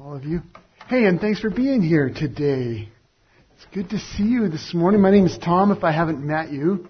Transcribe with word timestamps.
all 0.00 0.14
of 0.16 0.24
you. 0.24 0.40
Hey, 0.88 1.04
and 1.04 1.20
thanks 1.20 1.40
for 1.40 1.50
being 1.50 1.82
here 1.82 2.08
today. 2.08 2.88
It's 3.54 3.66
good 3.74 3.90
to 3.90 3.98
see 3.98 4.22
you 4.22 4.48
this 4.48 4.72
morning. 4.72 5.02
My 5.02 5.10
name 5.10 5.26
is 5.26 5.36
Tom, 5.36 5.72
if 5.72 5.84
I 5.84 5.92
haven't 5.92 6.24
met 6.24 6.50
you. 6.50 6.88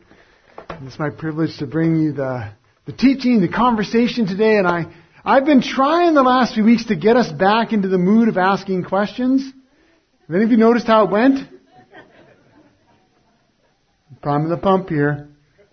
And 0.69 0.87
it's 0.87 0.98
my 0.98 1.11
privilege 1.11 1.59
to 1.59 1.66
bring 1.66 2.01
you 2.01 2.12
the, 2.12 2.52
the 2.87 2.93
teaching, 2.93 3.41
the 3.41 3.49
conversation 3.49 4.27
today, 4.27 4.59
and 4.59 4.66
I, 4.66 4.85
I've 5.25 5.45
been 5.45 5.61
trying 5.61 6.15
the 6.15 6.23
last 6.23 6.55
few 6.55 6.62
weeks 6.62 6.85
to 6.87 6.95
get 6.95 7.16
us 7.16 7.33
back 7.33 7.73
into 7.73 7.88
the 7.88 7.99
mood 7.99 8.29
of 8.29 8.38
asking 8.38 8.85
questions. 8.85 9.43
Have 9.43 10.37
any 10.37 10.45
of 10.45 10.51
you 10.52 10.57
noticed 10.57 10.87
how 10.87 11.07
it 11.07 11.11
went? 11.11 11.49
Prime 14.23 14.49
the 14.49 14.57
pump 14.57 14.88
here. 14.88 15.30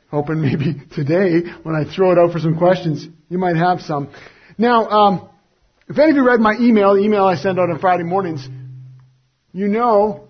Hoping 0.09 0.41
maybe 0.41 0.73
today, 0.95 1.41
when 1.61 1.75
I 1.75 1.83
throw 1.93 2.13
it 2.13 2.17
out 2.17 2.31
for 2.31 2.39
some 2.39 2.57
questions, 2.57 3.07
you 3.29 3.37
might 3.37 3.57
have 3.57 3.81
some. 3.81 4.09
Now, 4.57 4.87
um, 4.87 5.29
if 5.89 5.97
any 5.97 6.11
of 6.11 6.15
you 6.15 6.25
read 6.25 6.39
my 6.39 6.55
email, 6.59 6.95
the 6.95 7.01
email 7.01 7.25
I 7.25 7.35
send 7.35 7.59
out 7.59 7.69
on 7.69 7.79
Friday 7.79 8.03
mornings, 8.03 8.47
you 9.53 9.67
know 9.67 10.27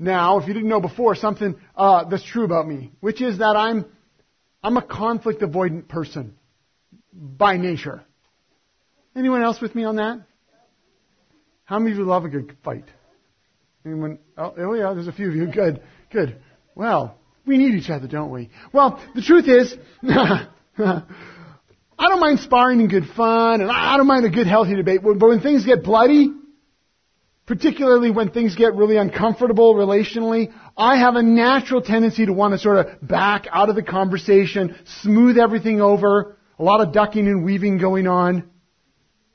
now, 0.00 0.38
if 0.38 0.48
you 0.48 0.54
didn't 0.54 0.70
know 0.70 0.80
before, 0.80 1.14
something 1.14 1.56
uh, 1.76 2.04
that's 2.04 2.24
true 2.24 2.44
about 2.44 2.66
me, 2.66 2.90
which 3.00 3.20
is 3.20 3.38
that 3.38 3.54
I'm 3.54 3.84
I'm 4.64 4.78
a 4.78 4.82
conflict 4.82 5.42
avoidant 5.42 5.88
person 5.88 6.36
by 7.12 7.58
nature. 7.58 8.02
Anyone 9.14 9.42
else 9.42 9.60
with 9.60 9.74
me 9.74 9.84
on 9.84 9.96
that? 9.96 10.22
How 11.64 11.78
many 11.78 11.92
of 11.92 11.98
you 11.98 12.04
love 12.04 12.24
a 12.24 12.30
good 12.30 12.56
fight? 12.64 12.86
Anyone? 13.84 14.20
Oh, 14.38 14.54
oh 14.56 14.72
yeah, 14.72 14.94
there's 14.94 15.06
a 15.06 15.12
few 15.12 15.28
of 15.28 15.36
you. 15.36 15.46
Good, 15.46 15.82
good. 16.10 16.40
Well, 16.74 17.18
we 17.44 17.58
need 17.58 17.74
each 17.74 17.90
other, 17.90 18.08
don't 18.08 18.30
we? 18.30 18.48
Well, 18.72 19.02
the 19.14 19.20
truth 19.20 19.48
is, 19.48 19.74
I 22.00 22.08
don't 22.08 22.18
mind 22.18 22.40
sparring 22.40 22.80
in 22.80 22.88
good 22.88 23.08
fun, 23.14 23.60
and 23.60 23.70
I 23.70 23.98
don't 23.98 24.06
mind 24.06 24.24
a 24.24 24.30
good 24.30 24.46
healthy 24.46 24.74
debate, 24.74 25.02
but 25.04 25.18
when 25.18 25.42
things 25.42 25.66
get 25.66 25.82
bloody, 25.82 26.32
particularly 27.44 28.10
when 28.10 28.30
things 28.30 28.54
get 28.56 28.74
really 28.74 28.96
uncomfortable 28.96 29.74
relationally, 29.74 30.50
I 30.78 30.96
have 30.96 31.16
a 31.16 31.22
natural 31.22 31.82
tendency 31.82 32.24
to 32.24 32.32
want 32.32 32.54
to 32.54 32.58
sort 32.58 32.78
of 32.78 33.06
back 33.06 33.48
out 33.52 33.68
of 33.68 33.76
the 33.76 33.82
conversation, 33.82 34.76
smooth 35.02 35.36
everything 35.36 35.82
over, 35.82 36.38
a 36.58 36.62
lot 36.62 36.80
of 36.80 36.94
ducking 36.94 37.26
and 37.26 37.44
weaving 37.44 37.76
going 37.76 38.06
on. 38.06 38.48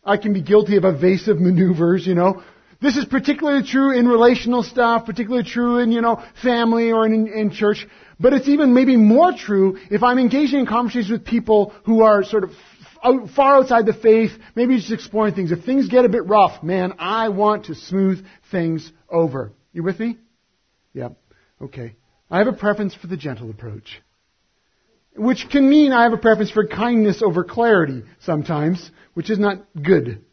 I 0.03 0.17
can 0.17 0.33
be 0.33 0.41
guilty 0.41 0.75
of 0.77 0.85
evasive 0.85 1.39
maneuvers, 1.39 2.07
you 2.07 2.15
know. 2.15 2.43
This 2.85 2.97
is 2.97 3.05
particularly 3.05 3.63
true 3.63 3.97
in 3.97 4.07
relational 4.07 4.61
stuff, 4.61 5.07
particularly 5.07 5.43
true 5.43 5.79
in, 5.79 5.91
you 5.91 6.01
know, 6.01 6.23
family 6.43 6.91
or 6.91 7.07
in, 7.07 7.27
in 7.27 7.49
church. 7.49 7.87
But 8.19 8.33
it's 8.33 8.47
even 8.47 8.75
maybe 8.75 8.95
more 8.95 9.33
true 9.33 9.79
if 9.89 10.03
I'm 10.03 10.19
engaging 10.19 10.59
in 10.59 10.65
conversations 10.67 11.09
with 11.09 11.25
people 11.25 11.73
who 11.85 12.03
are 12.03 12.23
sort 12.23 12.43
of 12.43 12.51
far 13.31 13.55
outside 13.55 13.87
the 13.87 13.93
faith, 13.93 14.33
maybe 14.53 14.77
just 14.77 14.91
exploring 14.91 15.33
things. 15.33 15.51
If 15.51 15.63
things 15.63 15.89
get 15.89 16.05
a 16.05 16.09
bit 16.09 16.27
rough, 16.27 16.61
man, 16.61 16.93
I 16.99 17.29
want 17.29 17.65
to 17.65 17.73
smooth 17.73 18.23
things 18.51 18.91
over. 19.09 19.51
You 19.73 19.81
with 19.81 19.99
me? 19.99 20.19
Yep. 20.93 21.17
Okay. 21.63 21.95
I 22.29 22.37
have 22.37 22.47
a 22.47 22.53
preference 22.53 22.93
for 22.93 23.07
the 23.07 23.17
gentle 23.17 23.49
approach. 23.49 23.99
Which 25.15 25.47
can 25.49 25.67
mean 25.67 25.91
I 25.91 26.03
have 26.03 26.13
a 26.13 26.17
preference 26.17 26.51
for 26.51 26.67
kindness 26.67 27.23
over 27.23 27.43
clarity 27.43 28.03
sometimes, 28.19 28.91
which 29.15 29.31
is 29.31 29.39
not 29.39 29.65
good. 29.73 30.23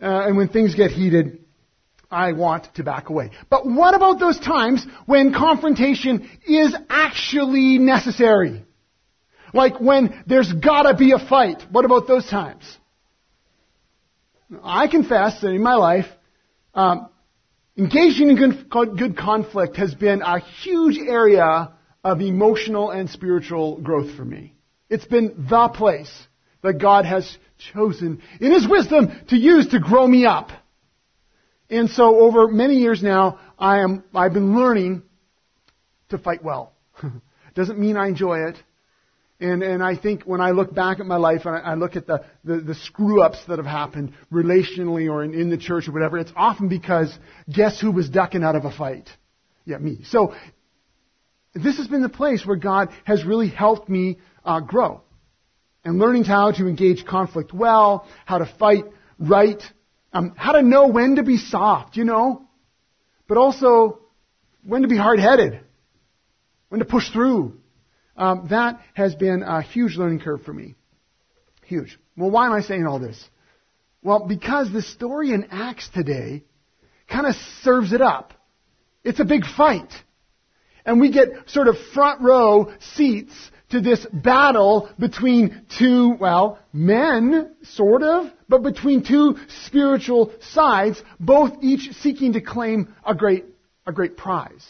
Uh, 0.00 0.24
and 0.26 0.38
when 0.38 0.48
things 0.48 0.74
get 0.74 0.92
heated, 0.92 1.44
I 2.10 2.32
want 2.32 2.74
to 2.74 2.84
back 2.84 3.08
away. 3.08 3.30
But 3.48 3.66
what 3.66 3.94
about 3.94 4.18
those 4.18 4.38
times 4.38 4.84
when 5.06 5.32
confrontation 5.32 6.28
is 6.46 6.74
actually 6.88 7.78
necessary? 7.78 8.64
Like 9.54 9.80
when 9.80 10.22
there's 10.26 10.52
gotta 10.52 10.94
be 10.94 11.12
a 11.12 11.18
fight. 11.18 11.62
What 11.70 11.84
about 11.84 12.06
those 12.06 12.26
times? 12.28 12.64
I 14.62 14.88
confess 14.88 15.40
that 15.40 15.50
in 15.50 15.62
my 15.62 15.76
life, 15.76 16.06
um, 16.74 17.08
engaging 17.76 18.30
in 18.30 18.36
good, 18.68 18.98
good 18.98 19.16
conflict 19.16 19.76
has 19.76 19.94
been 19.94 20.22
a 20.22 20.40
huge 20.40 20.98
area 20.98 21.72
of 22.02 22.20
emotional 22.20 22.90
and 22.90 23.08
spiritual 23.08 23.80
growth 23.80 24.16
for 24.16 24.24
me. 24.24 24.54
It's 24.88 25.04
been 25.04 25.46
the 25.48 25.68
place 25.68 26.12
that 26.62 26.74
God 26.74 27.04
has 27.04 27.36
chosen 27.72 28.22
in 28.40 28.52
His 28.52 28.66
wisdom 28.66 29.12
to 29.28 29.36
use 29.36 29.68
to 29.68 29.78
grow 29.78 30.06
me 30.06 30.26
up. 30.26 30.50
And 31.70 31.88
so 31.88 32.18
over 32.20 32.48
many 32.48 32.74
years 32.74 33.02
now, 33.02 33.38
I 33.58 33.78
am, 33.78 34.04
I've 34.14 34.32
been 34.32 34.56
learning 34.56 35.02
to 36.08 36.18
fight 36.18 36.42
well. 36.42 36.72
Doesn't 37.54 37.78
mean 37.78 37.96
I 37.96 38.08
enjoy 38.08 38.48
it. 38.48 38.56
And, 39.38 39.62
and 39.62 39.82
I 39.82 39.96
think 39.96 40.24
when 40.24 40.40
I 40.40 40.50
look 40.50 40.74
back 40.74 41.00
at 41.00 41.06
my 41.06 41.16
life 41.16 41.46
and 41.46 41.56
I, 41.56 41.60
I 41.60 41.74
look 41.74 41.96
at 41.96 42.06
the, 42.06 42.24
the, 42.44 42.60
the 42.60 42.74
screw 42.74 43.22
ups 43.22 43.38
that 43.48 43.58
have 43.58 43.66
happened 43.66 44.12
relationally 44.30 45.10
or 45.10 45.24
in, 45.24 45.32
in 45.32 45.48
the 45.48 45.56
church 45.56 45.88
or 45.88 45.92
whatever, 45.92 46.18
it's 46.18 46.32
often 46.36 46.68
because 46.68 47.16
guess 47.50 47.80
who 47.80 47.90
was 47.90 48.10
ducking 48.10 48.42
out 48.42 48.54
of 48.54 48.66
a 48.66 48.70
fight? 48.70 49.08
Yeah, 49.64 49.78
me. 49.78 50.00
So 50.04 50.34
this 51.54 51.78
has 51.78 51.86
been 51.86 52.02
the 52.02 52.10
place 52.10 52.44
where 52.44 52.56
God 52.56 52.90
has 53.04 53.24
really 53.24 53.48
helped 53.48 53.88
me 53.88 54.18
uh, 54.44 54.60
grow 54.60 55.00
and 55.84 55.98
learning 55.98 56.24
how 56.24 56.52
to 56.52 56.68
engage 56.68 57.06
conflict 57.06 57.54
well, 57.54 58.06
how 58.26 58.38
to 58.38 58.46
fight 58.58 58.84
right, 59.18 59.62
um, 60.12 60.34
how 60.36 60.52
to 60.52 60.62
know 60.62 60.88
when 60.88 61.16
to 61.16 61.22
be 61.22 61.36
soft, 61.36 61.96
you 61.96 62.04
know, 62.04 62.42
but 63.28 63.38
also 63.38 64.00
when 64.64 64.82
to 64.82 64.88
be 64.88 64.96
hard-headed, 64.96 65.60
when 66.68 66.80
to 66.80 66.84
push 66.84 67.10
through. 67.10 67.58
Um, 68.16 68.48
that 68.50 68.80
has 68.94 69.14
been 69.14 69.42
a 69.42 69.62
huge 69.62 69.96
learning 69.96 70.20
curve 70.20 70.42
for 70.42 70.52
me. 70.52 70.74
Huge. 71.64 71.98
Well, 72.16 72.30
why 72.30 72.46
am 72.46 72.52
I 72.52 72.60
saying 72.60 72.86
all 72.86 72.98
this? 72.98 73.22
Well, 74.02 74.26
because 74.26 74.72
the 74.72 74.82
story 74.82 75.32
in 75.32 75.48
Acts 75.50 75.88
today 75.88 76.44
kind 77.08 77.26
of 77.26 77.34
serves 77.62 77.92
it 77.92 78.00
up. 78.00 78.34
It's 79.04 79.20
a 79.20 79.24
big 79.24 79.44
fight. 79.44 79.92
And 80.84 81.00
we 81.00 81.12
get 81.12 81.28
sort 81.48 81.68
of 81.68 81.76
front 81.94 82.22
row 82.22 82.72
seats 82.94 83.32
to 83.70 83.80
this 83.80 84.04
battle 84.12 84.88
between 84.98 85.66
two, 85.78 86.16
well, 86.20 86.58
men, 86.72 87.54
sort 87.62 88.02
of, 88.02 88.30
but 88.48 88.62
between 88.62 89.04
two 89.04 89.36
spiritual 89.66 90.32
sides, 90.40 91.02
both 91.18 91.52
each 91.62 91.92
seeking 91.94 92.34
to 92.34 92.40
claim 92.40 92.94
a 93.06 93.14
great, 93.14 93.44
a 93.86 93.92
great 93.92 94.16
prize. 94.16 94.66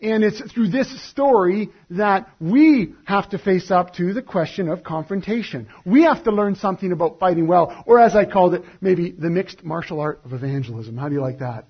And 0.00 0.22
it's 0.22 0.40
through 0.52 0.68
this 0.68 0.88
story 1.10 1.70
that 1.90 2.30
we 2.40 2.94
have 3.04 3.30
to 3.30 3.38
face 3.38 3.70
up 3.70 3.94
to 3.94 4.12
the 4.12 4.22
question 4.22 4.68
of 4.68 4.84
confrontation. 4.84 5.68
We 5.84 6.04
have 6.04 6.22
to 6.24 6.30
learn 6.30 6.54
something 6.54 6.92
about 6.92 7.18
fighting 7.18 7.48
well, 7.48 7.82
or 7.84 7.98
as 7.98 8.14
I 8.14 8.24
called 8.24 8.54
it, 8.54 8.62
maybe 8.80 9.10
the 9.10 9.28
mixed 9.28 9.64
martial 9.64 9.98
art 9.98 10.20
of 10.24 10.32
evangelism. 10.32 10.96
How 10.96 11.08
do 11.08 11.14
you 11.14 11.20
like 11.20 11.40
that? 11.40 11.66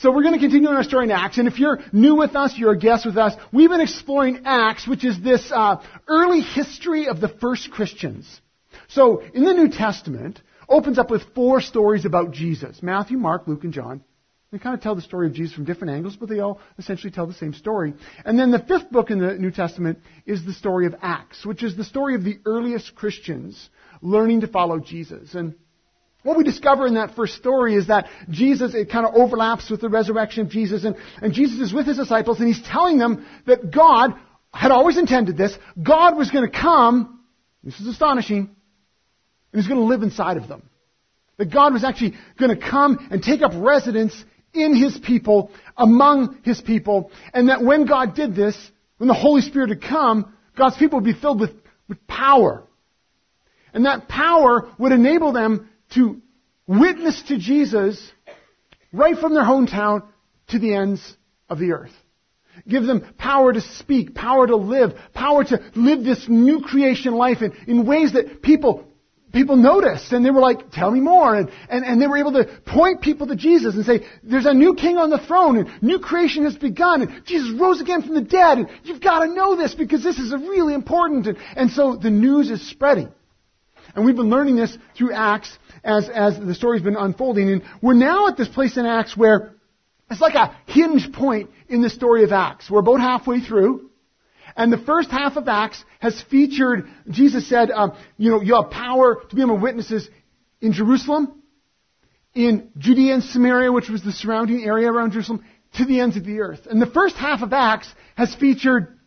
So 0.00 0.10
we're 0.10 0.22
going 0.22 0.32
to 0.32 0.40
continue 0.40 0.70
our 0.70 0.82
story 0.82 1.04
in 1.04 1.10
Acts, 1.10 1.36
and 1.36 1.46
if 1.46 1.58
you're 1.58 1.78
new 1.92 2.14
with 2.14 2.34
us, 2.34 2.54
you're 2.56 2.72
a 2.72 2.78
guest 2.78 3.04
with 3.04 3.18
us, 3.18 3.34
we've 3.52 3.68
been 3.68 3.82
exploring 3.82 4.42
Acts, 4.46 4.88
which 4.88 5.04
is 5.04 5.20
this 5.20 5.52
uh, 5.54 5.76
early 6.08 6.40
history 6.40 7.06
of 7.06 7.20
the 7.20 7.28
first 7.28 7.70
Christians. 7.70 8.40
So 8.88 9.20
in 9.20 9.44
the 9.44 9.52
New 9.52 9.68
Testament, 9.68 10.40
opens 10.70 10.98
up 10.98 11.10
with 11.10 11.22
four 11.34 11.60
stories 11.60 12.06
about 12.06 12.30
Jesus. 12.30 12.82
Matthew, 12.82 13.18
Mark, 13.18 13.46
Luke, 13.46 13.62
and 13.62 13.74
John. 13.74 14.02
They 14.50 14.58
kind 14.58 14.74
of 14.74 14.80
tell 14.80 14.94
the 14.94 15.02
story 15.02 15.26
of 15.26 15.34
Jesus 15.34 15.54
from 15.54 15.66
different 15.66 15.92
angles, 15.92 16.16
but 16.16 16.30
they 16.30 16.40
all 16.40 16.60
essentially 16.78 17.10
tell 17.10 17.26
the 17.26 17.34
same 17.34 17.52
story. 17.52 17.92
And 18.24 18.38
then 18.38 18.50
the 18.50 18.58
fifth 18.58 18.90
book 18.90 19.10
in 19.10 19.18
the 19.18 19.34
New 19.34 19.50
Testament 19.50 19.98
is 20.24 20.46
the 20.46 20.54
story 20.54 20.86
of 20.86 20.94
Acts, 21.02 21.44
which 21.44 21.62
is 21.62 21.76
the 21.76 21.84
story 21.84 22.14
of 22.14 22.24
the 22.24 22.38
earliest 22.46 22.94
Christians 22.94 23.68
learning 24.00 24.40
to 24.40 24.46
follow 24.46 24.78
Jesus. 24.80 25.34
And 25.34 25.56
what 26.22 26.36
we 26.36 26.44
discover 26.44 26.86
in 26.86 26.94
that 26.94 27.14
first 27.14 27.34
story 27.34 27.74
is 27.74 27.86
that 27.86 28.08
Jesus, 28.28 28.74
it 28.74 28.90
kind 28.90 29.06
of 29.06 29.14
overlaps 29.14 29.70
with 29.70 29.80
the 29.80 29.88
resurrection 29.88 30.42
of 30.42 30.50
Jesus, 30.50 30.84
and, 30.84 30.96
and 31.22 31.32
Jesus 31.32 31.60
is 31.60 31.72
with 31.72 31.86
his 31.86 31.96
disciples, 31.96 32.38
and 32.38 32.48
he's 32.48 32.62
telling 32.62 32.98
them 32.98 33.26
that 33.46 33.70
God 33.70 34.14
had 34.52 34.70
always 34.70 34.98
intended 34.98 35.36
this. 35.36 35.56
God 35.80 36.16
was 36.16 36.30
going 36.30 36.50
to 36.50 36.50
come, 36.50 37.20
this 37.64 37.80
is 37.80 37.86
astonishing, 37.86 38.54
and 39.52 39.62
he's 39.62 39.68
going 39.68 39.80
to 39.80 39.86
live 39.86 40.02
inside 40.02 40.36
of 40.36 40.48
them. 40.48 40.68
That 41.38 41.50
God 41.50 41.72
was 41.72 41.84
actually 41.84 42.14
going 42.38 42.54
to 42.54 42.68
come 42.68 43.08
and 43.10 43.22
take 43.22 43.40
up 43.40 43.52
residence 43.54 44.12
in 44.52 44.74
his 44.74 44.98
people, 44.98 45.52
among 45.76 46.40
his 46.42 46.60
people, 46.60 47.12
and 47.32 47.48
that 47.48 47.62
when 47.62 47.86
God 47.86 48.14
did 48.14 48.34
this, 48.34 48.56
when 48.98 49.08
the 49.08 49.14
Holy 49.14 49.40
Spirit 49.40 49.70
had 49.70 49.80
come, 49.82 50.34
God's 50.56 50.76
people 50.76 50.98
would 50.98 51.04
be 51.04 51.18
filled 51.18 51.40
with, 51.40 51.52
with 51.88 52.06
power. 52.06 52.64
And 53.72 53.86
that 53.86 54.08
power 54.08 54.68
would 54.78 54.92
enable 54.92 55.32
them 55.32 55.70
to 55.94 56.20
witness 56.66 57.22
to 57.28 57.38
Jesus 57.38 58.12
right 58.92 59.16
from 59.18 59.34
their 59.34 59.44
hometown 59.44 60.04
to 60.48 60.58
the 60.58 60.74
ends 60.74 61.16
of 61.48 61.58
the 61.58 61.72
earth. 61.72 61.92
Give 62.68 62.84
them 62.84 63.14
power 63.16 63.52
to 63.52 63.60
speak, 63.60 64.14
power 64.14 64.46
to 64.46 64.56
live, 64.56 64.92
power 65.14 65.44
to 65.44 65.62
live 65.74 66.04
this 66.04 66.26
new 66.28 66.60
creation 66.60 67.14
life 67.14 67.42
in, 67.42 67.52
in 67.66 67.86
ways 67.86 68.12
that 68.12 68.42
people, 68.42 68.84
people 69.32 69.56
noticed. 69.56 70.12
And 70.12 70.24
they 70.24 70.30
were 70.30 70.40
like, 70.40 70.70
tell 70.70 70.90
me 70.90 71.00
more. 71.00 71.34
And, 71.34 71.50
and, 71.68 71.84
and 71.84 72.02
they 72.02 72.06
were 72.06 72.18
able 72.18 72.32
to 72.32 72.44
point 72.66 73.00
people 73.00 73.28
to 73.28 73.36
Jesus 73.36 73.76
and 73.76 73.84
say, 73.84 74.04
there's 74.22 74.46
a 74.46 74.54
new 74.54 74.74
king 74.74 74.98
on 74.98 75.10
the 75.10 75.18
throne 75.18 75.58
and 75.58 75.82
new 75.82 76.00
creation 76.00 76.44
has 76.44 76.56
begun. 76.56 77.02
And 77.02 77.24
Jesus 77.24 77.58
rose 77.58 77.80
again 77.80 78.02
from 78.02 78.14
the 78.14 78.20
dead. 78.20 78.58
And 78.58 78.68
you've 78.82 79.00
got 79.00 79.20
to 79.20 79.32
know 79.32 79.56
this 79.56 79.74
because 79.74 80.02
this 80.02 80.18
is 80.18 80.32
really 80.32 80.74
important. 80.74 81.26
And, 81.28 81.38
and 81.56 81.70
so 81.70 81.96
the 81.96 82.10
news 82.10 82.50
is 82.50 82.68
spreading. 82.68 83.10
And 83.94 84.04
we've 84.04 84.16
been 84.16 84.30
learning 84.30 84.56
this 84.56 84.76
through 84.96 85.12
Acts 85.12 85.56
as, 85.84 86.08
as 86.08 86.38
the 86.38 86.54
story's 86.54 86.82
been 86.82 86.96
unfolding. 86.96 87.50
And 87.50 87.62
we're 87.80 87.94
now 87.94 88.28
at 88.28 88.36
this 88.36 88.48
place 88.48 88.76
in 88.76 88.86
Acts 88.86 89.16
where 89.16 89.54
it's 90.10 90.20
like 90.20 90.34
a 90.34 90.56
hinge 90.66 91.12
point 91.12 91.50
in 91.68 91.82
the 91.82 91.90
story 91.90 92.24
of 92.24 92.32
Acts. 92.32 92.70
We're 92.70 92.80
about 92.80 93.00
halfway 93.00 93.40
through. 93.40 93.90
And 94.56 94.72
the 94.72 94.78
first 94.78 95.10
half 95.10 95.36
of 95.36 95.46
Acts 95.48 95.82
has 96.00 96.20
featured, 96.22 96.88
Jesus 97.08 97.48
said, 97.48 97.70
um, 97.70 97.96
you 98.16 98.30
know, 98.30 98.40
you 98.40 98.56
have 98.56 98.70
power 98.70 99.22
to 99.30 99.36
be 99.36 99.44
my 99.44 99.54
witnesses 99.54 100.08
in 100.60 100.72
Jerusalem, 100.72 101.42
in 102.34 102.70
Judea 102.76 103.14
and 103.14 103.22
Samaria, 103.22 103.72
which 103.72 103.88
was 103.88 104.02
the 104.02 104.12
surrounding 104.12 104.64
area 104.64 104.90
around 104.90 105.12
Jerusalem, 105.12 105.44
to 105.74 105.84
the 105.84 106.00
ends 106.00 106.16
of 106.16 106.24
the 106.24 106.40
earth. 106.40 106.66
And 106.68 106.82
the 106.82 106.86
first 106.86 107.16
half 107.16 107.42
of 107.42 107.52
Acts 107.52 107.92
has 108.16 108.34
featured 108.34 108.98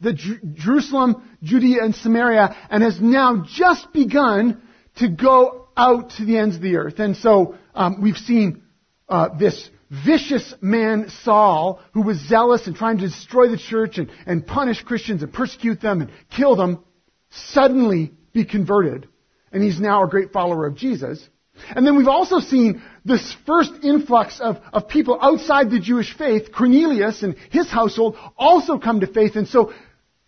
the 0.00 0.14
Jer- 0.14 0.40
Jerusalem, 0.54 1.36
Judea, 1.42 1.84
and 1.84 1.94
Samaria, 1.94 2.56
and 2.70 2.82
has 2.82 2.98
now 3.00 3.44
just 3.46 3.92
begun 3.92 4.62
to 4.96 5.08
go 5.08 5.59
out 5.80 6.10
to 6.18 6.24
the 6.24 6.36
ends 6.36 6.56
of 6.56 6.62
the 6.62 6.76
earth. 6.76 6.98
And 6.98 7.16
so 7.16 7.56
um, 7.74 8.02
we've 8.02 8.18
seen 8.18 8.62
uh, 9.08 9.30
this 9.38 9.70
vicious 9.90 10.54
man 10.60 11.08
Saul, 11.24 11.80
who 11.94 12.02
was 12.02 12.18
zealous 12.28 12.66
and 12.66 12.76
trying 12.76 12.98
to 12.98 13.08
destroy 13.08 13.48
the 13.48 13.56
church 13.56 13.98
and, 13.98 14.10
and 14.26 14.46
punish 14.46 14.82
Christians 14.82 15.22
and 15.22 15.32
persecute 15.32 15.80
them 15.80 16.02
and 16.02 16.10
kill 16.36 16.54
them, 16.54 16.84
suddenly 17.30 18.12
be 18.32 18.44
converted. 18.44 19.08
And 19.52 19.62
he's 19.62 19.80
now 19.80 20.04
a 20.04 20.08
great 20.08 20.32
follower 20.32 20.66
of 20.66 20.76
Jesus. 20.76 21.26
And 21.74 21.86
then 21.86 21.96
we've 21.96 22.08
also 22.08 22.40
seen 22.40 22.82
this 23.04 23.34
first 23.46 23.72
influx 23.82 24.38
of, 24.40 24.58
of 24.72 24.88
people 24.88 25.18
outside 25.20 25.70
the 25.70 25.80
Jewish 25.80 26.16
faith, 26.16 26.52
Cornelius 26.52 27.22
and 27.22 27.34
his 27.50 27.68
household, 27.68 28.16
also 28.36 28.78
come 28.78 29.00
to 29.00 29.06
faith. 29.06 29.34
And 29.34 29.48
so 29.48 29.72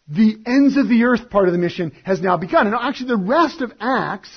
the 0.09 0.37
ends 0.45 0.77
of 0.77 0.89
the 0.89 1.05
earth 1.05 1.31
part 1.31 1.47
of 1.47 1.53
the 1.53 1.59
mission 1.59 1.93
has 2.05 2.21
now 2.21 2.37
begun. 2.37 2.67
And 2.67 2.75
actually 2.75 3.09
the 3.09 3.17
rest 3.17 3.61
of 3.61 3.73
Acts 3.81 4.31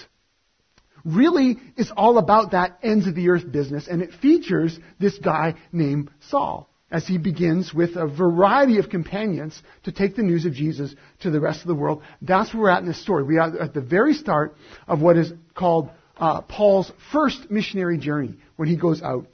really 1.06 1.58
is 1.78 1.92
all 1.96 2.18
about 2.18 2.52
that 2.52 2.80
ends 2.84 3.08
of 3.08 3.16
the 3.16 3.30
earth 3.30 3.50
business, 3.50 3.88
and 3.88 4.02
it 4.02 4.12
features 4.14 4.78
this 5.00 5.18
guy 5.20 5.54
named 5.72 6.10
Saul 6.30 6.68
as 6.92 7.08
he 7.08 7.18
begins 7.18 7.74
with 7.74 7.96
a 7.96 8.08
variety 8.08 8.78
of 8.78 8.90
companions 8.90 9.62
to 9.84 9.92
take 9.92 10.16
the 10.16 10.24
news 10.24 10.46
of 10.46 10.54
Jesus 10.54 10.96
to 11.22 11.32
the 11.32 11.40
rest 11.40 11.62
of 11.62 11.68
the 11.68 11.76
world. 11.76 12.02
That's 12.22 12.54
where 12.54 12.64
we're 12.64 12.70
at 12.70 12.82
in 12.82 12.88
this 12.88 13.02
story. 13.02 13.24
We 13.24 13.38
are 13.38 13.60
at 13.60 13.74
the 13.74 13.82
very 13.82 14.14
start 14.14 14.56
of 14.88 15.02
what 15.02 15.18
is 15.18 15.34
called 15.56 15.90
uh, 16.18 16.42
Paul's 16.42 16.92
first 17.12 17.50
missionary 17.50 17.98
journey 17.98 18.36
when 18.56 18.68
he 18.68 18.78
goes 18.78 19.02
out. 19.02 19.28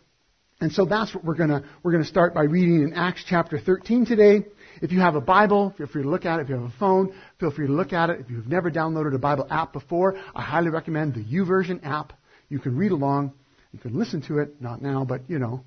And 0.60 0.72
so 0.72 0.86
that's 0.86 1.14
what 1.14 1.24
we're 1.24 1.36
gonna, 1.36 1.64
we're 1.84 1.92
gonna 1.92 2.06
start 2.06 2.34
by 2.34 2.44
reading 2.44 2.84
in 2.84 2.94
Acts 2.94 3.24
chapter 3.28 3.60
13 3.60 4.06
today. 4.06 4.46
If 4.82 4.92
you 4.92 5.00
have 5.00 5.16
a 5.16 5.22
Bible, 5.22 5.74
feel 5.78 5.86
free 5.86 6.02
to 6.02 6.10
look 6.10 6.26
at 6.26 6.40
it. 6.40 6.44
If 6.44 6.50
you 6.50 6.56
have 6.56 6.64
a 6.64 6.74
phone, 6.80 7.14
feel 7.40 7.52
free 7.52 7.68
to 7.68 7.74
look 7.74 7.94
at 7.94 8.10
it. 8.10 8.20
If 8.20 8.32
you've 8.32 8.48
never 8.48 8.72
downloaded 8.72 9.14
a 9.14 9.20
Bible 9.20 9.46
app 9.50 9.74
before, 9.74 10.18
I 10.34 10.42
highly 10.42 10.70
recommend 10.70 11.14
the 11.14 11.24
YouVersion 11.24 11.86
app. 11.86 12.14
You 12.50 12.58
can 12.58 12.76
read 12.76 12.92
along. 12.92 13.34
You 13.72 13.80
can 13.80 13.98
listen 13.98 14.24
to 14.24 14.40
it, 14.40 14.60
not 14.60 14.82
now, 14.82 15.06
but 15.06 15.30
you 15.30 15.38
know, 15.38 15.64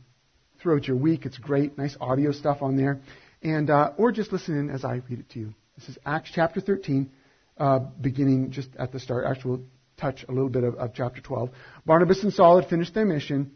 throughout 0.60 0.88
your 0.88 0.96
week. 0.96 1.26
It's 1.26 1.38
great, 1.38 1.78
nice 1.78 1.96
audio 2.00 2.32
stuff 2.32 2.60
on 2.60 2.76
there. 2.76 3.00
And, 3.40 3.70
uh, 3.70 3.92
or 3.96 4.10
just 4.10 4.32
listen 4.32 4.58
in 4.58 4.70
as 4.70 4.84
I 4.84 4.94
read 5.08 5.20
it 5.20 5.30
to 5.30 5.38
you. 5.38 5.54
This 5.78 5.90
is 5.90 5.98
Acts 6.04 6.30
chapter 6.34 6.60
13, 6.60 7.10
uh, 7.58 7.78
beginning 7.78 8.50
just 8.50 8.68
at 8.78 8.90
the 8.90 8.98
start. 8.98 9.26
Actually, 9.26 9.50
we'll 9.50 9.66
touch 9.96 10.24
a 10.28 10.32
little 10.32 10.48
bit 10.48 10.64
of, 10.64 10.74
of 10.74 10.92
chapter 10.92 11.20
12. 11.20 11.50
Barnabas 11.86 12.24
and 12.24 12.32
Saul 12.32 12.60
had 12.60 12.68
finished 12.68 12.94
their 12.94 13.04
mission, 13.04 13.52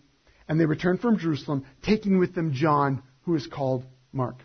and 0.49 0.61
they 0.61 0.67
returned 0.67 1.01
from 1.01 1.19
Jerusalem, 1.19 1.65
taking 1.83 2.19
with 2.19 2.35
them 2.35 2.53
John, 2.53 3.03
who 3.23 3.35
is 3.35 3.47
called 3.47 3.85
Mark. 4.13 4.37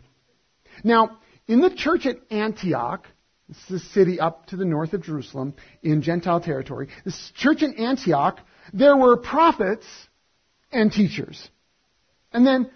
Now, 0.83 1.19
in 1.47 1.61
the 1.61 1.69
church 1.69 2.05
at 2.05 2.17
Antioch, 2.31 3.07
this 3.47 3.57
is 3.69 3.81
a 3.81 3.85
city 3.89 4.19
up 4.19 4.47
to 4.47 4.55
the 4.55 4.65
north 4.65 4.93
of 4.93 5.03
Jerusalem 5.03 5.53
in 5.81 6.01
Gentile 6.01 6.39
territory, 6.39 6.87
this 7.03 7.31
church 7.35 7.61
in 7.61 7.75
Antioch, 7.75 8.39
there 8.71 8.95
were 8.95 9.17
prophets 9.17 9.85
and 10.71 10.91
teachers. 10.91 11.49
And 12.31 12.47
then 12.47 12.71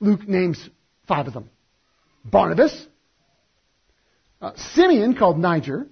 Luke 0.00 0.28
names 0.28 0.68
five 1.06 1.26
of 1.26 1.32
them. 1.32 1.48
Barnabas, 2.24 2.86
uh, 4.42 4.52
Simeon 4.56 5.14
called 5.14 5.38
Niger, 5.38 5.86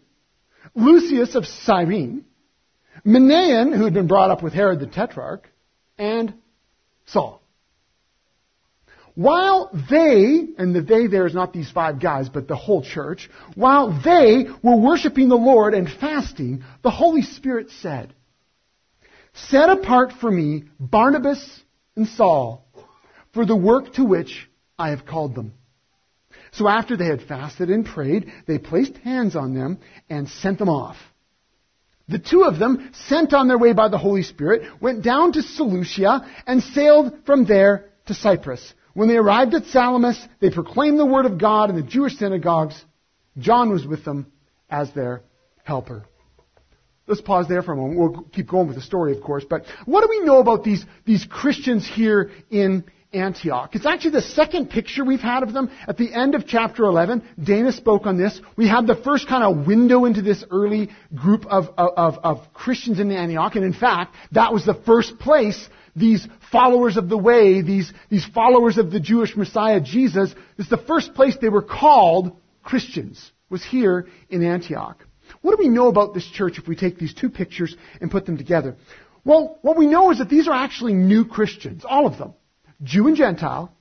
Lucius 0.74 1.34
of 1.34 1.46
Cyrene, 1.46 2.24
Manaen, 3.06 3.76
who 3.76 3.84
had 3.84 3.94
been 3.94 4.08
brought 4.08 4.30
up 4.30 4.42
with 4.42 4.52
Herod 4.52 4.80
the 4.80 4.86
Tetrarch, 4.86 5.48
and 5.96 6.34
Saul. 7.06 7.42
While 9.18 9.70
they, 9.90 10.46
and 10.58 10.72
the 10.72 10.80
they 10.80 11.08
there 11.08 11.26
is 11.26 11.34
not 11.34 11.52
these 11.52 11.68
five 11.68 11.98
guys, 11.98 12.28
but 12.28 12.46
the 12.46 12.54
whole 12.54 12.82
church, 12.82 13.28
while 13.56 14.00
they 14.04 14.46
were 14.62 14.76
worshiping 14.76 15.28
the 15.28 15.34
Lord 15.34 15.74
and 15.74 15.90
fasting, 15.90 16.62
the 16.84 16.92
Holy 16.92 17.22
Spirit 17.22 17.70
said, 17.82 18.14
Set 19.34 19.70
apart 19.70 20.12
for 20.20 20.30
me 20.30 20.66
Barnabas 20.78 21.44
and 21.96 22.06
Saul 22.06 22.64
for 23.34 23.44
the 23.44 23.56
work 23.56 23.92
to 23.94 24.04
which 24.04 24.48
I 24.78 24.90
have 24.90 25.04
called 25.04 25.34
them. 25.34 25.54
So 26.52 26.68
after 26.68 26.96
they 26.96 27.06
had 27.06 27.22
fasted 27.22 27.70
and 27.70 27.84
prayed, 27.84 28.32
they 28.46 28.58
placed 28.58 28.98
hands 28.98 29.34
on 29.34 29.52
them 29.52 29.80
and 30.08 30.28
sent 30.28 30.60
them 30.60 30.68
off. 30.68 30.96
The 32.06 32.20
two 32.20 32.44
of 32.44 32.60
them, 32.60 32.92
sent 33.08 33.34
on 33.34 33.48
their 33.48 33.58
way 33.58 33.72
by 33.72 33.88
the 33.88 33.98
Holy 33.98 34.22
Spirit, 34.22 34.80
went 34.80 35.02
down 35.02 35.32
to 35.32 35.42
Seleucia 35.42 36.24
and 36.46 36.62
sailed 36.62 37.26
from 37.26 37.46
there 37.46 37.90
to 38.06 38.14
Cyprus 38.14 38.74
when 38.98 39.06
they 39.06 39.16
arrived 39.16 39.54
at 39.54 39.64
Salamis, 39.66 40.20
they 40.40 40.50
proclaimed 40.50 40.98
the 40.98 41.06
word 41.06 41.24
of 41.24 41.38
God 41.38 41.70
in 41.70 41.76
the 41.76 41.84
Jewish 41.84 42.16
synagogues. 42.16 42.84
John 43.38 43.70
was 43.70 43.86
with 43.86 44.04
them 44.04 44.32
as 44.68 44.92
their 44.92 45.22
helper. 45.62 46.04
Let's 47.06 47.20
pause 47.20 47.46
there 47.46 47.62
for 47.62 47.74
a 47.74 47.76
moment. 47.76 48.00
We'll 48.00 48.22
keep 48.24 48.48
going 48.48 48.66
with 48.66 48.74
the 48.74 48.82
story, 48.82 49.16
of 49.16 49.22
course. 49.22 49.44
But 49.48 49.66
what 49.86 50.00
do 50.00 50.08
we 50.10 50.24
know 50.24 50.40
about 50.40 50.64
these, 50.64 50.84
these 51.04 51.24
Christians 51.24 51.86
here 51.86 52.32
in 52.50 52.82
Antioch? 53.12 53.76
It's 53.76 53.86
actually 53.86 54.10
the 54.10 54.22
second 54.22 54.68
picture 54.68 55.04
we've 55.04 55.20
had 55.20 55.44
of 55.44 55.52
them. 55.52 55.70
At 55.86 55.96
the 55.96 56.12
end 56.12 56.34
of 56.34 56.48
chapter 56.48 56.82
11, 56.82 57.22
Dana 57.40 57.70
spoke 57.70 58.04
on 58.04 58.18
this. 58.18 58.40
We 58.56 58.66
had 58.66 58.88
the 58.88 58.96
first 58.96 59.28
kind 59.28 59.44
of 59.44 59.64
window 59.64 60.06
into 60.06 60.22
this 60.22 60.42
early 60.50 60.90
group 61.14 61.46
of, 61.46 61.66
of, 61.78 62.18
of 62.24 62.52
Christians 62.52 62.98
in 62.98 63.12
Antioch. 63.12 63.54
And 63.54 63.64
in 63.64 63.74
fact, 63.74 64.16
that 64.32 64.52
was 64.52 64.66
the 64.66 64.74
first 64.74 65.20
place 65.20 65.68
these 65.98 66.26
followers 66.50 66.96
of 66.96 67.08
the 67.08 67.18
way, 67.18 67.62
these, 67.62 67.92
these 68.08 68.26
followers 68.26 68.78
of 68.78 68.90
the 68.90 69.00
Jewish 69.00 69.36
Messiah 69.36 69.80
Jesus, 69.80 70.34
is 70.56 70.68
the 70.68 70.76
first 70.76 71.14
place 71.14 71.36
they 71.40 71.48
were 71.48 71.62
called 71.62 72.36
Christians, 72.62 73.32
was 73.50 73.64
here 73.64 74.06
in 74.28 74.44
Antioch. 74.44 75.04
What 75.42 75.56
do 75.56 75.62
we 75.62 75.68
know 75.68 75.88
about 75.88 76.14
this 76.14 76.26
church 76.26 76.58
if 76.58 76.66
we 76.66 76.76
take 76.76 76.98
these 76.98 77.14
two 77.14 77.30
pictures 77.30 77.76
and 78.00 78.10
put 78.10 78.26
them 78.26 78.38
together? 78.38 78.76
Well, 79.24 79.58
what 79.62 79.76
we 79.76 79.86
know 79.86 80.10
is 80.10 80.18
that 80.18 80.30
these 80.30 80.48
are 80.48 80.54
actually 80.54 80.94
new 80.94 81.24
Christians, 81.24 81.84
all 81.84 82.06
of 82.06 82.18
them. 82.18 82.34
Jew 82.82 83.08
and 83.08 83.16
Gentile, 83.16 83.72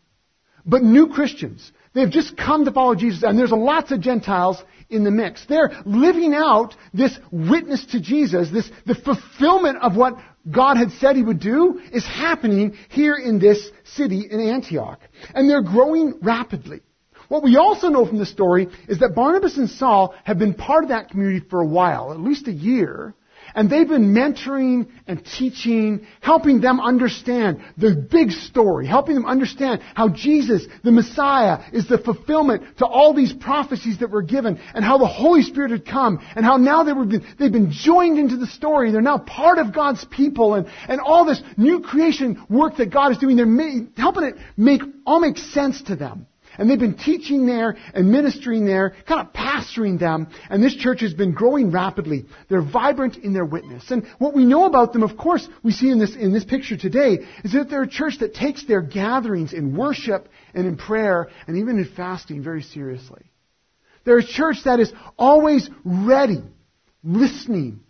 but 0.65 0.83
new 0.83 1.07
Christians. 1.07 1.71
They've 1.93 2.09
just 2.09 2.35
come 2.35 2.65
to 2.65 2.71
follow 2.71 2.95
Jesus, 2.95 3.23
and 3.23 3.39
there's 3.39 3.51
lots 3.51 3.91
of 3.91 4.01
Gentiles 4.01 4.61
in 4.89 5.03
the 5.03 5.11
mix. 5.11 5.45
They're 5.45 5.71
living 5.85 6.33
out 6.33 6.75
this 6.93 7.17
witness 7.31 7.85
to 7.87 8.01
Jesus, 8.01 8.49
this, 8.49 8.69
the 8.85 8.95
fulfillment 8.95 9.77
of 9.81 9.95
what 9.95 10.17
God 10.49 10.77
had 10.77 10.91
said 10.93 11.15
he 11.15 11.23
would 11.23 11.39
do 11.39 11.81
is 11.91 12.05
happening 12.05 12.77
here 12.89 13.15
in 13.15 13.39
this 13.39 13.69
city 13.83 14.27
in 14.29 14.39
Antioch. 14.39 14.99
And 15.33 15.49
they're 15.49 15.61
growing 15.61 16.19
rapidly. 16.21 16.81
What 17.27 17.43
we 17.43 17.57
also 17.57 17.89
know 17.89 18.05
from 18.05 18.19
the 18.19 18.25
story 18.25 18.69
is 18.87 18.99
that 18.99 19.15
Barnabas 19.15 19.57
and 19.57 19.69
Saul 19.69 20.15
have 20.23 20.39
been 20.39 20.53
part 20.53 20.83
of 20.83 20.89
that 20.89 21.09
community 21.09 21.45
for 21.49 21.61
a 21.61 21.67
while, 21.67 22.13
at 22.13 22.19
least 22.19 22.47
a 22.47 22.53
year, 22.53 23.13
and 23.55 23.69
they've 23.69 23.87
been 23.87 24.13
mentoring 24.13 24.87
and 25.07 25.25
teaching, 25.25 26.05
helping 26.21 26.61
them 26.61 26.79
understand 26.79 27.61
the 27.77 27.95
big 27.95 28.31
story, 28.31 28.87
helping 28.87 29.15
them 29.15 29.25
understand 29.25 29.81
how 29.95 30.09
Jesus, 30.09 30.65
the 30.83 30.91
Messiah, 30.91 31.59
is 31.73 31.87
the 31.87 31.97
fulfillment 31.97 32.77
to 32.79 32.85
all 32.85 33.13
these 33.13 33.33
prophecies 33.33 33.99
that 33.99 34.09
were 34.09 34.21
given, 34.21 34.59
and 34.73 34.83
how 34.83 34.97
the 34.97 35.07
Holy 35.07 35.41
Spirit 35.41 35.71
had 35.71 35.85
come, 35.85 36.19
and 36.35 36.45
how 36.45 36.57
now 36.57 36.83
they 36.83 36.93
were 36.93 37.05
they've 37.05 37.51
been 37.51 37.71
joined 37.71 38.19
into 38.19 38.37
the 38.37 38.47
story. 38.47 38.91
They're 38.91 39.01
now 39.01 39.17
part 39.17 39.57
of 39.57 39.73
God's 39.73 40.05
people, 40.05 40.55
and, 40.55 40.67
and 40.87 40.99
all 40.99 41.25
this 41.25 41.41
new 41.57 41.81
creation 41.81 42.43
work 42.49 42.77
that 42.77 42.91
God 42.91 43.11
is 43.11 43.17
doing, 43.17 43.35
they're 43.35 43.45
ma- 43.45 43.85
helping 43.95 44.23
it 44.23 44.35
make 44.55 44.81
all 45.05 45.19
make 45.19 45.37
sense 45.37 45.81
to 45.83 45.95
them. 45.95 46.27
And 46.57 46.69
they've 46.69 46.79
been 46.79 46.97
teaching 46.97 47.45
there 47.45 47.77
and 47.93 48.11
ministering 48.11 48.65
there, 48.65 48.95
kind 49.07 49.27
of 49.27 49.33
pastoring 49.33 49.99
them. 49.99 50.27
And 50.49 50.63
this 50.63 50.75
church 50.75 51.01
has 51.01 51.13
been 51.13 51.33
growing 51.33 51.71
rapidly. 51.71 52.25
They're 52.49 52.61
vibrant 52.61 53.17
in 53.17 53.33
their 53.33 53.45
witness. 53.45 53.91
And 53.91 54.07
what 54.17 54.33
we 54.33 54.45
know 54.45 54.65
about 54.65 54.93
them, 54.93 55.03
of 55.03 55.17
course, 55.17 55.47
we 55.63 55.71
see 55.71 55.89
in 55.89 55.99
this, 55.99 56.15
in 56.15 56.33
this 56.33 56.45
picture 56.45 56.77
today, 56.77 57.19
is 57.43 57.53
that 57.53 57.69
they're 57.69 57.83
a 57.83 57.87
church 57.87 58.19
that 58.19 58.33
takes 58.33 58.65
their 58.65 58.81
gatherings 58.81 59.53
in 59.53 59.75
worship 59.75 60.29
and 60.53 60.65
in 60.65 60.77
prayer 60.77 61.29
and 61.47 61.57
even 61.57 61.77
in 61.77 61.85
fasting 61.85 62.43
very 62.43 62.63
seriously. 62.63 63.31
They're 64.03 64.19
a 64.19 64.25
church 64.25 64.63
that 64.65 64.79
is 64.79 64.91
always 65.17 65.69
ready, 65.83 66.41
listening, 67.03 67.81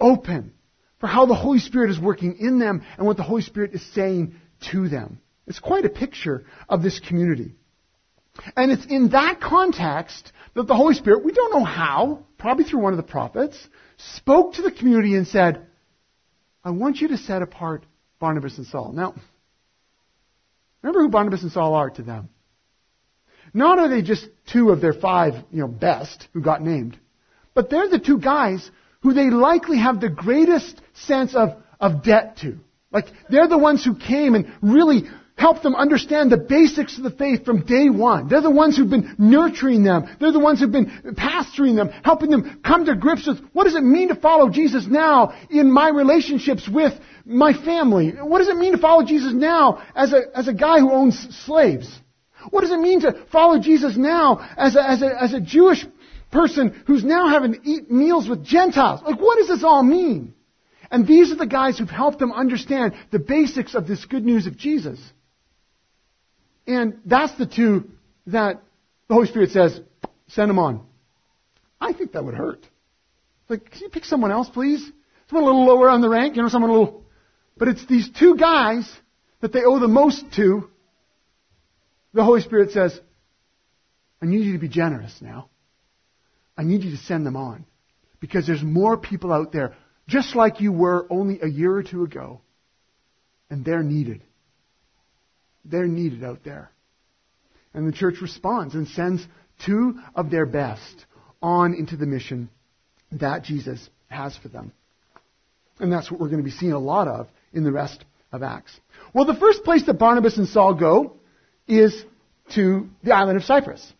open 0.00 0.52
for 1.00 1.08
how 1.08 1.26
the 1.26 1.34
Holy 1.34 1.58
Spirit 1.58 1.90
is 1.90 1.98
working 1.98 2.36
in 2.38 2.58
them 2.58 2.82
and 2.96 3.06
what 3.06 3.16
the 3.16 3.22
Holy 3.22 3.42
Spirit 3.42 3.74
is 3.74 3.84
saying 3.92 4.36
to 4.70 4.88
them. 4.88 5.20
It's 5.46 5.58
quite 5.58 5.84
a 5.84 5.90
picture 5.90 6.46
of 6.68 6.82
this 6.82 7.00
community. 7.00 7.56
And 8.56 8.72
it's 8.72 8.86
in 8.86 9.10
that 9.10 9.40
context 9.40 10.32
that 10.54 10.66
the 10.66 10.74
Holy 10.74 10.94
Spirit, 10.94 11.24
we 11.24 11.32
don't 11.32 11.52
know 11.52 11.64
how, 11.64 12.24
probably 12.38 12.64
through 12.64 12.80
one 12.80 12.92
of 12.92 12.96
the 12.96 13.02
prophets, 13.02 13.56
spoke 14.16 14.54
to 14.54 14.62
the 14.62 14.72
community 14.72 15.14
and 15.14 15.26
said, 15.26 15.66
I 16.64 16.70
want 16.70 16.98
you 16.98 17.08
to 17.08 17.16
set 17.16 17.42
apart 17.42 17.84
Barnabas 18.18 18.58
and 18.58 18.66
Saul. 18.66 18.92
Now, 18.92 19.14
remember 20.82 21.02
who 21.02 21.08
Barnabas 21.10 21.42
and 21.42 21.52
Saul 21.52 21.74
are 21.74 21.90
to 21.90 22.02
them. 22.02 22.28
Not 23.52 23.78
are 23.78 23.88
they 23.88 24.02
just 24.02 24.26
two 24.52 24.70
of 24.70 24.80
their 24.80 24.94
five, 24.94 25.34
you 25.52 25.60
know, 25.60 25.68
best 25.68 26.26
who 26.32 26.40
got 26.40 26.62
named, 26.62 26.98
but 27.54 27.70
they're 27.70 27.88
the 27.88 28.00
two 28.00 28.18
guys 28.18 28.68
who 29.02 29.12
they 29.12 29.30
likely 29.30 29.78
have 29.78 30.00
the 30.00 30.08
greatest 30.08 30.80
sense 30.94 31.34
of, 31.36 31.50
of 31.78 32.02
debt 32.02 32.38
to. 32.38 32.58
Like, 32.90 33.06
they're 33.28 33.48
the 33.48 33.58
ones 33.58 33.84
who 33.84 33.96
came 33.96 34.34
and 34.34 34.52
really 34.62 35.02
helped 35.36 35.62
them 35.62 35.74
understand 35.74 36.30
the 36.30 36.36
basics 36.36 36.96
of 36.96 37.04
the 37.04 37.10
faith 37.10 37.44
from 37.44 37.64
day 37.64 37.90
one. 37.90 38.28
They're 38.28 38.40
the 38.40 38.50
ones 38.50 38.76
who've 38.76 38.88
been 38.88 39.14
nurturing 39.18 39.82
them. 39.82 40.08
They're 40.20 40.32
the 40.32 40.38
ones 40.38 40.60
who've 40.60 40.70
been 40.70 41.14
pastoring 41.16 41.76
them, 41.76 41.88
helping 42.04 42.30
them 42.30 42.60
come 42.64 42.84
to 42.84 42.94
grips 42.94 43.26
with 43.26 43.40
what 43.52 43.64
does 43.64 43.74
it 43.74 43.82
mean 43.82 44.08
to 44.08 44.14
follow 44.14 44.48
Jesus 44.48 44.86
now 44.86 45.34
in 45.50 45.70
my 45.70 45.88
relationships 45.88 46.68
with 46.68 46.92
my 47.24 47.52
family? 47.52 48.10
What 48.10 48.38
does 48.38 48.48
it 48.48 48.56
mean 48.56 48.72
to 48.72 48.78
follow 48.78 49.04
Jesus 49.04 49.32
now 49.32 49.82
as 49.94 50.12
a, 50.12 50.22
as 50.34 50.48
a 50.48 50.54
guy 50.54 50.78
who 50.78 50.92
owns 50.92 51.18
slaves? 51.44 51.92
What 52.50 52.60
does 52.60 52.72
it 52.72 52.78
mean 52.78 53.00
to 53.00 53.26
follow 53.32 53.58
Jesus 53.58 53.96
now 53.96 54.48
as 54.56 54.76
a, 54.76 54.88
as 54.88 55.02
a, 55.02 55.22
as 55.22 55.34
a 55.34 55.40
Jewish 55.40 55.84
person 56.34 56.82
who's 56.86 57.04
now 57.04 57.28
having 57.28 57.54
to 57.54 57.60
eat 57.62 57.90
meals 57.90 58.28
with 58.28 58.44
Gentiles. 58.44 59.00
Like, 59.02 59.20
what 59.20 59.38
does 59.38 59.48
this 59.48 59.64
all 59.64 59.82
mean? 59.82 60.34
And 60.90 61.06
these 61.06 61.32
are 61.32 61.36
the 61.36 61.46
guys 61.46 61.78
who've 61.78 61.88
helped 61.88 62.18
them 62.18 62.32
understand 62.32 62.94
the 63.10 63.18
basics 63.18 63.74
of 63.74 63.86
this 63.86 64.04
good 64.04 64.24
news 64.24 64.46
of 64.46 64.58
Jesus. 64.58 65.00
And 66.66 67.00
that's 67.04 67.34
the 67.36 67.46
two 67.46 67.90
that 68.26 68.62
the 69.08 69.14
Holy 69.14 69.26
Spirit 69.26 69.50
says, 69.50 69.80
send 70.28 70.48
them 70.48 70.58
on. 70.58 70.86
I 71.80 71.92
think 71.92 72.12
that 72.12 72.24
would 72.24 72.34
hurt. 72.34 72.66
Like, 73.48 73.70
can 73.70 73.82
you 73.82 73.88
pick 73.90 74.04
someone 74.04 74.32
else, 74.32 74.48
please? 74.48 74.80
Someone 75.28 75.44
a 75.44 75.46
little 75.46 75.66
lower 75.66 75.90
on 75.90 76.00
the 76.00 76.08
rank, 76.08 76.36
you 76.36 76.42
know, 76.42 76.48
someone 76.48 76.70
a 76.70 76.74
little. 76.74 77.04
But 77.56 77.68
it's 77.68 77.86
these 77.86 78.08
two 78.10 78.36
guys 78.36 78.90
that 79.40 79.52
they 79.52 79.64
owe 79.64 79.78
the 79.78 79.88
most 79.88 80.24
to. 80.36 80.70
The 82.14 82.24
Holy 82.24 82.40
Spirit 82.40 82.70
says, 82.70 82.98
I 84.22 84.26
need 84.26 84.44
you 84.44 84.54
to 84.54 84.58
be 84.58 84.68
generous 84.68 85.14
now. 85.20 85.50
I 86.56 86.62
need 86.62 86.82
you 86.84 86.92
to 86.92 86.96
send 86.96 87.26
them 87.26 87.36
on. 87.36 87.66
Because 88.20 88.46
there's 88.46 88.62
more 88.62 88.96
people 88.96 89.32
out 89.32 89.52
there, 89.52 89.74
just 90.08 90.34
like 90.34 90.60
you 90.60 90.72
were 90.72 91.06
only 91.10 91.40
a 91.42 91.46
year 91.46 91.74
or 91.74 91.82
two 91.82 92.04
ago. 92.04 92.40
And 93.50 93.64
they're 93.64 93.82
needed. 93.82 94.22
They're 95.64 95.86
needed 95.86 96.24
out 96.24 96.44
there. 96.44 96.70
And 97.72 97.88
the 97.88 97.92
church 97.92 98.20
responds 98.20 98.74
and 98.74 98.86
sends 98.88 99.26
two 99.64 100.00
of 100.14 100.30
their 100.30 100.46
best 100.46 101.06
on 101.42 101.74
into 101.74 101.96
the 101.96 102.06
mission 102.06 102.48
that 103.12 103.42
Jesus 103.42 103.88
has 104.08 104.36
for 104.36 104.48
them. 104.48 104.72
And 105.80 105.92
that's 105.92 106.10
what 106.10 106.20
we're 106.20 106.28
going 106.28 106.38
to 106.38 106.44
be 106.44 106.50
seeing 106.50 106.72
a 106.72 106.78
lot 106.78 107.08
of 107.08 107.28
in 107.52 107.64
the 107.64 107.72
rest 107.72 108.04
of 108.32 108.42
Acts. 108.42 108.78
Well, 109.12 109.24
the 109.24 109.34
first 109.34 109.64
place 109.64 109.84
that 109.86 109.94
Barnabas 109.94 110.38
and 110.38 110.48
Saul 110.48 110.74
go 110.74 111.16
is 111.66 112.04
to 112.54 112.88
the 113.02 113.12
island 113.12 113.36
of 113.36 113.44
Cyprus. 113.44 113.92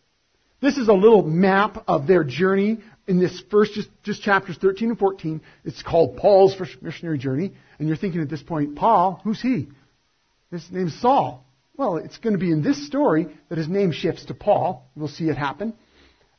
This 0.60 0.76
is 0.76 0.88
a 0.88 0.92
little 0.92 1.22
map 1.22 1.84
of 1.88 2.06
their 2.06 2.24
journey 2.24 2.78
in 3.06 3.20
this 3.20 3.42
first, 3.50 3.74
just, 3.74 3.88
just 4.02 4.22
chapters 4.22 4.56
13 4.56 4.90
and 4.90 4.98
14. 4.98 5.40
It's 5.64 5.82
called 5.82 6.16
Paul's 6.16 6.54
first 6.54 6.80
missionary 6.82 7.18
journey. 7.18 7.52
And 7.78 7.88
you're 7.88 7.96
thinking 7.96 8.22
at 8.22 8.30
this 8.30 8.42
point, 8.42 8.76
Paul, 8.76 9.20
who's 9.24 9.42
he? 9.42 9.68
His 10.50 10.66
name's 10.70 10.98
Saul. 11.00 11.43
Well, 11.76 11.96
it's 11.96 12.18
going 12.18 12.34
to 12.34 12.38
be 12.38 12.52
in 12.52 12.62
this 12.62 12.86
story 12.86 13.26
that 13.48 13.58
his 13.58 13.68
name 13.68 13.90
shifts 13.90 14.26
to 14.26 14.34
Paul. 14.34 14.88
We'll 14.94 15.08
see 15.08 15.28
it 15.28 15.36
happen. 15.36 15.74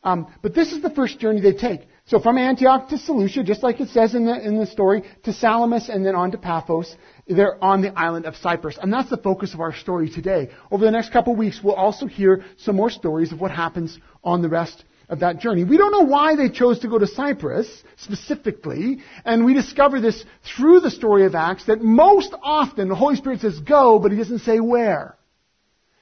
Um, 0.02 0.28
but 0.42 0.54
this 0.54 0.72
is 0.72 0.82
the 0.82 0.92
first 0.92 1.20
journey 1.20 1.42
they 1.42 1.54
take. 1.54 1.82
So 2.06 2.20
from 2.20 2.38
Antioch 2.38 2.90
to 2.90 2.98
Seleucia, 2.98 3.44
just 3.44 3.64
like 3.64 3.82
it 3.82 3.90
says 3.90 4.14
in 4.14 4.26
the, 4.26 4.40
in 4.40 4.58
the 4.58 4.68
story, 4.68 5.04
to 5.24 5.34
Salamis 5.34 5.90
and 5.90 6.06
then 6.06 6.16
on 6.16 6.32
to 6.32 6.38
Paphos. 6.38 6.96
They're 7.28 7.62
on 7.62 7.82
the 7.82 7.92
island 8.00 8.26
of 8.26 8.36
Cyprus. 8.38 8.78
And 8.82 8.94
that's 8.94 9.10
the 9.10 9.18
focus 9.18 9.54
of 9.54 9.60
our 9.60 9.74
story 9.74 10.10
today. 10.10 10.52
Over 10.72 10.86
the 10.86 10.92
next 10.92 11.12
couple 11.12 11.34
of 11.34 11.40
weeks, 11.40 11.60
we'll 11.62 11.74
also 11.74 12.06
hear 12.06 12.46
some 12.58 12.76
more 12.76 12.92
stories 12.92 13.32
of 13.32 13.42
what 13.42 13.52
happens 13.52 14.00
on 14.24 14.42
the 14.42 14.50
rest 14.50 14.86
of 15.10 15.20
that 15.20 15.40
journey. 15.40 15.64
We 15.64 15.78
don't 15.78 15.92
know 15.92 16.06
why 16.06 16.36
they 16.36 16.50
chose 16.50 16.80
to 16.80 16.88
go 16.88 16.98
to 16.98 17.08
Cyprus 17.08 17.84
specifically, 17.98 19.00
and 19.24 19.44
we 19.44 19.54
discover 19.54 20.00
this 20.00 20.24
through 20.56 20.80
the 20.80 20.92
story 20.92 21.26
of 21.26 21.36
Acts 21.36 21.66
that 21.66 21.82
most 21.82 22.34
often 22.42 22.88
the 22.88 22.96
Holy 22.96 23.16
Spirit 23.16 23.42
says 23.42 23.60
go, 23.60 24.00
but 24.00 24.12
he 24.12 24.18
doesn't 24.18 24.40
say 24.40 24.60
where. 24.60 25.16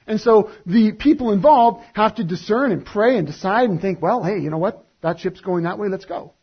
And 0.06 0.20
so 0.20 0.50
the 0.66 0.92
people 0.92 1.32
involved 1.32 1.84
have 1.94 2.16
to 2.16 2.24
discern 2.24 2.72
and 2.72 2.84
pray 2.84 3.16
and 3.16 3.26
decide 3.26 3.70
and 3.70 3.80
think, 3.80 4.02
well, 4.02 4.22
hey, 4.22 4.38
you 4.38 4.50
know 4.50 4.58
what? 4.58 4.86
That 5.02 5.20
ship's 5.20 5.40
going 5.40 5.64
that 5.64 5.78
way, 5.78 5.88
let's 5.88 6.04
go. 6.04 6.34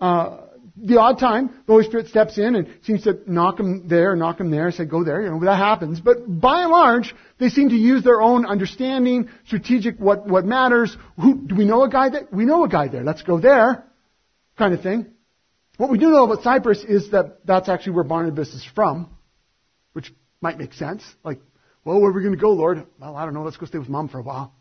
Uh, 0.00 0.40
the 0.76 0.98
odd 0.98 1.18
time, 1.18 1.48
the 1.66 1.72
Holy 1.72 1.84
Spirit 1.84 2.08
steps 2.08 2.38
in 2.38 2.54
and 2.54 2.68
seems 2.82 3.02
to 3.04 3.20
knock 3.26 3.58
them 3.58 3.88
there, 3.88 4.16
knock 4.16 4.38
them 4.38 4.50
there, 4.50 4.70
say, 4.70 4.84
go 4.84 5.04
there, 5.04 5.22
you 5.22 5.30
know, 5.30 5.40
that 5.44 5.56
happens. 5.56 6.00
But 6.00 6.18
by 6.26 6.62
and 6.62 6.70
large, 6.70 7.14
they 7.38 7.48
seem 7.48 7.68
to 7.68 7.74
use 7.74 8.02
their 8.02 8.20
own 8.20 8.46
understanding, 8.46 9.28
strategic, 9.46 9.98
what, 9.98 10.26
what 10.26 10.44
matters. 10.44 10.96
Who, 11.20 11.46
do 11.46 11.54
we 11.54 11.64
know 11.64 11.82
a 11.82 11.90
guy 11.90 12.08
there? 12.08 12.26
We 12.32 12.44
know 12.44 12.64
a 12.64 12.68
guy 12.68 12.88
there. 12.88 13.04
Let's 13.04 13.22
go 13.22 13.40
there, 13.40 13.84
kind 14.56 14.72
of 14.72 14.82
thing. 14.82 15.06
What 15.76 15.90
we 15.90 15.98
do 15.98 16.10
know 16.10 16.24
about 16.24 16.42
Cyprus 16.44 16.84
is 16.84 17.10
that 17.10 17.46
that's 17.46 17.68
actually 17.68 17.92
where 17.92 18.04
Barnabas 18.04 18.54
is 18.54 18.66
from, 18.74 19.10
which 19.92 20.12
might 20.40 20.58
make 20.58 20.72
sense. 20.74 21.02
Like, 21.24 21.40
well, 21.84 22.00
where 22.00 22.10
are 22.10 22.14
we 22.14 22.22
going 22.22 22.34
to 22.34 22.40
go, 22.40 22.52
Lord? 22.52 22.86
Well, 23.00 23.16
I 23.16 23.24
don't 23.24 23.34
know. 23.34 23.42
Let's 23.42 23.56
go 23.56 23.66
stay 23.66 23.78
with 23.78 23.88
mom 23.88 24.08
for 24.08 24.18
a 24.18 24.22
while. 24.22 24.54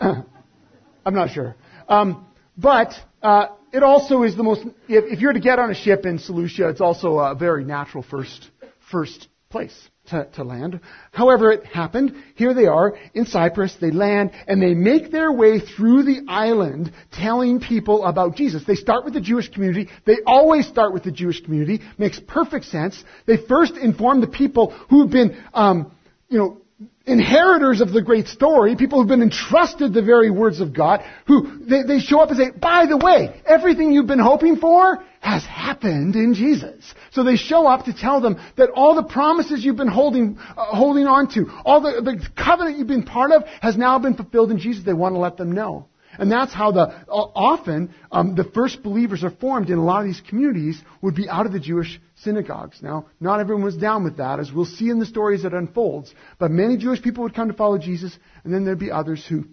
I'm 0.00 1.14
not 1.14 1.30
sure. 1.30 1.56
Um, 1.88 2.26
but 2.56 2.92
uh, 3.22 3.48
it 3.72 3.82
also 3.82 4.22
is 4.22 4.36
the 4.36 4.42
most. 4.42 4.62
If, 4.88 5.04
if, 5.12 5.20
you're 5.20 5.32
to 5.32 5.40
get 5.40 5.58
on 5.58 5.70
a 5.70 5.74
ship 5.74 6.04
in 6.04 6.18
Seleucia, 6.18 6.68
it's 6.68 6.80
also 6.80 7.18
a 7.18 7.34
very 7.34 7.64
natural 7.64 8.02
first 8.02 8.50
first 8.90 9.28
place 9.50 9.88
to, 10.06 10.28
to 10.34 10.44
land. 10.44 10.80
However, 11.12 11.50
it 11.50 11.64
happened. 11.64 12.14
Here 12.36 12.54
they 12.54 12.66
are 12.66 12.96
in 13.14 13.26
Cyprus. 13.26 13.76
They 13.80 13.90
land 13.90 14.32
and 14.46 14.62
they 14.62 14.74
make 14.74 15.10
their 15.10 15.32
way 15.32 15.60
through 15.60 16.04
the 16.04 16.22
island, 16.28 16.92
telling 17.12 17.60
people 17.60 18.04
about 18.04 18.36
Jesus. 18.36 18.64
They 18.64 18.74
start 18.74 19.04
with 19.04 19.14
the 19.14 19.20
Jewish 19.20 19.48
community. 19.48 19.88
They 20.04 20.18
always 20.26 20.66
start 20.66 20.92
with 20.92 21.02
the 21.02 21.12
Jewish 21.12 21.42
community. 21.42 21.80
Makes 21.98 22.20
perfect 22.20 22.66
sense. 22.66 23.02
They 23.26 23.36
first 23.36 23.76
inform 23.76 24.20
the 24.20 24.28
people 24.28 24.70
who've 24.88 25.10
been, 25.10 25.42
um, 25.52 25.92
you 26.30 26.38
know, 26.38 26.60
inheritors 27.04 27.80
of 27.80 27.92
the 27.92 28.00
great 28.00 28.28
story, 28.28 28.76
people 28.76 29.00
who've 29.00 29.08
been 29.08 29.22
entrusted 29.22 29.92
the 29.92 30.02
very 30.02 30.30
words 30.30 30.60
of 30.60 30.72
God, 30.72 31.04
who 31.26 31.58
they, 31.66 31.82
they, 31.82 31.98
show 31.98 32.20
up 32.20 32.30
and 32.30 32.38
say, 32.38 32.50
by 32.58 32.86
the 32.86 32.96
way, 32.96 33.42
everything 33.44 33.92
you've 33.92 34.06
been 34.06 34.20
hoping 34.20 34.56
for 34.56 35.04
has 35.18 35.44
happened 35.44 36.14
in 36.14 36.32
Jesus. 36.32 36.94
So 37.10 37.24
they 37.24 37.36
show 37.36 37.66
up 37.66 37.84
to 37.86 37.92
tell 37.92 38.20
them 38.20 38.40
that 38.56 38.70
all 38.70 38.94
the 38.94 39.02
promises 39.02 39.64
you've 39.64 39.76
been 39.76 39.88
holding, 39.88 40.38
uh, 40.38 40.66
holding 40.66 41.06
on 41.06 41.28
to, 41.34 41.50
all 41.64 41.80
the, 41.80 42.00
the 42.00 42.26
covenant 42.42 42.78
you've 42.78 42.86
been 42.86 43.02
part 43.02 43.32
of 43.32 43.44
has 43.60 43.76
now 43.76 43.98
been 43.98 44.14
fulfilled 44.14 44.52
in 44.52 44.58
Jesus. 44.58 44.84
They 44.84 44.94
want 44.94 45.14
to 45.14 45.18
let 45.18 45.36
them 45.36 45.52
know. 45.52 45.89
And 46.18 46.30
that's 46.30 46.52
how 46.52 46.72
the, 46.72 47.04
often, 47.08 47.94
um, 48.10 48.34
the 48.34 48.44
first 48.44 48.82
believers 48.82 49.22
are 49.22 49.30
formed 49.30 49.70
in 49.70 49.78
a 49.78 49.84
lot 49.84 50.00
of 50.00 50.06
these 50.06 50.22
communities 50.28 50.80
would 51.02 51.14
be 51.14 51.28
out 51.28 51.46
of 51.46 51.52
the 51.52 51.60
Jewish 51.60 52.00
synagogues. 52.16 52.82
Now, 52.82 53.06
not 53.20 53.40
everyone 53.40 53.64
was 53.64 53.76
down 53.76 54.04
with 54.04 54.16
that, 54.16 54.40
as 54.40 54.52
we'll 54.52 54.64
see 54.64 54.90
in 54.90 54.98
the 54.98 55.06
stories 55.06 55.44
that 55.44 55.54
unfolds. 55.54 56.12
But 56.38 56.50
many 56.50 56.76
Jewish 56.76 57.00
people 57.00 57.22
would 57.24 57.34
come 57.34 57.48
to 57.48 57.54
follow 57.54 57.78
Jesus, 57.78 58.16
and 58.44 58.52
then 58.52 58.64
there'd 58.64 58.78
be 58.78 58.90
others 58.90 59.24
who 59.26 59.44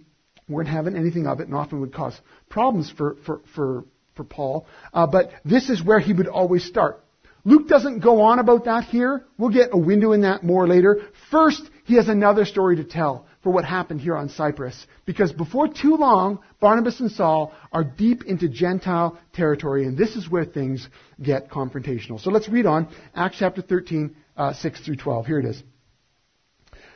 weren't 0.50 0.70
having 0.70 0.96
anything 0.96 1.28
of 1.28 1.40
it 1.40 1.48
and 1.48 1.56
often 1.56 1.82
would 1.82 1.94
cause 1.94 2.20
problems 2.50 2.90
for, 2.90 3.18
for, 3.26 3.42
for, 3.54 3.86
for 4.16 4.24
Paul. 4.24 4.66
Uh, 4.94 5.08
but 5.08 5.32
this 5.46 5.70
is 5.70 5.84
where 5.84 6.00
he 6.00 6.14
would 6.14 6.28
always 6.28 6.64
start. 6.66 7.04
Luke 7.44 7.70
doesn't 7.70 8.00
go 8.00 8.22
on 8.22 8.40
about 8.40 8.66
that 8.66 8.86
here. 8.86 9.24
We'll 9.38 9.52
get 9.52 9.70
a 9.72 9.78
window 9.78 10.12
in 10.12 10.22
that 10.22 10.44
more 10.44 10.68
later. 10.68 11.04
First, 11.32 11.62
he 11.86 11.96
has 11.96 12.10
another 12.10 12.44
story 12.44 12.78
to 12.78 12.84
tell 12.84 13.26
for 13.48 13.54
what 13.54 13.64
happened 13.64 14.02
here 14.02 14.18
on 14.18 14.28
Cyprus. 14.28 14.86
Because 15.06 15.32
before 15.32 15.70
too 15.70 15.96
long, 15.96 16.40
Barnabas 16.60 17.00
and 17.00 17.10
Saul 17.10 17.54
are 17.72 17.86
deep 17.86 18.26
into 18.26 18.50
Gentile 18.50 19.18
territory, 19.32 19.86
and 19.86 19.98
this 19.98 20.18
is 20.18 20.30
where 20.30 20.44
things 20.44 20.86
get 21.24 21.50
confrontational. 21.50 22.20
So 22.20 22.30
let's 22.30 22.50
read 22.50 22.66
on. 22.66 22.90
Acts 23.16 23.38
chapter 23.40 23.62
13, 23.62 24.14
uh, 24.36 24.52
6 24.52 24.82
through 24.82 24.98
12. 24.98 25.26
Here 25.28 25.40
it 25.40 25.46
is. 25.46 25.64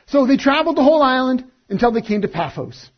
So 0.08 0.28
they 0.28 0.36
traveled 0.36 0.76
the 0.76 0.84
whole 0.84 1.02
island 1.02 1.50
until 1.70 1.94
they 1.94 2.02
came 2.02 2.24
to 2.24 2.28
Paphos. 2.28 2.90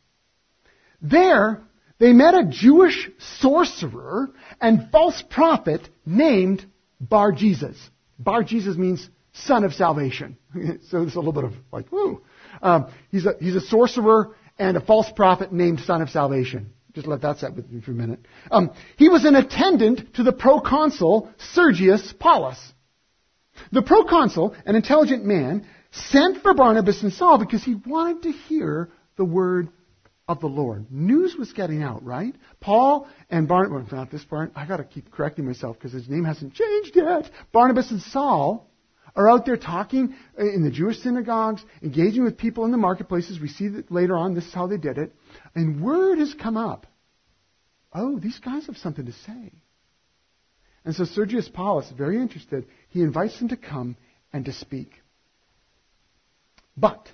There, 1.00 1.62
they 2.00 2.12
met 2.12 2.33
a 2.33 2.48
Jewish 2.50 3.07
sorcerer 3.38 4.31
and 4.60 4.89
false 4.91 5.24
prophet 5.29 5.88
named 6.07 6.65
Bar 7.00 7.33
Jesus. 7.33 7.77
Bar 8.17 8.45
Jesus 8.45 8.77
means 8.77 9.07
son 9.33 9.63
of 9.63 9.74
salvation. 9.74 10.39
so 10.89 11.03
it's 11.03 11.13
a 11.13 11.19
little 11.19 11.33
bit 11.33 11.43
of 11.43 11.53
like, 11.72 11.91
woo. 11.91 12.24
Um, 12.63 12.88
he's, 13.12 13.25
a, 13.25 13.34
he's 13.39 13.55
a 13.55 13.62
sorcerer 13.62 14.36
and 14.58 14.77
a 14.77 14.82
false 14.82 15.12
prophet 15.15 15.51
named 15.51 15.82
son 15.82 16.01
of 16.01 16.10
salvation. 16.10 16.72
Just 16.93 17.08
let 17.08 17.22
that 17.22 17.38
set 17.39 17.55
with 17.55 17.70
me 17.70 17.82
for 17.82 17.91
a 17.91 17.96
minute. 17.96 18.20
Um, 18.50 18.72
he 18.98 19.10
was 19.10 19.25
an 19.25 19.36
attendant 19.36 20.15
to 20.15 20.24
the 20.24 20.32
proconsul 20.32 21.29
Sergius 21.38 22.13
Paulus. 22.17 22.60
The 23.72 23.82
proconsul, 23.82 24.55
an 24.65 24.75
intelligent 24.75 25.25
man, 25.25 25.67
sent 25.91 26.41
for 26.41 26.53
Barnabas 26.53 27.03
and 27.03 27.13
Saul 27.13 27.38
because 27.38 27.63
he 27.63 27.75
wanted 27.75 28.24
to 28.24 28.32
hear 28.32 28.89
the 29.17 29.25
word 29.25 29.70
of 30.27 30.39
the 30.39 30.48
Lord. 30.48 30.91
News 30.91 31.36
was 31.38 31.51
getting 31.51 31.84
out, 31.84 32.03
right? 32.03 32.34
Paul 32.62 33.08
and 33.29 33.48
Barnabas, 33.48 33.91
well, 33.91 34.01
not 34.01 34.12
this 34.12 34.24
part, 34.24 34.51
I 34.55 34.65
gotta 34.65 34.86
keep 34.86 35.12
correcting 35.12 35.46
myself 35.46 35.77
because 35.77 35.91
his 35.91 36.08
name 36.08 36.24
hasn't 36.24 36.53
changed 36.53 36.96
yet. 36.96 37.29
Barnabas 37.51 37.91
and 37.91 38.01
Saul 38.01 38.70
are 39.15 39.29
out 39.29 39.46
there 39.46 39.58
talking 39.58 40.15
in 40.38 40.63
the 40.63 40.72
Jewish 40.72 41.00
synagogues, 41.00 41.63
engaging 41.82 42.24
with 42.24 42.38
people 42.38 42.65
in 42.65 42.72
the 42.72 42.77
marketplaces. 42.77 43.39
We 43.39 43.48
see 43.48 43.67
that 43.70 43.91
later 43.91 44.17
on, 44.17 44.34
this 44.34 44.46
is 44.46 44.53
how 44.53 44.67
they 44.67 44.77
did 44.77 44.98
it. 44.98 45.15
And 45.55 45.84
word 45.84 46.17
has 46.20 46.34
come 46.34 46.58
up. 46.58 46.88
Oh, 47.93 48.17
these 48.17 48.39
guys 48.39 48.65
have 48.65 48.77
something 48.77 49.05
to 49.05 49.12
say. 49.12 49.53
And 50.86 50.96
so 50.96 51.05
Sergius 51.05 51.48
Paulus, 51.48 51.89
very 51.96 52.17
interested, 52.17 52.65
he 52.89 53.01
invites 53.01 53.38
them 53.39 53.50
to 53.50 53.58
come 53.58 53.96
and 54.34 54.46
to 54.46 54.51
speak. 54.51 54.91
But 56.75 57.08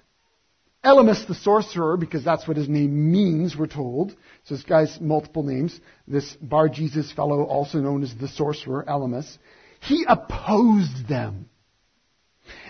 Elymas 0.84 1.28
the 1.28 1.36
sorcerer, 1.36 1.98
because 1.98 2.24
that's 2.24 2.48
what 2.48 2.56
his 2.56 2.70
name 2.70 3.12
means, 3.12 3.58
we're 3.58 3.68
told. 3.68 4.16
So 4.46 4.56
this 4.56 4.64
guy's 4.64 5.00
multiple 5.02 5.44
names. 5.44 5.78
This 6.08 6.34
Bar 6.42 6.70
Jesus 6.70 7.12
fellow, 7.12 7.44
also 7.44 7.80
known 7.80 8.02
as 8.04 8.16
the 8.16 8.30
sorcerer, 8.30 8.86
Elymas, 8.88 9.38
he 9.82 10.06
opposed 10.08 11.08
them 11.08 11.50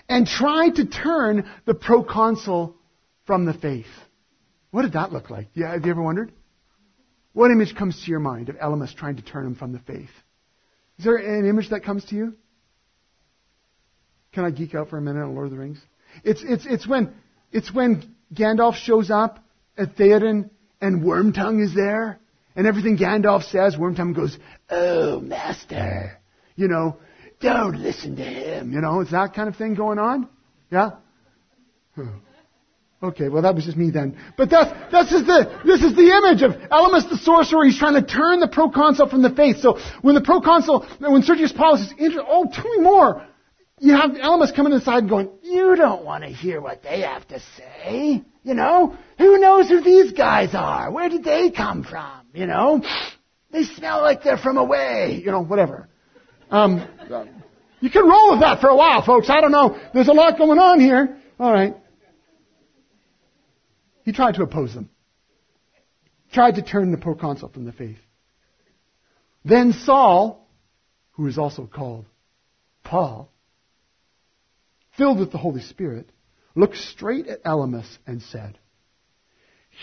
and 0.10 0.28
tried 0.28 0.76
to 0.76 0.86
turn 0.86 1.50
the 1.66 1.76
proconsul 1.76 2.76
from 3.26 3.46
the 3.46 3.54
faith. 3.54 3.86
What 4.72 4.82
did 4.82 4.94
that 4.94 5.14
look 5.14 5.30
like? 5.30 5.50
Yeah, 5.54 5.72
have 5.72 5.86
you 5.86 5.92
ever 5.92 6.02
wondered? 6.02 6.32
What 7.34 7.52
image 7.52 7.76
comes 7.76 8.04
to 8.04 8.12
your 8.12 8.20
mind 8.20 8.50
of 8.50 8.56
Elymas 8.58 8.94
trying 8.96 9.18
to 9.18 9.22
turn 9.22 9.46
him 9.46 9.56
from 9.56 9.72
the 9.72 9.80
faith? 9.80 10.10
Is 10.98 11.06
there 11.06 11.16
an 11.16 11.48
image 11.48 11.70
that 11.70 11.84
comes 11.84 12.04
to 12.06 12.16
you? 12.16 12.36
Can 14.34 14.44
I 14.44 14.52
geek 14.52 14.76
out 14.76 14.90
for 14.90 14.98
a 14.98 15.02
minute 15.02 15.24
on 15.24 15.34
Lord 15.34 15.46
of 15.46 15.52
the 15.52 15.58
Rings? 15.58 15.80
It's, 16.24 16.44
it's, 16.44 16.66
it's 16.66 16.88
when, 16.88 17.14
it's 17.52 17.74
when 17.74 18.16
Gandalf 18.34 18.76
shows 18.76 19.10
up 19.10 19.40
at 19.78 19.96
Theoden 19.96 20.50
and 20.82 21.04
Wormtongue 21.04 21.64
is 21.64 21.74
there 21.74 22.20
and 22.56 22.68
everything 22.68 22.98
Gandalf 22.98 23.44
says, 23.44 23.76
Wormtongue 23.76 24.16
goes, 24.16 24.38
Oh, 24.70 25.20
master. 25.20 26.20
You 26.56 26.68
know, 26.68 26.98
don't 27.40 27.82
listen 27.82 28.16
to 28.18 28.24
him. 28.24 28.72
You 28.72 28.82
know, 28.82 29.02
it's 29.02 29.12
that 29.12 29.34
kind 29.34 29.50
of 29.50 29.56
thing 29.56 29.76
going 29.76 30.00
on. 30.00 30.28
Yeah? 30.72 30.92
Okay, 33.02 33.30
well 33.30 33.44
that 33.44 33.56
was 33.56 33.64
just 33.64 33.78
me 33.78 33.92
then. 33.92 34.18
But 34.38 34.50
that's, 34.50 34.72
that's 34.92 35.10
just 35.10 35.26
the, 35.26 35.62
this 35.66 35.82
is 35.82 35.96
the 35.96 36.12
image 36.12 36.42
of 36.42 36.52
Elymas 36.70 37.10
the 37.10 37.18
sorcerer. 37.18 37.64
He's 37.64 37.80
trying 37.80 37.94
to 37.96 38.06
turn 38.06 38.42
the 38.42 38.48
proconsul 38.48 39.08
from 39.08 39.22
the 39.22 39.30
faith. 39.30 39.60
So 39.60 39.80
when 40.02 40.16
the 40.16 40.22
proconsul, 40.22 40.86
when 41.00 41.22
Sergius 41.24 41.54
Paulus 41.54 41.82
is 41.82 41.92
interested, 41.92 42.26
oh, 42.28 42.46
tell 42.52 42.70
me 42.70 42.82
more. 42.82 43.26
You 43.80 43.96
have 43.96 44.12
Elymas 44.12 44.54
coming 44.54 44.74
inside 44.74 45.08
going, 45.08 45.30
you 45.42 45.78
don't 45.78 46.04
want 46.04 46.26
to 46.26 46.30
hear 46.30 46.60
what 46.60 46.84
they 46.84 47.02
have 47.02 47.26
to 47.30 47.40
say. 47.58 48.22
You 48.44 48.54
know? 48.54 48.98
Who 49.18 49.38
knows 49.38 49.70
who 49.70 49.82
these 49.82 50.12
guys 50.12 50.54
are? 50.54 50.92
Where 50.92 51.08
did 51.08 51.24
they 51.24 51.52
come 51.52 51.86
from? 51.86 52.28
You 52.34 52.48
know? 52.48 52.84
They 53.52 53.64
smell 53.64 54.02
like 54.02 54.24
they're 54.24 54.38
from 54.38 54.58
away. 54.58 55.22
You 55.24 55.32
know, 55.32 55.42
whatever. 55.42 55.88
Um, 56.50 56.88
you 57.80 57.90
can 57.90 58.08
roll 58.08 58.32
with 58.32 58.42
that 58.42 58.60
for 58.60 58.70
a 58.70 58.76
while, 58.76 59.04
folks. 59.06 59.30
I 59.30 59.42
don't 59.42 59.52
know. 59.52 59.80
There's 59.94 60.08
a 60.08 60.14
lot 60.14 60.38
going 60.38 60.60
on 60.60 60.80
here. 60.80 61.18
All 61.40 61.52
right. 61.52 61.76
He 64.04 64.12
tried 64.12 64.36
to 64.36 64.44
oppose 64.44 64.74
them. 64.74 64.90
Tried 66.32 66.56
to 66.56 66.62
turn 66.62 66.92
the 66.92 66.98
proconsul 66.98 67.50
from 67.50 67.66
the 67.66 67.72
faith. 67.72 67.98
Then 69.46 69.74
Saul, 69.74 70.48
who 71.12 71.28
is 71.28 71.38
also 71.38 71.66
called 71.66 72.06
Paul, 72.84 73.32
filled 74.98 75.20
with 75.20 75.32
the 75.32 75.38
Holy 75.38 75.62
Spirit, 75.62 76.10
looked 76.56 76.78
straight 76.78 77.28
at 77.28 77.44
Elymas 77.44 77.88
and 78.06 78.22
said, 78.22 78.58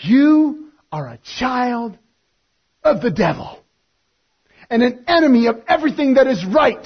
You 0.03 0.71
are 0.91 1.07
a 1.07 1.19
child 1.39 1.97
of 2.83 3.01
the 3.01 3.11
devil 3.11 3.59
and 4.69 4.83
an 4.83 5.05
enemy 5.07 5.47
of 5.47 5.61
everything 5.67 6.15
that 6.15 6.27
is 6.27 6.45
right. 6.45 6.85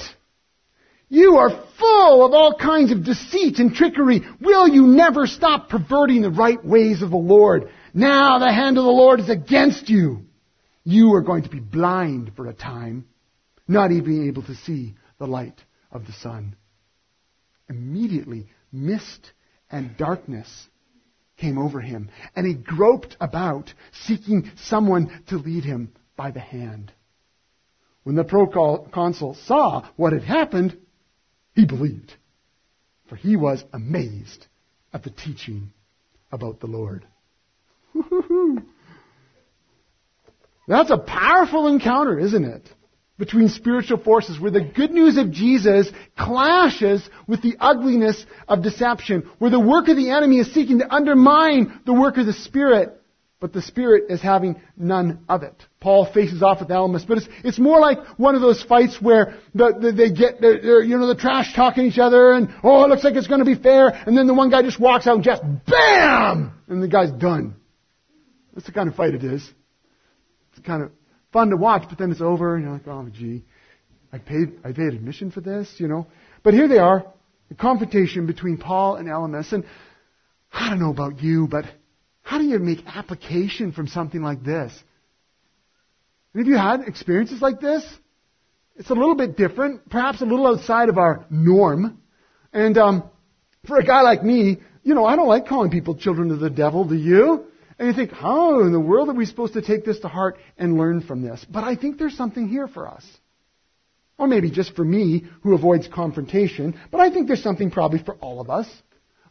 You 1.08 1.36
are 1.36 1.50
full 1.78 2.24
of 2.24 2.32
all 2.32 2.56
kinds 2.58 2.90
of 2.90 3.04
deceit 3.04 3.58
and 3.58 3.74
trickery. 3.74 4.22
Will 4.40 4.68
you 4.68 4.86
never 4.86 5.26
stop 5.26 5.68
perverting 5.68 6.22
the 6.22 6.30
right 6.30 6.64
ways 6.64 7.02
of 7.02 7.10
the 7.10 7.16
Lord? 7.16 7.70
Now 7.92 8.38
the 8.38 8.52
hand 8.52 8.78
of 8.78 8.84
the 8.84 8.90
Lord 8.90 9.20
is 9.20 9.28
against 9.28 9.88
you. 9.88 10.24
You 10.84 11.12
are 11.14 11.20
going 11.20 11.42
to 11.42 11.50
be 11.50 11.60
blind 11.60 12.32
for 12.34 12.46
a 12.46 12.54
time, 12.54 13.06
not 13.68 13.92
even 13.92 14.26
able 14.26 14.42
to 14.44 14.54
see 14.54 14.94
the 15.18 15.26
light 15.26 15.60
of 15.90 16.06
the 16.06 16.12
sun. 16.12 16.56
Immediately, 17.68 18.48
mist 18.72 19.32
and 19.70 19.96
darkness 19.96 20.48
came 21.36 21.58
over 21.58 21.80
him, 21.80 22.10
and 22.34 22.46
he 22.46 22.54
groped 22.54 23.16
about, 23.20 23.72
seeking 24.06 24.50
someone 24.64 25.22
to 25.28 25.36
lead 25.36 25.64
him 25.64 25.92
by 26.16 26.30
the 26.30 26.40
hand. 26.40 26.92
When 28.04 28.16
the 28.16 28.24
proconsul 28.24 29.36
saw 29.46 29.88
what 29.96 30.12
had 30.12 30.24
happened, 30.24 30.76
he 31.54 31.64
believed, 31.66 32.12
for 33.08 33.16
he 33.16 33.36
was 33.36 33.64
amazed 33.72 34.46
at 34.92 35.04
the 35.04 35.10
teaching 35.10 35.72
about 36.30 36.60
the 36.60 36.66
Lord. 36.66 37.06
That's 40.66 40.90
a 40.90 40.98
powerful 40.98 41.68
encounter, 41.68 42.18
isn't 42.18 42.44
it? 42.44 42.68
Between 43.18 43.48
spiritual 43.50 43.98
forces 43.98 44.40
where 44.40 44.50
the 44.50 44.64
good 44.64 44.90
news 44.90 45.16
of 45.16 45.30
Jesus 45.30 45.88
clashes 46.18 47.08
with 47.28 47.42
the 47.42 47.56
ugliness 47.60 48.24
of 48.48 48.62
deception, 48.62 49.30
where 49.38 49.50
the 49.50 49.60
work 49.60 49.88
of 49.88 49.96
the 49.96 50.10
enemy 50.10 50.38
is 50.38 50.52
seeking 50.52 50.78
to 50.78 50.92
undermine 50.92 51.80
the 51.84 51.92
work 51.92 52.16
of 52.16 52.26
the 52.26 52.32
Spirit 52.32 53.01
but 53.42 53.52
the 53.52 53.60
Spirit 53.60 54.04
is 54.08 54.22
having 54.22 54.62
none 54.76 55.24
of 55.28 55.42
it. 55.42 55.52
Paul 55.80 56.06
faces 56.06 56.44
off 56.44 56.60
with 56.60 56.68
Elymas, 56.68 57.04
but 57.04 57.18
it's, 57.18 57.28
it's 57.42 57.58
more 57.58 57.80
like 57.80 57.98
one 58.16 58.36
of 58.36 58.40
those 58.40 58.62
fights 58.62 59.02
where 59.02 59.34
the, 59.52 59.74
the, 59.80 59.90
they 59.90 60.12
get, 60.12 60.40
you 60.40 60.96
know, 60.96 61.08
the 61.08 61.16
trash 61.16 61.52
talking 61.52 61.86
each 61.86 61.98
other 61.98 62.34
and, 62.34 62.54
oh, 62.62 62.84
it 62.84 62.88
looks 62.88 63.02
like 63.02 63.16
it's 63.16 63.26
going 63.26 63.40
to 63.40 63.44
be 63.44 63.60
fair, 63.60 63.88
and 63.88 64.16
then 64.16 64.28
the 64.28 64.32
one 64.32 64.48
guy 64.48 64.62
just 64.62 64.78
walks 64.78 65.08
out 65.08 65.16
and 65.16 65.24
just, 65.24 65.42
BAM! 65.66 66.52
And 66.68 66.80
the 66.80 66.86
guy's 66.86 67.10
done. 67.10 67.56
That's 68.54 68.64
the 68.64 68.72
kind 68.72 68.88
of 68.88 68.94
fight 68.94 69.12
it 69.12 69.24
is. 69.24 69.42
It's 70.52 70.64
kind 70.64 70.84
of 70.84 70.92
fun 71.32 71.50
to 71.50 71.56
watch, 71.56 71.82
but 71.88 71.98
then 71.98 72.12
it's 72.12 72.20
over, 72.20 72.54
and 72.54 72.62
you're 72.62 72.72
like, 72.74 72.86
oh, 72.86 73.08
gee, 73.12 73.42
I 74.12 74.18
paid, 74.18 74.60
I 74.64 74.70
paid 74.70 74.94
admission 74.94 75.32
for 75.32 75.40
this, 75.40 75.68
you 75.78 75.88
know. 75.88 76.06
But 76.44 76.54
here 76.54 76.68
they 76.68 76.78
are, 76.78 77.12
the 77.48 77.56
confrontation 77.56 78.26
between 78.26 78.58
Paul 78.58 78.94
and 78.94 79.08
Elymas, 79.08 79.52
and 79.52 79.64
I 80.52 80.70
don't 80.70 80.78
know 80.78 80.90
about 80.90 81.20
you, 81.20 81.48
but 81.48 81.64
how 82.22 82.38
do 82.38 82.44
you 82.44 82.58
make 82.58 82.84
application 82.86 83.72
from 83.72 83.88
something 83.88 84.22
like 84.22 84.42
this? 84.42 84.72
Have 86.34 86.46
you 86.46 86.56
had 86.56 86.82
experiences 86.86 87.42
like 87.42 87.60
this? 87.60 87.84
It's 88.76 88.90
a 88.90 88.94
little 88.94 89.14
bit 89.14 89.36
different, 89.36 89.88
perhaps 89.90 90.22
a 90.22 90.24
little 90.24 90.46
outside 90.46 90.88
of 90.88 90.96
our 90.96 91.26
norm. 91.28 92.00
And 92.52 92.78
um, 92.78 93.10
for 93.66 93.78
a 93.78 93.84
guy 93.84 94.00
like 94.00 94.24
me, 94.24 94.58
you 94.82 94.94
know, 94.94 95.04
I 95.04 95.16
don't 95.16 95.28
like 95.28 95.46
calling 95.46 95.70
people 95.70 95.94
children 95.94 96.30
of 96.30 96.40
the 96.40 96.50
devil, 96.50 96.84
do 96.84 96.94
you? 96.94 97.44
And 97.78 97.88
you 97.88 97.94
think, 97.94 98.12
how 98.12 98.60
in 98.60 98.72
the 98.72 98.80
world 98.80 99.08
are 99.08 99.14
we 99.14 99.26
supposed 99.26 99.54
to 99.54 99.62
take 99.62 99.84
this 99.84 100.00
to 100.00 100.08
heart 100.08 100.38
and 100.56 100.78
learn 100.78 101.02
from 101.02 101.22
this? 101.22 101.44
But 101.48 101.64
I 101.64 101.76
think 101.76 101.98
there's 101.98 102.16
something 102.16 102.48
here 102.48 102.68
for 102.68 102.88
us. 102.88 103.04
Or 104.18 104.26
maybe 104.26 104.50
just 104.50 104.74
for 104.74 104.84
me, 104.84 105.24
who 105.42 105.54
avoids 105.54 105.88
confrontation, 105.88 106.78
but 106.90 107.00
I 107.00 107.10
think 107.10 107.26
there's 107.26 107.42
something 107.42 107.70
probably 107.70 107.98
for 107.98 108.14
all 108.16 108.40
of 108.40 108.50
us. 108.50 108.68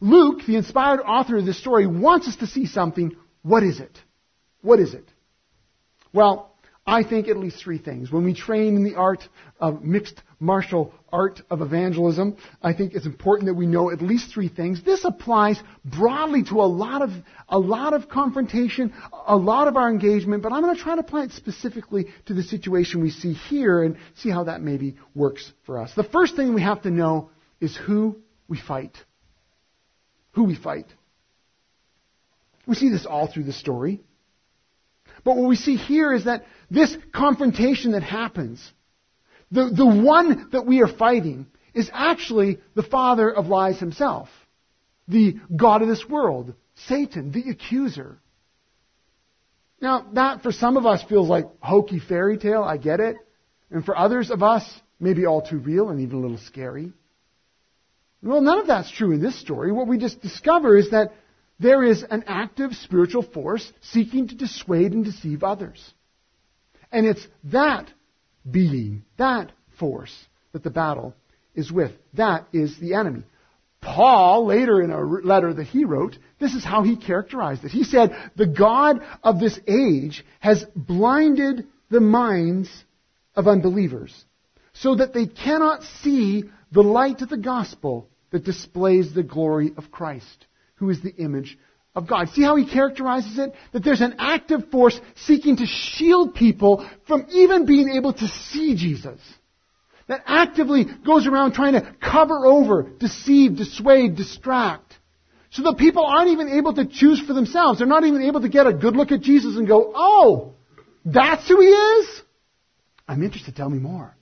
Luke, 0.02 0.40
the 0.48 0.56
inspired 0.56 1.00
author 1.00 1.36
of 1.36 1.46
this 1.46 1.60
story, 1.60 1.86
wants 1.86 2.26
us 2.26 2.34
to 2.36 2.46
see 2.48 2.66
something. 2.66 3.14
What 3.42 3.62
is 3.62 3.78
it? 3.78 3.96
What 4.60 4.80
is 4.80 4.94
it? 4.94 5.08
Well, 6.12 6.56
I 6.84 7.04
think 7.04 7.28
at 7.28 7.36
least 7.36 7.62
three 7.62 7.78
things. 7.78 8.10
When 8.10 8.24
we 8.24 8.34
train 8.34 8.74
in 8.74 8.82
the 8.82 8.96
art 8.96 9.22
of 9.60 9.84
mixed 9.84 10.20
martial 10.40 10.92
art 11.12 11.40
of 11.48 11.62
evangelism, 11.62 12.36
I 12.60 12.72
think 12.72 12.94
it's 12.94 13.06
important 13.06 13.46
that 13.46 13.54
we 13.54 13.68
know 13.68 13.92
at 13.92 14.02
least 14.02 14.34
three 14.34 14.48
things. 14.48 14.82
This 14.82 15.04
applies 15.04 15.62
broadly 15.84 16.42
to 16.44 16.60
a 16.62 16.66
lot 16.66 17.02
of, 17.02 17.10
a 17.48 17.58
lot 17.60 17.92
of 17.92 18.08
confrontation, 18.08 18.92
a 19.28 19.36
lot 19.36 19.68
of 19.68 19.76
our 19.76 19.88
engagement, 19.88 20.42
but 20.42 20.52
I'm 20.52 20.62
going 20.62 20.74
to 20.74 20.82
try 20.82 20.96
to 20.96 21.02
apply 21.02 21.24
it 21.24 21.30
specifically 21.30 22.06
to 22.26 22.34
the 22.34 22.42
situation 22.42 23.02
we 23.02 23.10
see 23.10 23.34
here 23.34 23.84
and 23.84 23.96
see 24.16 24.30
how 24.30 24.42
that 24.44 24.62
maybe 24.62 24.96
works 25.14 25.52
for 25.64 25.78
us. 25.78 25.94
The 25.94 26.02
first 26.02 26.34
thing 26.34 26.54
we 26.54 26.62
have 26.62 26.82
to 26.82 26.90
know 26.90 27.30
is 27.60 27.76
who 27.76 28.16
we 28.48 28.58
fight 28.58 28.96
who 30.32 30.44
we 30.44 30.56
fight. 30.56 30.86
We 32.66 32.74
see 32.74 32.88
this 32.90 33.06
all 33.06 33.26
through 33.26 33.44
the 33.44 33.52
story. 33.52 34.02
But 35.24 35.36
what 35.36 35.48
we 35.48 35.56
see 35.56 35.76
here 35.76 36.12
is 36.12 36.24
that 36.24 36.44
this 36.70 36.96
confrontation 37.14 37.92
that 37.92 38.02
happens, 38.02 38.72
the, 39.50 39.70
the 39.70 39.86
one 39.86 40.48
that 40.52 40.66
we 40.66 40.82
are 40.82 40.88
fighting, 40.88 41.46
is 41.74 41.90
actually 41.92 42.60
the 42.74 42.82
father 42.82 43.30
of 43.32 43.46
lies 43.46 43.78
himself, 43.78 44.28
the 45.08 45.36
God 45.54 45.82
of 45.82 45.88
this 45.88 46.06
world, 46.08 46.54
Satan, 46.86 47.32
the 47.32 47.50
accuser. 47.50 48.18
Now, 49.80 50.06
that 50.12 50.42
for 50.42 50.52
some 50.52 50.76
of 50.76 50.86
us 50.86 51.02
feels 51.02 51.28
like 51.28 51.46
hokey 51.60 51.98
fairy 51.98 52.38
tale, 52.38 52.62
I 52.62 52.76
get 52.76 53.00
it. 53.00 53.16
And 53.70 53.84
for 53.84 53.96
others 53.96 54.30
of 54.30 54.42
us, 54.42 54.64
maybe 55.00 55.26
all 55.26 55.42
too 55.42 55.58
real 55.58 55.88
and 55.88 56.00
even 56.00 56.18
a 56.18 56.20
little 56.20 56.38
scary. 56.38 56.92
Well, 58.22 58.40
none 58.40 58.58
of 58.58 58.66
that's 58.68 58.90
true 58.90 59.12
in 59.12 59.20
this 59.20 59.38
story. 59.40 59.72
What 59.72 59.88
we 59.88 59.98
just 59.98 60.22
discover 60.22 60.76
is 60.76 60.90
that 60.90 61.12
there 61.58 61.82
is 61.82 62.04
an 62.08 62.24
active 62.26 62.72
spiritual 62.74 63.22
force 63.22 63.70
seeking 63.80 64.28
to 64.28 64.34
dissuade 64.34 64.92
and 64.92 65.04
deceive 65.04 65.42
others. 65.42 65.92
And 66.90 67.06
it's 67.06 67.26
that 67.44 67.90
being, 68.48 69.04
that 69.16 69.52
force, 69.78 70.14
that 70.52 70.62
the 70.62 70.70
battle 70.70 71.14
is 71.54 71.72
with. 71.72 71.92
That 72.14 72.46
is 72.52 72.78
the 72.78 72.94
enemy. 72.94 73.24
Paul, 73.80 74.46
later 74.46 74.80
in 74.80 74.92
a 74.92 75.00
letter 75.00 75.52
that 75.52 75.66
he 75.66 75.84
wrote, 75.84 76.16
this 76.38 76.54
is 76.54 76.64
how 76.64 76.82
he 76.82 76.96
characterized 76.96 77.64
it. 77.64 77.72
He 77.72 77.82
said, 77.82 78.16
The 78.36 78.46
God 78.46 79.02
of 79.24 79.40
this 79.40 79.58
age 79.66 80.24
has 80.38 80.64
blinded 80.76 81.66
the 81.90 82.00
minds 82.00 82.70
of 83.34 83.48
unbelievers 83.48 84.24
so 84.72 84.94
that 84.94 85.12
they 85.12 85.26
cannot 85.26 85.82
see 85.82 86.44
the 86.70 86.82
light 86.82 87.22
of 87.22 87.28
the 87.28 87.36
gospel 87.36 88.08
that 88.32 88.44
displays 88.44 89.14
the 89.14 89.22
glory 89.22 89.72
of 89.76 89.90
Christ, 89.90 90.46
who 90.76 90.90
is 90.90 91.00
the 91.00 91.14
image 91.14 91.56
of 91.94 92.08
God. 92.08 92.28
See 92.30 92.42
how 92.42 92.56
he 92.56 92.68
characterizes 92.68 93.38
it? 93.38 93.54
That 93.72 93.84
there's 93.84 94.00
an 94.00 94.16
active 94.18 94.70
force 94.70 94.98
seeking 95.14 95.56
to 95.58 95.66
shield 95.66 96.34
people 96.34 96.88
from 97.06 97.26
even 97.30 97.66
being 97.66 97.90
able 97.90 98.12
to 98.14 98.26
see 98.26 98.74
Jesus. 98.74 99.20
That 100.08 100.22
actively 100.26 100.86
goes 101.06 101.26
around 101.26 101.52
trying 101.52 101.74
to 101.74 101.94
cover 102.00 102.46
over, 102.46 102.82
deceive, 102.82 103.56
dissuade, 103.56 104.16
distract. 104.16 104.94
So 105.50 105.62
that 105.64 105.76
people 105.76 106.04
aren't 106.04 106.30
even 106.30 106.48
able 106.48 106.74
to 106.74 106.86
choose 106.86 107.20
for 107.20 107.34
themselves. 107.34 107.78
They're 107.78 107.86
not 107.86 108.04
even 108.04 108.22
able 108.22 108.40
to 108.40 108.48
get 108.48 108.66
a 108.66 108.72
good 108.72 108.96
look 108.96 109.12
at 109.12 109.20
Jesus 109.20 109.56
and 109.56 109.68
go, 109.68 109.92
oh, 109.94 110.54
that's 111.04 111.46
who 111.46 111.60
he 111.60 111.66
is? 111.66 112.22
I'm 113.06 113.22
interested. 113.22 113.54
Tell 113.54 113.68
me 113.68 113.78
more. 113.78 114.16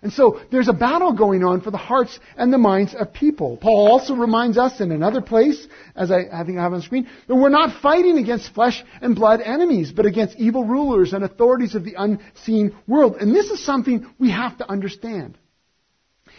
And 0.00 0.12
so 0.12 0.40
there's 0.52 0.68
a 0.68 0.72
battle 0.72 1.12
going 1.12 1.42
on 1.42 1.60
for 1.60 1.72
the 1.72 1.76
hearts 1.76 2.18
and 2.36 2.52
the 2.52 2.58
minds 2.58 2.94
of 2.94 3.12
people. 3.12 3.56
Paul 3.56 3.90
also 3.90 4.14
reminds 4.14 4.56
us 4.56 4.80
in 4.80 4.92
another 4.92 5.20
place, 5.20 5.66
as 5.96 6.12
I, 6.12 6.26
I 6.32 6.44
think 6.44 6.58
I 6.58 6.62
have 6.62 6.72
on 6.72 6.78
the 6.78 6.84
screen, 6.84 7.08
that 7.26 7.34
we're 7.34 7.48
not 7.48 7.82
fighting 7.82 8.18
against 8.18 8.54
flesh 8.54 8.84
and 9.00 9.16
blood 9.16 9.40
enemies, 9.40 9.90
but 9.90 10.06
against 10.06 10.38
evil 10.38 10.64
rulers 10.64 11.12
and 11.12 11.24
authorities 11.24 11.74
of 11.74 11.84
the 11.84 11.94
unseen 11.98 12.76
world. 12.86 13.16
And 13.16 13.34
this 13.34 13.50
is 13.50 13.64
something 13.64 14.06
we 14.18 14.30
have 14.30 14.56
to 14.58 14.70
understand. 14.70 15.36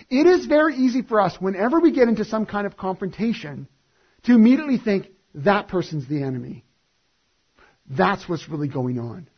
It 0.10 0.26
is 0.26 0.46
very 0.46 0.76
easy 0.76 1.02
for 1.02 1.20
us, 1.20 1.36
whenever 1.40 1.82
we 1.82 1.92
get 1.92 2.08
into 2.08 2.24
some 2.24 2.46
kind 2.46 2.66
of 2.66 2.78
confrontation, 2.78 3.68
to 4.24 4.34
immediately 4.34 4.78
think, 4.78 5.08
that 5.36 5.68
person's 5.68 6.08
the 6.08 6.24
enemy. 6.24 6.64
That's 7.90 8.28
what's 8.30 8.48
really 8.48 8.70
going 8.70 9.00
on. 9.00 9.30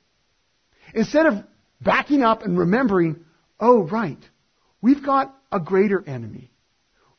Instead 0.93 1.25
of 1.25 1.43
backing 1.81 2.21
up 2.21 2.43
and 2.43 2.57
remembering, 2.57 3.25
oh, 3.61 3.83
right, 3.83 4.17
we've 4.81 5.05
got 5.05 5.33
a 5.51 5.59
greater 5.59 6.03
enemy. 6.05 6.51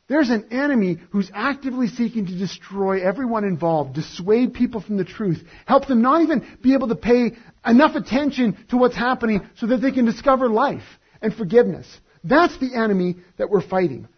There's 0.08 0.30
an 0.30 0.48
enemy 0.50 0.98
who's 1.10 1.30
actively 1.32 1.86
seeking 1.86 2.26
to 2.26 2.36
destroy 2.36 3.02
everyone 3.02 3.44
involved, 3.44 3.94
dissuade 3.94 4.52
people 4.52 4.82
from 4.82 4.98
the 4.98 5.04
truth, 5.04 5.42
help 5.64 5.86
them 5.86 6.02
not 6.02 6.20
even 6.20 6.46
be 6.60 6.74
able 6.74 6.88
to 6.88 6.96
pay 6.96 7.32
enough 7.64 7.94
attention 7.94 8.58
to 8.68 8.76
what's 8.76 8.96
happening 8.96 9.48
so 9.56 9.68
that 9.68 9.78
they 9.78 9.92
can 9.92 10.04
discover 10.04 10.50
life 10.50 10.82
and 11.22 11.32
forgiveness. 11.32 11.86
That's 12.24 12.58
the 12.58 12.74
enemy 12.74 13.16
that 13.38 13.48
we're 13.48 13.66
fighting. 13.66 14.08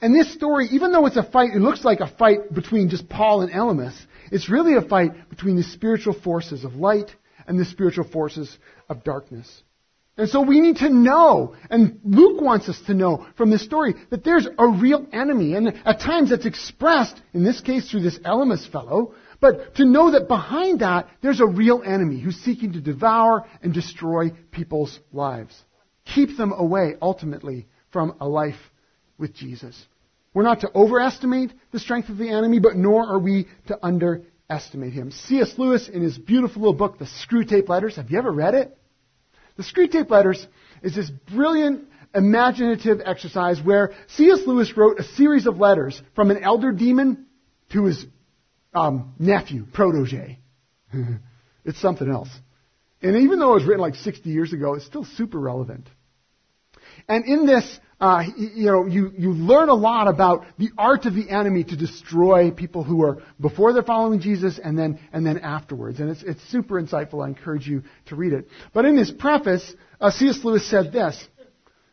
And 0.00 0.14
this 0.14 0.32
story, 0.32 0.68
even 0.72 0.92
though 0.92 1.06
it's 1.06 1.16
a 1.16 1.22
fight, 1.22 1.50
it 1.54 1.60
looks 1.60 1.84
like 1.84 2.00
a 2.00 2.14
fight 2.16 2.54
between 2.54 2.88
just 2.88 3.08
Paul 3.08 3.42
and 3.42 3.50
Elymas, 3.50 3.94
it's 4.30 4.48
really 4.48 4.74
a 4.74 4.82
fight 4.82 5.28
between 5.28 5.56
the 5.56 5.62
spiritual 5.62 6.14
forces 6.14 6.64
of 6.64 6.74
light 6.74 7.10
and 7.46 7.58
the 7.58 7.64
spiritual 7.64 8.04
forces 8.04 8.56
of 8.88 9.04
darkness. 9.04 9.62
And 10.18 10.28
so 10.30 10.40
we 10.40 10.60
need 10.60 10.76
to 10.76 10.88
know, 10.88 11.54
and 11.68 12.00
Luke 12.02 12.40
wants 12.40 12.70
us 12.70 12.80
to 12.86 12.94
know 12.94 13.26
from 13.36 13.50
this 13.50 13.62
story, 13.62 13.94
that 14.08 14.24
there's 14.24 14.48
a 14.58 14.66
real 14.66 15.06
enemy. 15.12 15.54
And 15.54 15.68
at 15.84 16.00
times 16.00 16.30
that's 16.30 16.46
expressed, 16.46 17.20
in 17.34 17.44
this 17.44 17.60
case 17.60 17.90
through 17.90 18.00
this 18.00 18.18
Elymas 18.20 18.70
fellow, 18.70 19.14
but 19.40 19.74
to 19.74 19.84
know 19.84 20.12
that 20.12 20.26
behind 20.26 20.80
that, 20.80 21.08
there's 21.20 21.40
a 21.40 21.46
real 21.46 21.82
enemy 21.84 22.18
who's 22.18 22.36
seeking 22.36 22.72
to 22.72 22.80
devour 22.80 23.46
and 23.62 23.74
destroy 23.74 24.30
people's 24.50 24.98
lives. 25.12 25.54
Keep 26.14 26.38
them 26.38 26.52
away, 26.52 26.94
ultimately, 27.02 27.66
from 27.90 28.16
a 28.18 28.26
life 28.26 28.54
with 29.18 29.34
Jesus. 29.34 29.76
We're 30.32 30.44
not 30.44 30.60
to 30.60 30.70
overestimate 30.74 31.52
the 31.72 31.78
strength 31.78 32.08
of 32.08 32.16
the 32.16 32.30
enemy, 32.30 32.58
but 32.58 32.76
nor 32.76 33.06
are 33.06 33.18
we 33.18 33.48
to 33.66 33.78
underestimate 33.84 34.94
him. 34.94 35.10
C.S. 35.10 35.54
Lewis, 35.58 35.88
in 35.88 36.00
his 36.00 36.16
beautiful 36.16 36.62
little 36.62 36.74
book, 36.74 36.98
The 36.98 37.06
Screwtape 37.06 37.68
Letters, 37.68 37.96
have 37.96 38.10
you 38.10 38.18
ever 38.18 38.32
read 38.32 38.54
it? 38.54 38.76
The 39.56 39.62
Screwtape 39.62 40.10
Letters 40.10 40.46
is 40.82 40.94
this 40.94 41.10
brilliant 41.10 41.88
imaginative 42.14 43.00
exercise 43.04 43.60
where 43.60 43.92
C.S. 44.08 44.40
Lewis 44.46 44.76
wrote 44.76 45.00
a 45.00 45.04
series 45.04 45.46
of 45.46 45.58
letters 45.58 46.00
from 46.14 46.30
an 46.30 46.42
elder 46.42 46.72
demon 46.72 47.26
to 47.72 47.84
his 47.84 48.04
um, 48.74 49.14
nephew, 49.18 49.66
protege. 49.72 50.38
it's 51.64 51.80
something 51.80 52.10
else. 52.10 52.28
And 53.02 53.16
even 53.16 53.38
though 53.38 53.52
it 53.52 53.60
was 53.60 53.64
written 53.64 53.80
like 53.80 53.94
60 53.96 54.28
years 54.30 54.52
ago, 54.52 54.74
it's 54.74 54.86
still 54.86 55.04
super 55.04 55.38
relevant. 55.38 55.88
And 57.08 57.24
in 57.24 57.46
this, 57.46 57.78
uh, 57.98 58.24
you 58.36 58.66
know, 58.66 58.84
you, 58.84 59.10
you 59.16 59.32
learn 59.32 59.70
a 59.70 59.74
lot 59.74 60.06
about 60.06 60.44
the 60.58 60.68
art 60.76 61.06
of 61.06 61.14
the 61.14 61.30
enemy 61.30 61.64
to 61.64 61.76
destroy 61.76 62.50
people 62.50 62.84
who 62.84 63.02
are 63.02 63.22
before 63.40 63.72
they're 63.72 63.82
following 63.82 64.20
Jesus 64.20 64.60
and 64.62 64.78
then, 64.78 65.00
and 65.12 65.24
then 65.24 65.38
afterwards. 65.38 65.98
And 65.98 66.10
it's, 66.10 66.22
it's 66.22 66.42
super 66.50 66.80
insightful. 66.80 67.24
I 67.24 67.28
encourage 67.28 67.66
you 67.66 67.84
to 68.06 68.16
read 68.16 68.34
it. 68.34 68.48
But 68.74 68.84
in 68.84 68.98
his 68.98 69.10
preface, 69.10 69.74
uh, 69.98 70.10
C.S. 70.10 70.44
Lewis 70.44 70.68
said 70.68 70.92
this, 70.92 71.26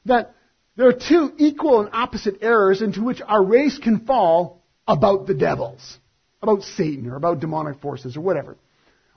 that 0.06 0.36
there 0.76 0.90
are 0.90 0.94
two 0.94 1.32
equal 1.38 1.80
and 1.80 1.90
opposite 1.94 2.40
errors 2.42 2.82
into 2.82 3.02
which 3.02 3.22
our 3.22 3.44
race 3.44 3.78
can 3.78 4.02
fall 4.06 4.62
about 4.86 5.26
the 5.26 5.34
devils, 5.34 5.98
about 6.42 6.64
Satan 6.64 7.08
or 7.10 7.16
about 7.16 7.40
demonic 7.40 7.80
forces 7.80 8.18
or 8.18 8.22
whatever. 8.22 8.58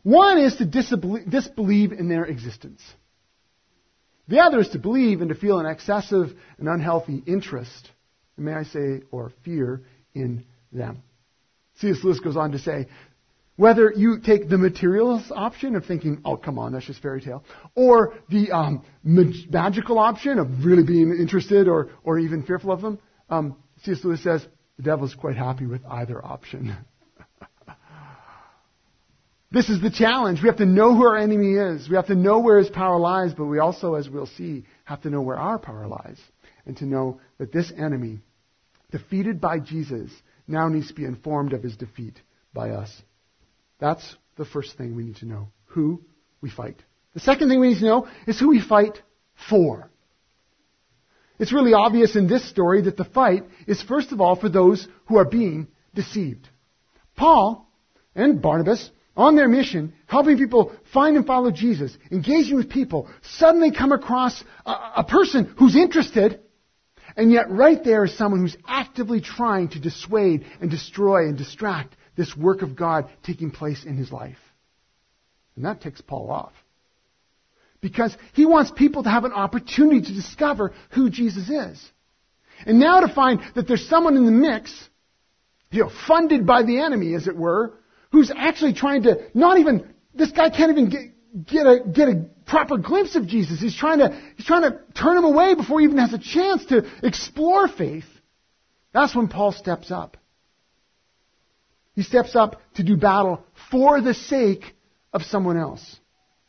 One 0.04 0.38
is 0.38 0.54
to 0.58 0.64
disbelieve 0.64 1.90
in 1.90 2.08
their 2.08 2.26
existence. 2.26 2.80
The 4.28 4.40
other 4.40 4.60
is 4.60 4.68
to 4.70 4.78
believe 4.78 5.20
and 5.20 5.28
to 5.28 5.34
feel 5.34 5.58
an 5.58 5.66
excessive 5.66 6.32
and 6.58 6.68
unhealthy 6.68 7.22
interest, 7.26 7.90
may 8.36 8.54
I 8.54 8.64
say, 8.64 9.02
or 9.10 9.32
fear 9.44 9.82
in 10.14 10.44
them. 10.72 11.02
C.S. 11.76 11.98
Lewis 12.02 12.20
goes 12.20 12.36
on 12.36 12.52
to 12.52 12.58
say, 12.58 12.86
whether 13.56 13.90
you 13.94 14.18
take 14.20 14.48
the 14.48 14.58
materialist 14.58 15.32
option 15.34 15.76
of 15.76 15.86
thinking, 15.86 16.20
oh, 16.24 16.36
come 16.36 16.58
on, 16.58 16.72
that's 16.72 16.86
just 16.86 17.00
fairy 17.00 17.22
tale, 17.22 17.42
or 17.74 18.14
the 18.28 18.50
um, 18.50 18.84
mag- 19.02 19.50
magical 19.50 19.98
option 19.98 20.38
of 20.38 20.64
really 20.64 20.82
being 20.82 21.10
interested 21.10 21.66
or, 21.66 21.90
or 22.04 22.18
even 22.18 22.42
fearful 22.42 22.70
of 22.72 22.82
them, 22.82 22.98
um, 23.30 23.56
C.S. 23.82 24.04
Lewis 24.04 24.22
says 24.22 24.46
the 24.76 24.82
devil 24.82 25.06
is 25.06 25.14
quite 25.14 25.36
happy 25.36 25.66
with 25.66 25.82
either 25.86 26.24
option. 26.24 26.76
This 29.50 29.68
is 29.68 29.80
the 29.80 29.90
challenge. 29.90 30.42
We 30.42 30.48
have 30.48 30.58
to 30.58 30.66
know 30.66 30.94
who 30.94 31.06
our 31.06 31.16
enemy 31.16 31.54
is. 31.54 31.88
We 31.88 31.96
have 31.96 32.08
to 32.08 32.14
know 32.14 32.40
where 32.40 32.58
his 32.58 32.68
power 32.68 32.98
lies, 32.98 33.32
but 33.32 33.44
we 33.46 33.58
also, 33.58 33.94
as 33.94 34.08
we'll 34.08 34.26
see, 34.26 34.64
have 34.84 35.02
to 35.02 35.10
know 35.10 35.22
where 35.22 35.38
our 35.38 35.58
power 35.58 35.86
lies. 35.86 36.18
And 36.66 36.76
to 36.78 36.84
know 36.84 37.20
that 37.38 37.52
this 37.52 37.72
enemy, 37.76 38.20
defeated 38.90 39.40
by 39.40 39.60
Jesus, 39.60 40.10
now 40.48 40.68
needs 40.68 40.88
to 40.88 40.94
be 40.94 41.04
informed 41.04 41.52
of 41.52 41.62
his 41.62 41.76
defeat 41.76 42.20
by 42.52 42.70
us. 42.70 42.90
That's 43.78 44.16
the 44.36 44.44
first 44.44 44.76
thing 44.76 44.96
we 44.96 45.04
need 45.04 45.16
to 45.16 45.26
know. 45.26 45.48
Who 45.66 46.02
we 46.40 46.50
fight. 46.50 46.82
The 47.14 47.20
second 47.20 47.48
thing 47.48 47.60
we 47.60 47.68
need 47.68 47.78
to 47.78 47.84
know 47.84 48.08
is 48.26 48.40
who 48.40 48.48
we 48.48 48.60
fight 48.60 49.00
for. 49.48 49.90
It's 51.38 51.52
really 51.52 51.74
obvious 51.74 52.16
in 52.16 52.28
this 52.28 52.48
story 52.48 52.82
that 52.82 52.96
the 52.96 53.04
fight 53.04 53.44
is 53.66 53.82
first 53.82 54.10
of 54.10 54.20
all 54.20 54.36
for 54.36 54.48
those 54.48 54.88
who 55.06 55.18
are 55.18 55.24
being 55.24 55.68
deceived. 55.94 56.48
Paul 57.14 57.68
and 58.14 58.40
Barnabas 58.40 58.90
on 59.16 59.34
their 59.34 59.48
mission, 59.48 59.94
helping 60.06 60.36
people 60.36 60.72
find 60.92 61.16
and 61.16 61.26
follow 61.26 61.50
Jesus, 61.50 61.96
engaging 62.10 62.56
with 62.56 62.68
people, 62.68 63.08
suddenly 63.22 63.70
come 63.70 63.92
across 63.92 64.44
a, 64.66 64.70
a, 64.96 65.04
person 65.04 65.54
who's 65.58 65.74
interested, 65.74 66.40
and 67.16 67.32
yet 67.32 67.50
right 67.50 67.82
there 67.82 68.04
is 68.04 68.16
someone 68.16 68.40
who's 68.42 68.56
actively 68.66 69.20
trying 69.20 69.68
to 69.68 69.80
dissuade 69.80 70.44
and 70.60 70.70
destroy 70.70 71.26
and 71.28 71.38
distract 71.38 71.96
this 72.16 72.36
work 72.36 72.62
of 72.62 72.76
God 72.76 73.08
taking 73.22 73.50
place 73.50 73.84
in 73.84 73.96
his 73.96 74.12
life. 74.12 74.38
And 75.54 75.64
that 75.64 75.80
takes 75.80 76.02
Paul 76.02 76.30
off. 76.30 76.52
Because 77.80 78.16
he 78.34 78.44
wants 78.44 78.70
people 78.70 79.02
to 79.04 79.10
have 79.10 79.24
an 79.24 79.32
opportunity 79.32 80.02
to 80.02 80.12
discover 80.12 80.72
who 80.90 81.08
Jesus 81.08 81.48
is. 81.48 81.90
And 82.66 82.78
now 82.78 83.00
to 83.00 83.08
find 83.08 83.40
that 83.54 83.68
there's 83.68 83.88
someone 83.88 84.16
in 84.16 84.24
the 84.24 84.32
mix, 84.32 84.72
you 85.70 85.84
know, 85.84 85.90
funded 86.06 86.46
by 86.46 86.62
the 86.62 86.80
enemy, 86.80 87.14
as 87.14 87.26
it 87.26 87.36
were, 87.36 87.74
who's 88.16 88.32
actually 88.34 88.72
trying 88.72 89.02
to 89.02 89.28
not 89.34 89.58
even, 89.58 89.86
this 90.14 90.32
guy 90.32 90.48
can't 90.48 90.70
even 90.70 90.88
get, 90.88 91.44
get 91.44 91.66
a, 91.66 91.80
get 91.86 92.08
a 92.08 92.24
proper 92.46 92.78
glimpse 92.78 93.14
of 93.14 93.26
Jesus. 93.26 93.60
He's 93.60 93.76
trying 93.76 93.98
to, 93.98 94.18
he's 94.38 94.46
trying 94.46 94.62
to 94.62 94.80
turn 94.94 95.18
him 95.18 95.24
away 95.24 95.54
before 95.54 95.80
he 95.80 95.84
even 95.84 95.98
has 95.98 96.14
a 96.14 96.18
chance 96.18 96.64
to 96.66 96.86
explore 97.02 97.68
faith. 97.68 98.06
That's 98.94 99.14
when 99.14 99.28
Paul 99.28 99.52
steps 99.52 99.90
up. 99.90 100.16
He 101.94 102.02
steps 102.02 102.34
up 102.34 102.62
to 102.76 102.82
do 102.82 102.96
battle 102.96 103.44
for 103.70 104.00
the 104.00 104.14
sake 104.14 104.64
of 105.12 105.22
someone 105.22 105.58
else. 105.58 105.84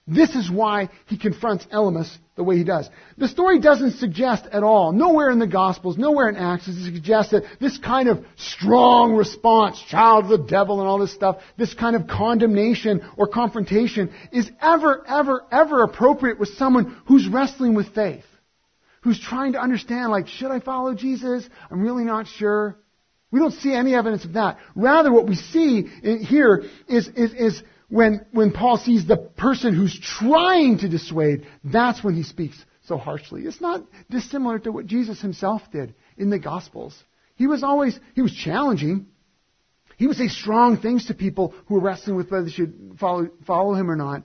This 0.07 0.35
is 0.35 0.49
why 0.49 0.87
he 1.07 1.17
confronts 1.17 1.65
Elymas 1.65 2.09
the 2.37 2.43
way 2.43 2.55
he 2.55 2.63
does. 2.63 2.89
The 3.17 3.27
story 3.27 3.59
doesn't 3.59 3.93
suggest 3.93 4.45
at 4.45 4.63
all, 4.63 4.93
nowhere 4.93 5.29
in 5.31 5.39
the 5.39 5.47
Gospels, 5.47 5.97
nowhere 5.97 6.29
in 6.29 6.37
Acts, 6.37 6.67
does 6.67 6.77
it 6.77 6.85
suggest 6.85 7.31
that 7.31 7.43
this 7.59 7.77
kind 7.79 8.07
of 8.07 8.23
strong 8.37 9.15
response, 9.15 9.81
child 9.89 10.25
of 10.25 10.29
the 10.29 10.47
devil 10.47 10.79
and 10.79 10.87
all 10.87 10.99
this 10.99 11.13
stuff, 11.13 11.37
this 11.57 11.73
kind 11.73 11.95
of 11.95 12.07
condemnation 12.07 13.01
or 13.17 13.27
confrontation 13.27 14.13
is 14.31 14.49
ever, 14.61 15.03
ever, 15.05 15.43
ever 15.51 15.83
appropriate 15.83 16.39
with 16.39 16.49
someone 16.49 16.95
who's 17.07 17.27
wrestling 17.27 17.73
with 17.73 17.93
faith. 17.93 18.23
Who's 19.01 19.19
trying 19.19 19.53
to 19.53 19.61
understand, 19.61 20.11
like, 20.11 20.27
should 20.27 20.51
I 20.51 20.59
follow 20.59 20.93
Jesus? 20.93 21.47
I'm 21.71 21.81
really 21.81 22.03
not 22.03 22.27
sure. 22.27 22.77
We 23.31 23.39
don't 23.39 23.53
see 23.53 23.73
any 23.73 23.95
evidence 23.95 24.25
of 24.25 24.33
that. 24.33 24.57
Rather, 24.75 25.11
what 25.11 25.27
we 25.27 25.35
see 25.35 25.83
here 25.83 26.63
is, 26.87 27.07
is, 27.09 27.33
is 27.33 27.63
when, 27.89 28.25
when 28.31 28.51
Paul 28.51 28.77
sees 28.77 29.05
the 29.05 29.17
person 29.17 29.73
who's 29.73 29.97
trying 29.99 30.79
to 30.79 30.89
dissuade, 30.89 31.47
that's 31.63 32.03
when 32.03 32.15
he 32.15 32.23
speaks 32.23 32.57
so 32.85 32.97
harshly. 32.97 33.43
It's 33.43 33.61
not 33.61 33.83
dissimilar 34.09 34.59
to 34.59 34.71
what 34.71 34.87
Jesus 34.87 35.21
himself 35.21 35.61
did 35.71 35.95
in 36.17 36.29
the 36.29 36.39
Gospels. 36.39 36.97
He 37.35 37.47
was 37.47 37.63
always, 37.63 37.97
he 38.13 38.21
was 38.21 38.33
challenging. 38.33 39.07
He 39.97 40.07
would 40.07 40.17
say 40.17 40.27
strong 40.27 40.77
things 40.77 41.05
to 41.05 41.13
people 41.13 41.53
who 41.67 41.75
were 41.75 41.81
wrestling 41.81 42.17
with 42.17 42.29
whether 42.29 42.45
they 42.45 42.51
should 42.51 42.97
follow, 42.99 43.29
follow 43.45 43.73
him 43.73 43.89
or 43.89 43.95
not. 43.95 44.23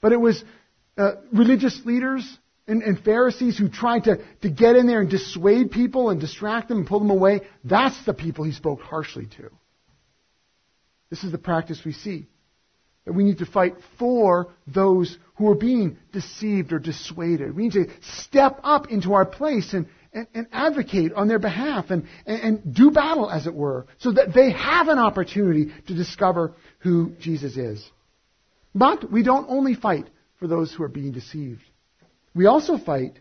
But 0.00 0.12
it 0.12 0.20
was 0.20 0.44
uh, 0.98 1.12
religious 1.32 1.80
leaders 1.84 2.38
and, 2.66 2.82
and 2.82 2.98
Pharisees 2.98 3.58
who 3.58 3.68
tried 3.68 4.04
to, 4.04 4.18
to 4.42 4.50
get 4.50 4.76
in 4.76 4.86
there 4.86 5.00
and 5.00 5.10
dissuade 5.10 5.70
people 5.70 6.10
and 6.10 6.20
distract 6.20 6.68
them 6.68 6.78
and 6.78 6.86
pull 6.86 6.98
them 6.98 7.10
away. 7.10 7.42
That's 7.64 8.04
the 8.04 8.14
people 8.14 8.44
he 8.44 8.52
spoke 8.52 8.80
harshly 8.80 9.26
to. 9.38 9.50
This 11.10 11.24
is 11.24 11.32
the 11.32 11.38
practice 11.38 11.80
we 11.84 11.92
see. 11.92 12.26
That 13.04 13.12
we 13.12 13.24
need 13.24 13.38
to 13.38 13.46
fight 13.46 13.76
for 13.98 14.48
those 14.66 15.18
who 15.36 15.50
are 15.50 15.54
being 15.54 15.98
deceived 16.12 16.72
or 16.72 16.78
dissuaded. 16.78 17.54
We 17.54 17.64
need 17.64 17.72
to 17.72 17.90
step 18.00 18.60
up 18.62 18.90
into 18.90 19.12
our 19.12 19.26
place 19.26 19.74
and, 19.74 19.86
and, 20.12 20.26
and 20.32 20.46
advocate 20.52 21.12
on 21.12 21.28
their 21.28 21.38
behalf 21.38 21.90
and, 21.90 22.06
and, 22.24 22.40
and 22.40 22.74
do 22.74 22.90
battle, 22.90 23.30
as 23.30 23.46
it 23.46 23.54
were, 23.54 23.86
so 23.98 24.12
that 24.12 24.32
they 24.32 24.52
have 24.52 24.88
an 24.88 24.98
opportunity 24.98 25.72
to 25.86 25.94
discover 25.94 26.54
who 26.78 27.12
Jesus 27.20 27.56
is. 27.56 27.84
But 28.74 29.10
we 29.10 29.22
don't 29.22 29.50
only 29.50 29.74
fight 29.74 30.08
for 30.38 30.46
those 30.46 30.72
who 30.72 30.82
are 30.82 30.88
being 30.88 31.12
deceived. 31.12 31.62
We 32.34 32.46
also 32.46 32.78
fight 32.78 33.18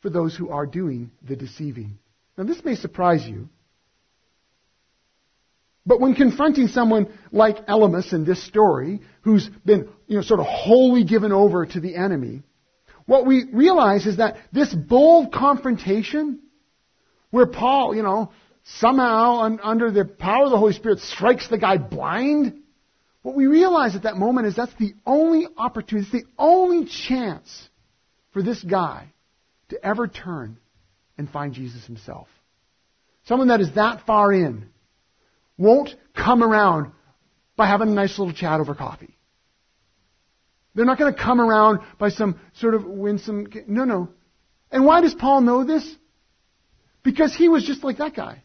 for 0.00 0.10
those 0.10 0.36
who 0.36 0.50
are 0.50 0.66
doing 0.66 1.10
the 1.22 1.36
deceiving. 1.36 1.98
Now, 2.38 2.44
this 2.44 2.64
may 2.64 2.74
surprise 2.74 3.26
you. 3.26 3.48
But 5.86 6.00
when 6.00 6.14
confronting 6.14 6.68
someone 6.68 7.08
like 7.32 7.66
Elymas 7.66 8.12
in 8.12 8.24
this 8.24 8.42
story, 8.44 9.00
who's 9.22 9.48
been, 9.64 9.88
you 10.06 10.16
know, 10.16 10.22
sort 10.22 10.40
of 10.40 10.46
wholly 10.46 11.04
given 11.04 11.32
over 11.32 11.64
to 11.64 11.80
the 11.80 11.96
enemy, 11.96 12.42
what 13.06 13.26
we 13.26 13.46
realize 13.52 14.06
is 14.06 14.18
that 14.18 14.36
this 14.52 14.72
bold 14.74 15.32
confrontation, 15.32 16.40
where 17.30 17.46
Paul, 17.46 17.94
you 17.94 18.02
know, 18.02 18.30
somehow 18.62 19.40
un- 19.40 19.60
under 19.62 19.90
the 19.90 20.04
power 20.04 20.44
of 20.44 20.50
the 20.50 20.58
Holy 20.58 20.74
Spirit 20.74 21.00
strikes 21.00 21.48
the 21.48 21.58
guy 21.58 21.78
blind, 21.78 22.62
what 23.22 23.34
we 23.34 23.46
realize 23.46 23.96
at 23.96 24.04
that 24.04 24.16
moment 24.16 24.46
is 24.46 24.56
that's 24.56 24.74
the 24.74 24.94
only 25.06 25.46
opportunity, 25.56 26.06
it's 26.06 26.24
the 26.24 26.30
only 26.38 26.86
chance 26.86 27.68
for 28.32 28.42
this 28.42 28.62
guy 28.62 29.12
to 29.70 29.84
ever 29.84 30.08
turn 30.08 30.58
and 31.18 31.28
find 31.28 31.52
Jesus 31.52 31.84
himself. 31.86 32.28
Someone 33.24 33.48
that 33.48 33.60
is 33.60 33.74
that 33.74 34.06
far 34.06 34.32
in 34.32 34.68
won't 35.60 35.94
come 36.16 36.42
around 36.42 36.90
by 37.54 37.66
having 37.66 37.88
a 37.88 37.92
nice 37.92 38.18
little 38.18 38.32
chat 38.32 38.60
over 38.60 38.74
coffee. 38.74 39.16
They're 40.74 40.86
not 40.86 40.98
going 40.98 41.12
to 41.12 41.20
come 41.20 41.40
around 41.40 41.80
by 41.98 42.08
some 42.08 42.40
sort 42.54 42.74
of 42.74 42.84
winsome. 42.86 43.46
No, 43.66 43.84
no. 43.84 44.08
And 44.70 44.86
why 44.86 45.02
does 45.02 45.14
Paul 45.14 45.42
know 45.42 45.64
this? 45.64 45.88
Because 47.02 47.34
he 47.34 47.48
was 47.48 47.64
just 47.64 47.84
like 47.84 47.98
that 47.98 48.14
guy. 48.14 48.42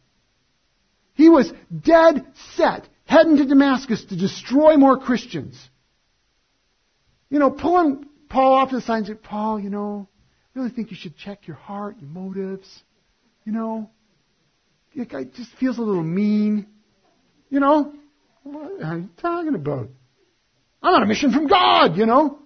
He 1.13 1.29
was 1.29 1.51
dead 1.77 2.25
set, 2.55 2.87
heading 3.05 3.37
to 3.37 3.45
Damascus 3.45 4.03
to 4.05 4.17
destroy 4.17 4.75
more 4.75 4.97
Christians. 4.97 5.57
You 7.29 7.39
know, 7.39 7.51
pulling 7.51 8.05
Paul 8.27 8.55
off 8.55 8.71
to 8.71 8.75
the 8.75 8.81
side 8.81 8.97
and 8.97 9.07
said, 9.07 9.23
Paul, 9.23 9.59
you 9.59 9.69
know, 9.69 10.09
I 10.53 10.59
really 10.59 10.71
think 10.71 10.91
you 10.91 10.97
should 10.97 11.15
check 11.15 11.47
your 11.47 11.55
heart, 11.55 11.95
your 12.01 12.09
motives. 12.09 12.67
You 13.45 13.53
know, 13.53 13.89
guy 15.07 15.23
just 15.23 15.51
feels 15.59 15.77
a 15.77 15.81
little 15.81 16.03
mean. 16.03 16.67
You 17.55 17.61
know, 17.61 17.93
what 18.43 18.83
are 18.83 18.97
you 18.97 19.09
talking 19.15 19.55
about? 19.55 19.87
I'm 20.83 20.93
on 20.93 21.03
a 21.03 21.05
mission 21.05 21.31
from 21.31 21.47
God, 21.47 21.95
you 21.95 22.05
know. 22.05 22.39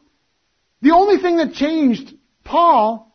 The 0.84 0.92
only 0.92 1.20
thing 1.20 1.38
that 1.38 1.54
changed 1.54 2.14
Paul 2.44 3.12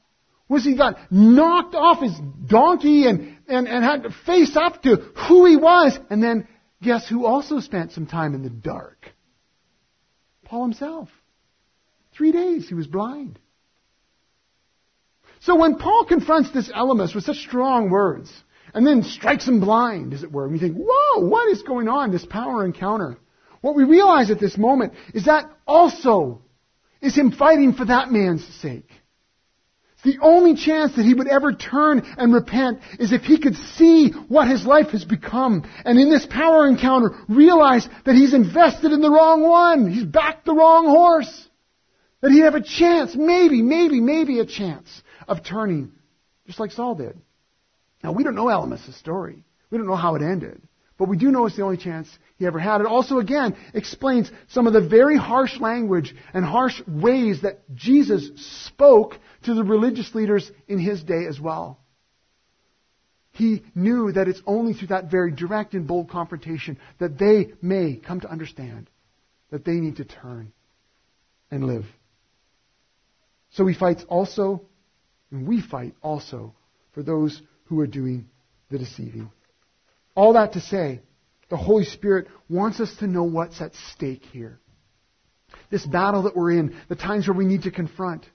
was 0.49 0.65
he 0.65 0.77
got 0.77 0.97
knocked 1.13 1.77
off 1.77 2.03
his 2.03 2.19
donkey 2.47 3.07
and, 3.07 3.37
and, 3.47 3.69
and 3.69 3.85
had 3.85 4.03
to 4.03 4.11
face 4.27 4.57
up 4.57 4.83
to 4.83 4.97
who 5.29 5.47
he 5.47 5.55
was. 5.55 5.97
And 6.11 6.21
then 6.21 6.49
guess 6.83 7.09
who 7.09 7.27
also 7.27 7.61
spent 7.61 7.93
some 7.93 8.07
time 8.07 8.35
in 8.35 8.43
the 8.43 8.51
dark? 8.51 9.15
Paul 10.47 10.65
himself. 10.65 11.09
Three 12.13 12.33
days 12.33 12.69
he 12.69 12.75
was 12.75 12.89
blind. 12.89 13.39
So 15.43 15.55
when 15.55 15.77
Paul 15.77 16.07
confronts 16.07 16.51
this 16.51 16.69
Elymas 16.73 17.15
with 17.15 17.23
such 17.23 17.37
strong 17.37 17.89
words, 17.89 18.33
and 18.75 18.87
then 18.87 19.05
strikes 19.05 19.47
him 19.47 19.61
blind, 19.61 20.13
as 20.13 20.23
it 20.25 20.33
were. 20.33 20.45
And 20.45 20.53
we 20.53 20.59
think, 20.59 20.77
whoa, 20.77 21.27
what 21.27 21.49
is 21.51 21.63
going 21.63 21.89
on? 21.89 22.11
This 22.11 22.27
power 22.27 22.65
encounter. 22.65 23.17
What 23.61 23.77
we 23.77 23.85
realize 23.85 24.31
at 24.31 24.41
this 24.41 24.59
moment 24.59 24.93
is 25.15 25.25
that 25.25 25.51
also 25.67 26.43
is 27.01 27.15
him 27.15 27.31
fighting 27.31 27.73
for 27.73 27.87
that 27.87 28.11
man's 28.11 28.45
sake. 28.61 28.91
The 30.05 30.19
only 30.21 30.55
chance 30.55 30.97
that 30.97 31.05
he 31.05 31.15
would 31.15 31.29
ever 31.29 31.55
turn 31.55 32.03
and 32.19 32.35
repent 32.35 32.81
is 32.99 33.11
if 33.11 33.23
he 33.23 33.41
could 33.41 33.57
see 33.57 34.11
what 34.29 34.49
his 34.49 34.67
life 34.67 34.89
has 34.89 35.03
become. 35.03 35.65
And 35.87 35.99
in 35.99 36.11
this 36.11 36.27
power 36.27 36.69
encounter, 36.69 37.13
realize 37.27 37.89
that 38.05 38.15
he's 38.15 38.35
invested 38.35 38.93
in 38.93 39.01
the 39.01 39.11
wrong 39.11 39.41
one. 39.43 39.91
He's 39.91 40.05
backed 40.05 40.45
the 40.45 40.53
wrong 40.53 40.87
horse. 40.87 41.49
That 42.21 42.33
he'd 42.33 42.43
have 42.43 42.55
a 42.55 42.63
chance, 42.63 43.15
maybe, 43.17 43.63
maybe, 43.63 44.01
maybe 44.01 44.41
a 44.41 44.47
chance 44.47 44.89
of 45.27 45.43
turning, 45.43 45.93
just 46.47 46.61
like 46.61 46.73
Saul 46.73 46.97
did. 46.97 47.19
Now, 48.05 48.13
we 48.13 48.23
don't 48.23 48.35
know 48.35 48.45
Elymas' 48.45 48.93
story. 48.99 49.43
We 49.71 49.79
don't 49.79 49.87
know 49.87 49.97
how 49.97 50.15
it 50.15 50.23
ended. 50.23 50.61
But 50.99 51.09
we 51.09 51.17
do 51.17 51.31
know 51.31 51.47
it's 51.47 51.57
the 51.57 51.63
only 51.63 51.79
chance 51.79 52.07
he 52.37 52.47
ever 52.47 52.59
had. 52.59 52.83
It 52.83 52.87
also, 52.87 53.19
again, 53.19 53.57
explains 53.73 54.31
some 54.49 54.67
of 54.67 54.75
the 54.75 54.87
very 54.87 55.17
harsh 55.17 55.59
language 55.59 56.15
and 56.35 56.45
harsh 56.45 56.83
ways 56.87 57.41
that 57.43 57.63
Jesus 57.75 58.31
spoke 58.67 59.19
to 59.45 59.55
the 59.55 59.65
religious 59.65 60.15
leaders 60.15 60.49
in 60.69 60.79
his 60.79 61.03
day 61.03 61.25
as 61.27 61.41
well. 61.41 61.81
He 63.33 63.65
knew 63.75 64.13
that 64.13 64.29
it's 64.29 64.43
only 64.47 64.75
through 64.75 64.89
that 64.89 65.11
very 65.11 65.33
direct 65.33 65.73
and 65.73 65.87
bold 65.87 66.11
confrontation 66.11 66.79
that 66.99 67.19
they 67.19 67.55
may 67.63 67.97
come 67.97 68.21
to 68.21 68.31
understand 68.31 68.91
that 69.51 69.65
they 69.65 69.81
need 69.81 69.97
to 69.97 70.05
turn 70.05 70.53
and 71.51 71.65
live. 71.65 71.87
So 73.53 73.67
he 73.67 73.75
fights 73.75 74.05
also, 74.09 74.63
and 75.31 75.49
we 75.49 75.63
fight 75.63 75.95
also 76.03 76.55
for 76.93 77.03
those 77.03 77.43
who 77.65 77.81
are 77.81 77.87
doing 77.87 78.29
the 78.71 78.79
deceiving. 78.79 79.31
All 80.15 80.35
that 80.35 80.53
to 80.53 80.61
say, 80.61 81.01
the 81.51 81.57
Holy 81.57 81.85
Spirit 81.85 82.29
wants 82.49 82.81
us 82.81 82.95
to 82.97 83.07
know 83.07 83.25
what's 83.25 83.61
at 83.61 83.75
stake 83.93 84.25
here. 84.33 84.61
This 85.71 85.85
battle 85.87 86.23
that 86.23 86.37
we're 86.37 86.53
in, 86.53 86.77
the 86.89 86.97
times 86.97 87.29
where 87.29 87.37
we 87.37 87.47
need 87.47 87.63
to 87.63 87.71
confront, 87.71 88.27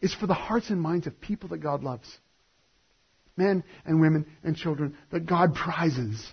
is 0.00 0.14
for 0.14 0.26
the 0.26 0.34
hearts 0.34 0.70
and 0.70 0.80
minds 0.80 1.06
of 1.06 1.20
people 1.20 1.50
that 1.50 1.58
God 1.58 1.82
loves. 1.82 2.08
Men 3.36 3.64
and 3.84 4.00
women 4.00 4.26
and 4.42 4.56
children 4.56 4.96
that 5.10 5.26
God 5.26 5.54
prizes 5.54 6.24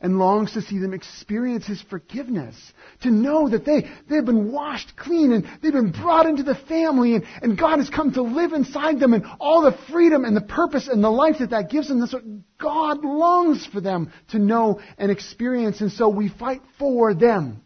and 0.00 0.18
longs 0.18 0.52
to 0.52 0.62
see 0.62 0.78
them 0.78 0.94
experience 0.94 1.66
His 1.66 1.82
forgiveness. 1.82 2.54
To 3.02 3.10
know 3.10 3.48
that 3.50 3.64
they, 3.64 3.84
they've 4.08 4.24
been 4.24 4.50
washed 4.50 4.96
clean 4.96 5.32
and 5.32 5.46
they've 5.62 5.72
been 5.72 5.92
brought 5.92 6.26
into 6.26 6.42
the 6.42 6.54
family 6.54 7.14
and, 7.14 7.24
and 7.42 7.58
God 7.58 7.78
has 7.78 7.90
come 7.90 8.12
to 8.14 8.22
live 8.22 8.52
inside 8.52 8.98
them 8.98 9.12
and 9.12 9.24
all 9.38 9.62
the 9.62 9.76
freedom 9.90 10.24
and 10.24 10.36
the 10.36 10.40
purpose 10.40 10.88
and 10.88 11.04
the 11.04 11.10
life 11.10 11.36
that 11.40 11.50
that 11.50 11.70
gives 11.70 11.88
them. 11.88 12.00
That's 12.00 12.14
what 12.14 12.24
God 12.58 13.04
longs 13.04 13.66
for 13.66 13.80
them 13.80 14.12
to 14.30 14.38
know 14.38 14.80
and 14.98 15.10
experience. 15.10 15.80
And 15.80 15.92
so 15.92 16.08
we 16.08 16.28
fight 16.28 16.62
for 16.78 17.14
them. 17.14 17.62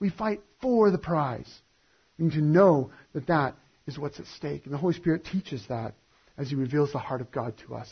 We 0.00 0.10
fight 0.10 0.40
for 0.60 0.90
the 0.90 0.98
prize. 0.98 1.52
We 2.18 2.26
need 2.26 2.34
to 2.34 2.40
know 2.42 2.92
that 3.12 3.26
that 3.26 3.56
is 3.86 3.98
what's 3.98 4.18
at 4.20 4.26
stake. 4.26 4.64
And 4.64 4.72
the 4.72 4.78
Holy 4.78 4.94
Spirit 4.94 5.24
teaches 5.24 5.64
that 5.68 5.94
as 6.38 6.48
He 6.48 6.56
reveals 6.56 6.92
the 6.92 6.98
heart 6.98 7.20
of 7.20 7.30
God 7.30 7.54
to 7.66 7.74
us. 7.74 7.88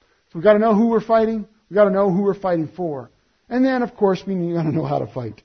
So 0.00 0.38
we've 0.38 0.44
got 0.44 0.54
to 0.54 0.58
know 0.58 0.74
who 0.74 0.88
we're 0.88 1.00
fighting. 1.00 1.46
We've 1.68 1.76
got 1.76 1.84
to 1.84 1.90
know 1.90 2.10
who 2.10 2.22
we're 2.22 2.34
fighting 2.34 2.70
for. 2.76 3.10
And 3.48 3.64
then, 3.64 3.82
of 3.82 3.94
course, 3.96 4.22
we 4.26 4.34
got 4.52 4.64
to 4.64 4.72
know 4.72 4.84
how 4.84 4.98
to 4.98 5.06
fight. 5.06 5.42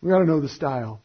We 0.00 0.10
gotta 0.10 0.24
know 0.24 0.40
the 0.40 0.48
style. 0.48 1.02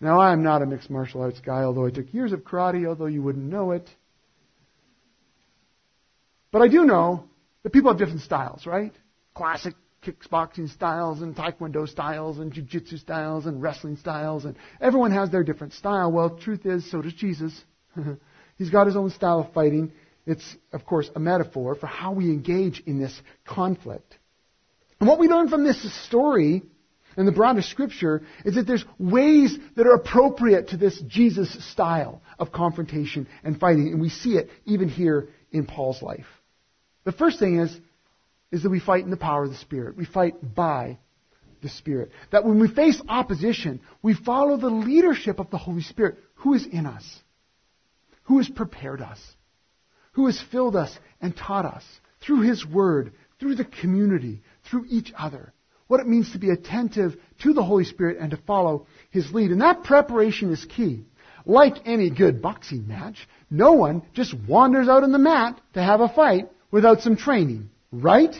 Now, 0.00 0.20
I 0.20 0.32
am 0.32 0.42
not 0.42 0.62
a 0.62 0.66
mixed 0.66 0.90
martial 0.90 1.22
arts 1.22 1.40
guy, 1.40 1.62
although 1.62 1.86
I 1.86 1.90
took 1.90 2.12
years 2.12 2.32
of 2.32 2.40
karate, 2.40 2.86
although 2.86 3.06
you 3.06 3.22
wouldn't 3.22 3.44
know 3.44 3.70
it. 3.72 3.88
But 6.50 6.62
I 6.62 6.68
do 6.68 6.84
know 6.84 7.24
that 7.62 7.72
people 7.72 7.90
have 7.90 7.98
different 7.98 8.20
styles, 8.20 8.66
right? 8.66 8.92
Classic 9.34 9.74
kickboxing 10.02 10.70
styles 10.70 11.22
and 11.22 11.34
taekwondo 11.34 11.88
styles 11.88 12.38
and 12.38 12.52
jiu-jitsu 12.52 12.98
styles 12.98 13.46
and 13.46 13.60
wrestling 13.60 13.96
styles 13.96 14.44
and 14.44 14.54
everyone 14.80 15.10
has 15.10 15.30
their 15.30 15.42
different 15.42 15.72
style. 15.72 16.12
Well, 16.12 16.38
truth 16.38 16.64
is, 16.64 16.88
so 16.90 17.02
does 17.02 17.14
Jesus. 17.14 17.58
He's 18.58 18.70
got 18.70 18.86
his 18.86 18.96
own 18.96 19.10
style 19.10 19.40
of 19.40 19.52
fighting. 19.52 19.92
It's, 20.26 20.56
of 20.72 20.84
course, 20.84 21.08
a 21.14 21.20
metaphor 21.20 21.76
for 21.76 21.86
how 21.86 22.12
we 22.12 22.26
engage 22.26 22.82
in 22.84 22.98
this 22.98 23.18
conflict. 23.44 24.16
And 24.98 25.08
what 25.08 25.18
we 25.18 25.28
learn 25.28 25.48
from 25.48 25.64
this 25.64 25.80
story 26.06 26.62
and 27.16 27.26
the 27.26 27.32
broader 27.32 27.62
scripture 27.62 28.22
is 28.44 28.56
that 28.56 28.66
there's 28.66 28.84
ways 28.98 29.56
that 29.76 29.86
are 29.86 29.94
appropriate 29.94 30.68
to 30.68 30.76
this 30.76 31.00
Jesus 31.06 31.50
style 31.70 32.20
of 32.38 32.52
confrontation 32.52 33.26
and 33.42 33.58
fighting. 33.58 33.88
And 33.88 34.00
we 34.00 34.10
see 34.10 34.36
it 34.36 34.50
even 34.64 34.88
here 34.88 35.28
in 35.50 35.66
Paul's 35.66 36.02
life. 36.02 36.26
The 37.04 37.12
first 37.12 37.38
thing 37.38 37.60
is, 37.60 37.74
is 38.50 38.62
that 38.62 38.70
we 38.70 38.80
fight 38.80 39.04
in 39.04 39.10
the 39.10 39.16
power 39.16 39.44
of 39.44 39.50
the 39.50 39.56
Spirit. 39.56 39.96
We 39.96 40.04
fight 40.04 40.54
by 40.54 40.98
the 41.62 41.68
Spirit. 41.68 42.10
That 42.32 42.44
when 42.44 42.60
we 42.60 42.68
face 42.68 43.00
opposition, 43.08 43.80
we 44.02 44.14
follow 44.14 44.56
the 44.56 44.68
leadership 44.70 45.38
of 45.38 45.50
the 45.50 45.58
Holy 45.58 45.82
Spirit 45.82 46.18
who 46.36 46.54
is 46.54 46.66
in 46.66 46.84
us, 46.84 47.04
who 48.24 48.38
has 48.38 48.48
prepared 48.48 49.00
us, 49.00 49.20
who 50.16 50.26
has 50.26 50.42
filled 50.50 50.74
us 50.74 50.98
and 51.20 51.36
taught 51.36 51.66
us 51.66 51.84
through 52.22 52.40
His 52.40 52.64
Word, 52.66 53.12
through 53.38 53.54
the 53.54 53.66
community, 53.66 54.40
through 54.64 54.86
each 54.88 55.12
other. 55.16 55.52
What 55.88 56.00
it 56.00 56.08
means 56.08 56.32
to 56.32 56.38
be 56.38 56.48
attentive 56.48 57.16
to 57.42 57.52
the 57.52 57.62
Holy 57.62 57.84
Spirit 57.84 58.16
and 58.18 58.30
to 58.30 58.38
follow 58.38 58.86
His 59.10 59.30
lead. 59.32 59.50
And 59.50 59.60
that 59.60 59.84
preparation 59.84 60.50
is 60.50 60.64
key. 60.64 61.04
Like 61.44 61.86
any 61.86 62.08
good 62.08 62.40
boxing 62.40 62.88
match, 62.88 63.28
no 63.50 63.74
one 63.74 64.02
just 64.14 64.34
wanders 64.48 64.88
out 64.88 65.02
on 65.04 65.12
the 65.12 65.18
mat 65.18 65.60
to 65.74 65.82
have 65.82 66.00
a 66.00 66.08
fight 66.08 66.48
without 66.70 67.02
some 67.02 67.16
training. 67.16 67.68
Right? 67.92 68.34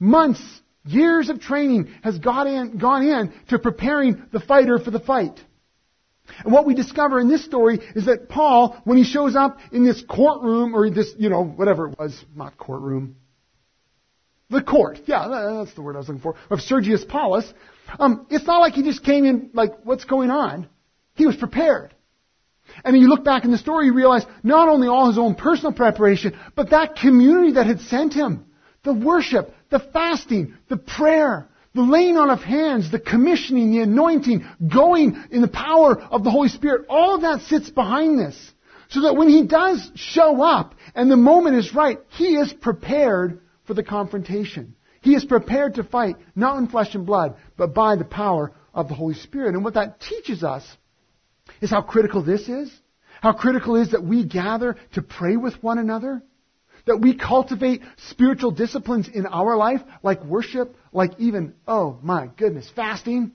Months, 0.00 0.42
years 0.84 1.28
of 1.28 1.40
training 1.40 1.94
has 2.02 2.18
got 2.18 2.48
in, 2.48 2.76
gone 2.76 3.06
in 3.06 3.32
to 3.50 3.60
preparing 3.60 4.26
the 4.32 4.40
fighter 4.40 4.80
for 4.80 4.90
the 4.90 4.98
fight. 4.98 5.38
And 6.44 6.52
what 6.52 6.66
we 6.66 6.74
discover 6.74 7.20
in 7.20 7.28
this 7.28 7.44
story 7.44 7.80
is 7.94 8.06
that 8.06 8.28
Paul, 8.28 8.80
when 8.84 8.98
he 8.98 9.04
shows 9.04 9.36
up 9.36 9.58
in 9.72 9.84
this 9.84 10.02
courtroom, 10.08 10.74
or 10.74 10.90
this, 10.90 11.14
you 11.18 11.28
know, 11.28 11.44
whatever 11.44 11.88
it 11.88 11.98
was, 11.98 12.24
not 12.34 12.56
courtroom, 12.56 13.16
the 14.48 14.62
court, 14.62 14.98
yeah, 15.06 15.54
that's 15.58 15.74
the 15.74 15.82
word 15.82 15.94
I 15.94 15.98
was 15.98 16.08
looking 16.08 16.22
for, 16.22 16.34
of 16.50 16.60
Sergius 16.60 17.04
Paulus, 17.04 17.50
um, 17.98 18.26
it's 18.30 18.46
not 18.46 18.58
like 18.58 18.74
he 18.74 18.82
just 18.82 19.04
came 19.04 19.24
in 19.24 19.50
like, 19.52 19.84
what's 19.84 20.04
going 20.04 20.30
on? 20.30 20.68
He 21.14 21.26
was 21.26 21.36
prepared. 21.36 21.94
And 22.84 22.96
you 22.96 23.08
look 23.08 23.24
back 23.24 23.44
in 23.44 23.50
the 23.50 23.58
story, 23.58 23.86
you 23.86 23.94
realize 23.94 24.24
not 24.42 24.68
only 24.68 24.88
all 24.88 25.08
his 25.08 25.18
own 25.18 25.34
personal 25.34 25.72
preparation, 25.72 26.38
but 26.54 26.70
that 26.70 26.96
community 26.96 27.52
that 27.52 27.66
had 27.66 27.80
sent 27.80 28.14
him. 28.14 28.46
The 28.82 28.94
worship, 28.94 29.54
the 29.70 29.80
fasting, 29.80 30.56
the 30.68 30.78
prayer, 30.78 31.49
the 31.74 31.82
laying 31.82 32.16
on 32.16 32.30
of 32.30 32.40
hands, 32.40 32.90
the 32.90 32.98
commissioning, 32.98 33.70
the 33.70 33.80
anointing, 33.80 34.44
going 34.72 35.22
in 35.30 35.40
the 35.40 35.48
power 35.48 36.00
of 36.00 36.24
the 36.24 36.30
Holy 36.30 36.48
Spirit, 36.48 36.86
all 36.88 37.14
of 37.14 37.20
that 37.22 37.42
sits 37.42 37.70
behind 37.70 38.18
this. 38.18 38.52
So 38.88 39.02
that 39.02 39.16
when 39.16 39.28
he 39.28 39.46
does 39.46 39.88
show 39.94 40.42
up 40.42 40.74
and 40.96 41.08
the 41.08 41.16
moment 41.16 41.56
is 41.56 41.74
right, 41.74 41.98
he 42.08 42.34
is 42.34 42.52
prepared 42.52 43.40
for 43.64 43.74
the 43.74 43.84
confrontation. 43.84 44.74
He 45.00 45.14
is 45.14 45.24
prepared 45.24 45.76
to 45.76 45.84
fight, 45.84 46.16
not 46.34 46.58
in 46.58 46.66
flesh 46.66 46.94
and 46.96 47.06
blood, 47.06 47.36
but 47.56 47.72
by 47.72 47.94
the 47.94 48.04
power 48.04 48.52
of 48.74 48.88
the 48.88 48.94
Holy 48.94 49.14
Spirit. 49.14 49.54
And 49.54 49.62
what 49.62 49.74
that 49.74 50.00
teaches 50.00 50.42
us 50.42 50.64
is 51.60 51.70
how 51.70 51.82
critical 51.82 52.22
this 52.22 52.48
is. 52.48 52.70
How 53.20 53.32
critical 53.32 53.76
is 53.76 53.92
that 53.92 54.02
we 54.02 54.24
gather 54.24 54.76
to 54.94 55.02
pray 55.02 55.36
with 55.36 55.62
one 55.62 55.78
another. 55.78 56.22
That 56.86 57.00
we 57.00 57.16
cultivate 57.16 57.82
spiritual 58.08 58.50
disciplines 58.50 59.08
in 59.08 59.26
our 59.26 59.56
life, 59.56 59.82
like 60.02 60.24
worship, 60.24 60.74
like 60.92 61.12
even, 61.18 61.54
oh 61.66 61.98
my 62.02 62.28
goodness, 62.36 62.70
fasting. 62.74 63.32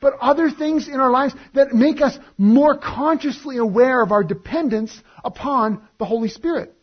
But 0.00 0.14
other 0.20 0.50
things 0.50 0.88
in 0.88 0.94
our 0.94 1.10
lives 1.10 1.34
that 1.54 1.72
make 1.72 2.00
us 2.00 2.18
more 2.38 2.76
consciously 2.78 3.58
aware 3.58 4.02
of 4.02 4.12
our 4.12 4.24
dependence 4.24 4.98
upon 5.22 5.86
the 5.98 6.06
Holy 6.06 6.28
Spirit. 6.28 6.74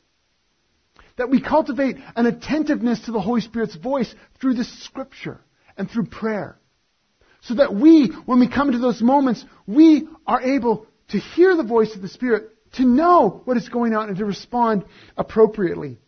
That 1.18 1.32
we 1.32 1.42
cultivate 1.42 1.98
an 2.16 2.28
attentiveness 2.28 3.06
to 3.06 3.12
the 3.12 3.20
Holy 3.20 3.42
Spirit's 3.42 3.76
voice 3.76 4.14
through 4.40 4.54
the 4.54 4.64
scripture 4.64 5.42
and 5.76 5.90
through 5.90 6.06
prayer. 6.06 6.60
So 7.42 7.56
that 7.56 7.74
we, 7.74 8.08
when 8.26 8.40
we 8.40 8.48
come 8.48 8.68
into 8.68 8.80
those 8.80 9.02
moments, 9.02 9.44
we 9.66 10.08
are 10.28 10.42
able 10.42 10.86
to 11.10 11.20
hear 11.20 11.56
the 11.56 11.64
voice 11.64 11.96
of 11.96 12.02
the 12.02 12.10
Spirit, 12.10 12.50
to 12.74 12.84
know 12.84 13.42
what 13.46 13.58
is 13.58 13.70
going 13.70 13.96
on, 13.96 14.10
and 14.10 14.18
to 14.18 14.26
respond 14.26 14.86
appropriately. 15.16 16.00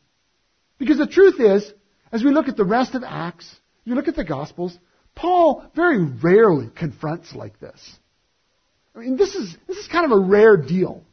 Because 0.77 0.97
the 0.97 1.07
truth 1.07 1.39
is, 1.39 1.71
as 2.11 2.23
we 2.23 2.31
look 2.31 2.47
at 2.47 2.57
the 2.57 2.65
rest 2.65 2.95
of 2.95 3.03
Acts, 3.03 3.58
you 3.89 3.95
look 3.95 4.07
at 4.07 4.15
the 4.15 4.23
Gospels, 4.23 4.77
Paul 5.15 5.65
very 5.75 5.97
rarely 6.03 6.69
confronts 6.69 7.33
like 7.33 7.59
this. 7.59 7.99
I 8.95 8.99
mean, 8.99 9.17
this 9.17 9.33
is, 9.35 9.57
this 9.67 9.77
is 9.77 9.87
kind 9.87 10.05
of 10.05 10.11
a 10.11 10.21
rare 10.21 10.57
deal. 10.57 11.03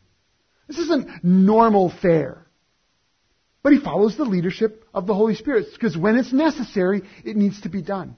This 0.68 0.78
isn't 0.78 1.24
normal 1.24 1.90
fare. 2.02 2.46
But 3.62 3.72
he 3.72 3.80
follows 3.80 4.16
the 4.16 4.24
leadership 4.24 4.84
of 4.92 5.06
the 5.06 5.14
Holy 5.14 5.34
Spirit 5.34 5.66
because 5.72 5.96
when 5.96 6.16
it's 6.16 6.32
necessary, 6.32 7.02
it 7.24 7.36
needs 7.36 7.62
to 7.62 7.68
be 7.68 7.82
done. 7.82 8.16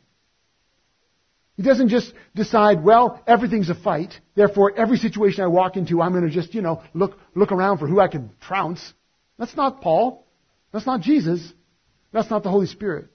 He 1.57 1.62
doesn't 1.62 1.88
just 1.88 2.12
decide, 2.35 2.85
well, 2.85 3.23
everything's 3.27 3.71
a 3.71 3.75
fight, 3.75 4.12
therefore 4.35 4.75
every 4.77 4.97
situation 4.97 5.42
I 5.42 5.49
walk 5.49 5.77
into, 5.77 6.03
I'm 6.03 6.12
going 6.12 6.25
to 6.25 6.31
just, 6.31 6.55
you 6.55 6.62
know, 6.62 6.83
look, 6.94 7.18
look 7.35 7.53
around 7.53 7.79
for 7.79 7.87
who 7.87 8.01
I 8.01 8.09
can 8.09 8.31
trounce. 8.40 8.92
That's 9.38 9.57
not 9.57 9.81
Paul. 9.81 10.27
That's 10.73 10.87
not 10.87 11.01
Jesus. 11.01 11.53
That's 12.12 12.31
not 12.31 12.42
the 12.42 12.51
Holy 12.51 12.66
Spirit. 12.66 13.09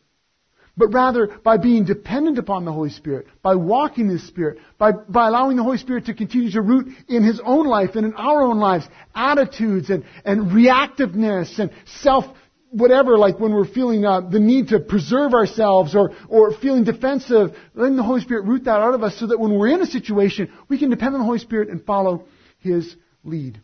But 0.76 0.88
rather, 0.88 1.28
by 1.28 1.58
being 1.58 1.86
dependent 1.86 2.40
upon 2.40 2.66
the 2.66 2.72
Holy 2.72 2.90
Spirit, 2.90 3.28
by 3.44 3.56
walking 3.56 4.08
in 4.08 4.14
the 4.14 4.20
Spirit, 4.20 4.58
by, 4.80 4.92
by 4.92 5.28
allowing 5.28 5.56
the 5.56 5.64
Holy 5.64 5.78
Spirit 5.78 6.06
to 6.06 6.16
continue 6.16 6.50
to 6.52 6.62
root 6.62 6.88
in 7.08 7.24
His 7.24 7.40
own 7.44 7.68
life 7.68 7.92
and 7.96 8.08
in 8.08 8.14
our 8.16 8.42
own 8.42 8.58
lives, 8.58 8.88
attitudes 9.14 9.92
and, 9.92 10.04
and 10.26 10.52
reactiveness 10.52 11.60
and 11.60 11.72
self 12.02 12.26
whatever, 12.72 13.20
like 13.20 13.40
when 13.40 13.54
we're 13.54 13.68
feeling 13.68 14.04
uh, 14.04 14.22
the 14.22 14.40
need 14.40 14.70
to 14.70 14.80
preserve 14.80 15.36
ourselves 15.36 15.96
or, 15.96 16.12
or 16.28 16.58
feeling 16.58 16.84
defensive, 16.84 17.56
letting 17.76 17.96
the 17.96 18.04
Holy 18.04 18.22
Spirit 18.22 18.46
root 18.46 18.64
that 18.64 18.82
out 18.82 18.96
of 18.96 19.04
us 19.04 19.16
so 19.20 19.28
that 19.28 19.40
when 19.40 19.54
we're 19.58 19.68
in 19.68 19.82
a 19.82 19.86
situation, 19.86 20.52
we 20.70 20.80
can 20.80 20.90
depend 20.90 21.14
on 21.14 21.20
the 21.20 21.26
Holy 21.26 21.38
Spirit 21.38 21.70
and 21.70 21.86
follow 21.86 22.26
His 22.60 22.96
lead. 23.24 23.62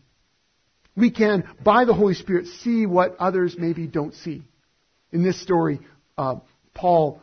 We 0.96 1.10
can, 1.10 1.42
by 1.64 1.84
the 1.84 1.94
Holy 1.94 2.14
Spirit, 2.14 2.46
see 2.46 2.86
what 2.86 3.16
others 3.18 3.56
maybe 3.58 3.88
don't 3.88 4.14
see. 4.14 4.42
In 5.12 5.24
this 5.24 5.40
story, 5.42 5.80
uh, 6.16 6.36
Paul 6.74 7.20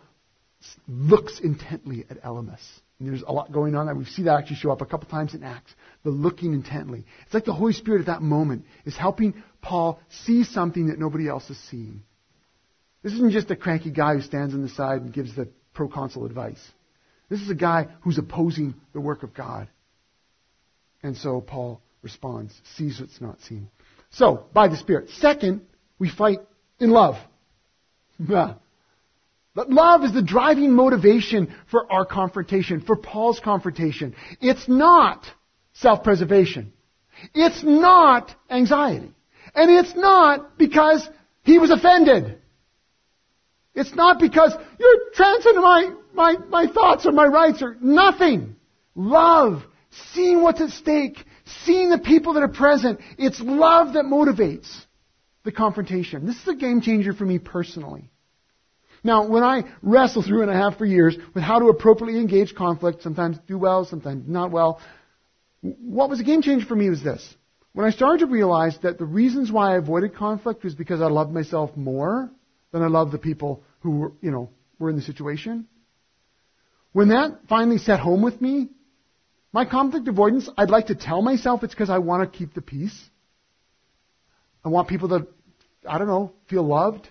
looks 0.87 1.39
intently 1.39 2.05
at 2.09 2.21
Elymas. 2.23 2.61
And 2.99 3.07
there's 3.07 3.21
a 3.21 3.31
lot 3.31 3.51
going 3.51 3.75
on. 3.75 3.95
We 3.97 4.05
see 4.05 4.23
that 4.23 4.39
actually 4.39 4.55
show 4.55 4.71
up 4.71 4.81
a 4.81 4.85
couple 4.85 5.07
times 5.07 5.35
in 5.35 5.43
Acts. 5.43 5.73
The 6.03 6.09
looking 6.09 6.53
intently. 6.53 7.05
It's 7.25 7.33
like 7.33 7.45
the 7.45 7.53
Holy 7.53 7.73
Spirit 7.73 8.01
at 8.01 8.07
that 8.07 8.21
moment 8.21 8.65
is 8.85 8.97
helping 8.97 9.35
Paul 9.61 9.99
see 10.09 10.43
something 10.43 10.87
that 10.87 10.97
nobody 10.97 11.27
else 11.27 11.49
is 11.49 11.59
seeing. 11.69 12.01
This 13.03 13.13
isn't 13.13 13.31
just 13.31 13.51
a 13.51 13.55
cranky 13.55 13.91
guy 13.91 14.15
who 14.15 14.21
stands 14.21 14.53
on 14.53 14.63
the 14.63 14.69
side 14.69 15.01
and 15.01 15.13
gives 15.13 15.35
the 15.35 15.47
proconsul 15.73 16.25
advice. 16.25 16.59
This 17.29 17.41
is 17.41 17.49
a 17.49 17.55
guy 17.55 17.87
who's 18.01 18.17
opposing 18.17 18.73
the 18.93 18.99
work 18.99 19.21
of 19.21 19.33
God. 19.33 19.69
And 21.03 21.15
so 21.15 21.39
Paul 21.39 21.81
responds, 22.01 22.59
sees 22.75 22.99
what's 22.99 23.21
not 23.21 23.41
seen. 23.41 23.69
So, 24.09 24.47
by 24.53 24.69
the 24.69 24.77
Spirit. 24.77 25.09
Second, 25.09 25.61
we 25.99 26.09
fight 26.09 26.39
in 26.79 26.89
love. 26.89 27.15
But 29.57 29.71
love 29.71 30.03
is 30.03 30.13
the 30.13 30.21
driving 30.21 30.73
motivation 30.73 31.51
for 31.71 31.91
our 31.91 32.05
confrontation, 32.05 32.79
for 32.79 32.95
Paul's 32.95 33.39
confrontation. 33.39 34.13
It's 34.39 34.69
not 34.69 35.25
self-preservation. 35.73 36.73
It's 37.33 37.63
not 37.63 38.35
anxiety. 38.51 39.11
And 39.55 39.71
it's 39.71 39.95
not 39.95 40.59
because 40.59 41.09
he 41.41 41.57
was 41.57 41.71
offended. 41.71 42.37
It's 43.73 43.95
not 43.95 44.19
because 44.19 44.53
you're 44.77 44.99
transcending 45.15 45.63
my, 45.63 45.91
my, 46.13 46.35
my 46.49 46.67
thoughts 46.67 47.07
or 47.07 47.11
my 47.11 47.25
rights 47.25 47.63
or 47.63 47.77
nothing. 47.81 48.57
Love, 48.93 49.63
seeing 50.13 50.43
what's 50.43 50.61
at 50.61 50.69
stake, 50.69 51.17
seeing 51.63 51.89
the 51.89 51.97
people 51.97 52.33
that 52.33 52.43
are 52.43 52.47
present. 52.47 52.99
It's 53.17 53.41
love 53.41 53.93
that 53.93 54.05
motivates 54.05 54.71
the 55.43 55.51
confrontation. 55.51 56.27
This 56.27 56.39
is 56.39 56.47
a 56.47 56.53
game 56.53 56.79
changer 56.79 57.13
for 57.13 57.25
me 57.25 57.39
personally. 57.39 58.11
Now, 59.03 59.27
when 59.27 59.43
I 59.43 59.63
wrestle 59.81 60.23
through 60.23 60.43
and 60.43 60.51
I 60.51 60.57
have 60.57 60.77
for 60.77 60.85
years 60.85 61.17
with 61.33 61.43
how 61.43 61.59
to 61.59 61.67
appropriately 61.67 62.19
engage 62.19 62.55
conflict, 62.55 63.03
sometimes 63.03 63.37
do 63.47 63.57
well, 63.57 63.85
sometimes 63.85 64.27
not 64.27 64.51
well, 64.51 64.81
what 65.61 66.09
was 66.09 66.19
a 66.19 66.23
game 66.23 66.41
changer 66.41 66.65
for 66.65 66.75
me 66.75 66.89
was 66.89 67.03
this. 67.03 67.35
When 67.73 67.85
I 67.85 67.91
started 67.91 68.19
to 68.19 68.31
realize 68.31 68.77
that 68.81 68.97
the 68.97 69.05
reasons 69.05 69.51
why 69.51 69.73
I 69.73 69.77
avoided 69.77 70.15
conflict 70.15 70.63
was 70.63 70.73
because 70.73 71.01
I 71.01 71.07
loved 71.07 71.31
myself 71.31 71.75
more 71.75 72.31
than 72.71 72.81
I 72.81 72.87
loved 72.87 73.11
the 73.11 73.19
people 73.19 73.63
who 73.81 73.91
were, 73.91 74.11
you 74.21 74.31
know, 74.31 74.49
were 74.79 74.89
in 74.89 74.95
the 74.95 75.01
situation, 75.01 75.67
when 76.93 77.09
that 77.09 77.41
finally 77.47 77.77
set 77.77 77.99
home 77.99 78.23
with 78.23 78.41
me, 78.41 78.69
my 79.53 79.65
conflict 79.65 80.07
avoidance, 80.07 80.49
I'd 80.57 80.69
like 80.69 80.87
to 80.87 80.95
tell 80.95 81.21
myself 81.21 81.63
it's 81.63 81.73
because 81.73 81.89
I 81.89 81.99
want 81.99 82.31
to 82.31 82.37
keep 82.37 82.53
the 82.53 82.61
peace. 82.61 82.99
I 84.65 84.69
want 84.69 84.87
people 84.87 85.09
to, 85.09 85.27
I 85.87 85.97
don't 85.97 86.07
know, 86.07 86.33
feel 86.49 86.63
loved. 86.63 87.07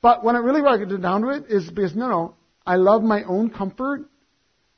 But 0.00 0.22
when 0.24 0.36
I 0.36 0.38
really 0.38 0.62
get 0.78 1.02
down 1.02 1.22
to 1.22 1.30
it, 1.30 1.46
is 1.48 1.68
because 1.68 1.94
no, 1.94 2.08
no, 2.08 2.34
I 2.66 2.76
love 2.76 3.02
my 3.02 3.24
own 3.24 3.50
comfort. 3.50 4.08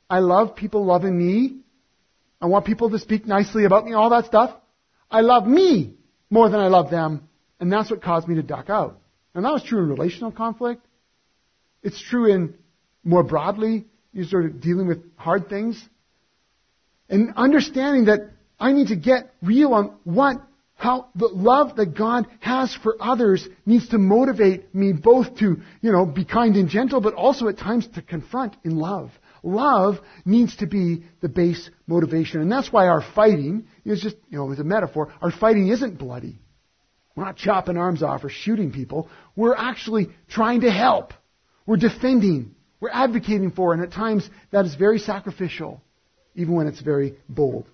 I 0.09 0.19
love 0.19 0.55
people 0.55 0.85
loving 0.85 1.17
me. 1.17 1.57
I 2.41 2.47
want 2.47 2.65
people 2.65 2.89
to 2.89 2.99
speak 2.99 3.27
nicely 3.27 3.65
about 3.65 3.85
me, 3.85 3.93
all 3.93 4.09
that 4.09 4.25
stuff. 4.25 4.55
I 5.09 5.21
love 5.21 5.45
me 5.45 5.95
more 6.29 6.49
than 6.49 6.59
I 6.59 6.67
love 6.67 6.89
them. 6.89 7.27
And 7.59 7.71
that's 7.71 7.91
what 7.91 8.01
caused 8.01 8.27
me 8.27 8.35
to 8.35 8.43
duck 8.43 8.69
out. 8.69 8.99
And 9.35 9.45
that 9.45 9.51
was 9.51 9.63
true 9.63 9.83
in 9.83 9.89
relational 9.89 10.31
conflict. 10.31 10.85
It's 11.83 12.01
true 12.01 12.25
in 12.25 12.55
more 13.03 13.23
broadly, 13.23 13.85
you 14.13 14.23
sort 14.23 14.45
of 14.45 14.61
dealing 14.61 14.87
with 14.87 14.99
hard 15.15 15.49
things. 15.49 15.81
And 17.09 17.33
understanding 17.35 18.05
that 18.05 18.31
I 18.59 18.71
need 18.71 18.87
to 18.87 18.95
get 18.95 19.33
real 19.41 19.73
on 19.73 19.97
what, 20.03 20.37
how 20.81 21.09
the 21.13 21.27
love 21.27 21.75
that 21.75 21.95
God 21.95 22.25
has 22.39 22.73
for 22.73 22.95
others 22.99 23.47
needs 23.67 23.89
to 23.89 23.99
motivate 23.99 24.73
me 24.73 24.93
both 24.93 25.35
to, 25.37 25.57
you 25.79 25.91
know, 25.91 26.07
be 26.07 26.25
kind 26.25 26.55
and 26.55 26.69
gentle, 26.69 26.99
but 26.99 27.13
also 27.13 27.47
at 27.49 27.59
times 27.59 27.87
to 27.89 28.01
confront 28.01 28.55
in 28.63 28.75
love. 28.75 29.11
Love 29.43 29.99
needs 30.25 30.55
to 30.55 30.65
be 30.65 31.03
the 31.21 31.29
base 31.29 31.69
motivation. 31.85 32.41
And 32.41 32.51
that's 32.51 32.73
why 32.73 32.87
our 32.87 33.03
fighting 33.13 33.67
is 33.85 34.01
just, 34.01 34.15
you 34.31 34.39
know, 34.39 34.51
as 34.51 34.57
a 34.57 34.63
metaphor, 34.63 35.13
our 35.21 35.29
fighting 35.29 35.67
isn't 35.67 35.99
bloody. 35.99 36.39
We're 37.15 37.25
not 37.25 37.37
chopping 37.37 37.77
arms 37.77 38.01
off 38.01 38.23
or 38.23 38.29
shooting 38.29 38.71
people. 38.71 39.07
We're 39.35 39.55
actually 39.55 40.09
trying 40.29 40.61
to 40.61 40.71
help. 40.71 41.13
We're 41.67 41.77
defending. 41.77 42.55
We're 42.79 42.89
advocating 42.89 43.51
for. 43.51 43.73
And 43.73 43.83
at 43.83 43.91
times 43.91 44.27
that 44.49 44.65
is 44.65 44.73
very 44.73 44.97
sacrificial, 44.97 45.79
even 46.33 46.55
when 46.55 46.65
it's 46.65 46.81
very 46.81 47.17
bold. 47.29 47.67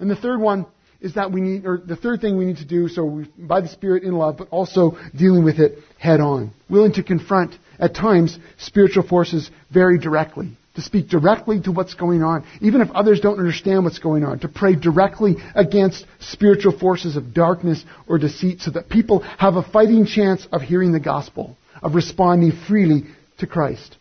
And 0.00 0.10
the 0.10 0.16
third 0.16 0.40
one 0.40 0.66
is 1.00 1.14
that 1.14 1.32
we 1.32 1.40
need, 1.40 1.66
or 1.66 1.78
the 1.78 1.96
third 1.96 2.20
thing 2.20 2.36
we 2.36 2.44
need 2.44 2.58
to 2.58 2.66
do, 2.66 2.88
so 2.88 3.04
we, 3.04 3.24
by 3.38 3.60
the 3.60 3.68
Spirit 3.68 4.02
in 4.02 4.12
love, 4.12 4.36
but 4.36 4.48
also 4.50 4.98
dealing 5.16 5.44
with 5.44 5.58
it 5.58 5.78
head 5.98 6.20
on. 6.20 6.52
Willing 6.68 6.92
to 6.94 7.02
confront, 7.02 7.54
at 7.78 7.94
times, 7.94 8.38
spiritual 8.58 9.06
forces 9.06 9.50
very 9.70 9.98
directly 9.98 10.56
to 10.76 10.82
speak 10.82 11.08
directly 11.08 11.60
to 11.60 11.72
what's 11.72 11.94
going 11.94 12.22
on, 12.22 12.44
even 12.60 12.80
if 12.80 12.90
others 12.92 13.20
don't 13.20 13.38
understand 13.38 13.84
what's 13.84 13.98
going 13.98 14.24
on, 14.24 14.38
to 14.38 14.48
pray 14.48 14.76
directly 14.76 15.36
against 15.54 16.06
spiritual 16.20 16.76
forces 16.76 17.16
of 17.16 17.34
darkness 17.34 17.84
or 18.06 18.18
deceit 18.18 18.60
so 18.60 18.70
that 18.70 18.88
people 18.88 19.20
have 19.20 19.56
a 19.56 19.62
fighting 19.62 20.06
chance 20.06 20.46
of 20.52 20.62
hearing 20.62 20.92
the 20.92 21.00
gospel, 21.00 21.56
of 21.82 21.94
responding 21.94 22.52
freely 22.68 23.04
to 23.38 23.46
Christ. 23.46 23.96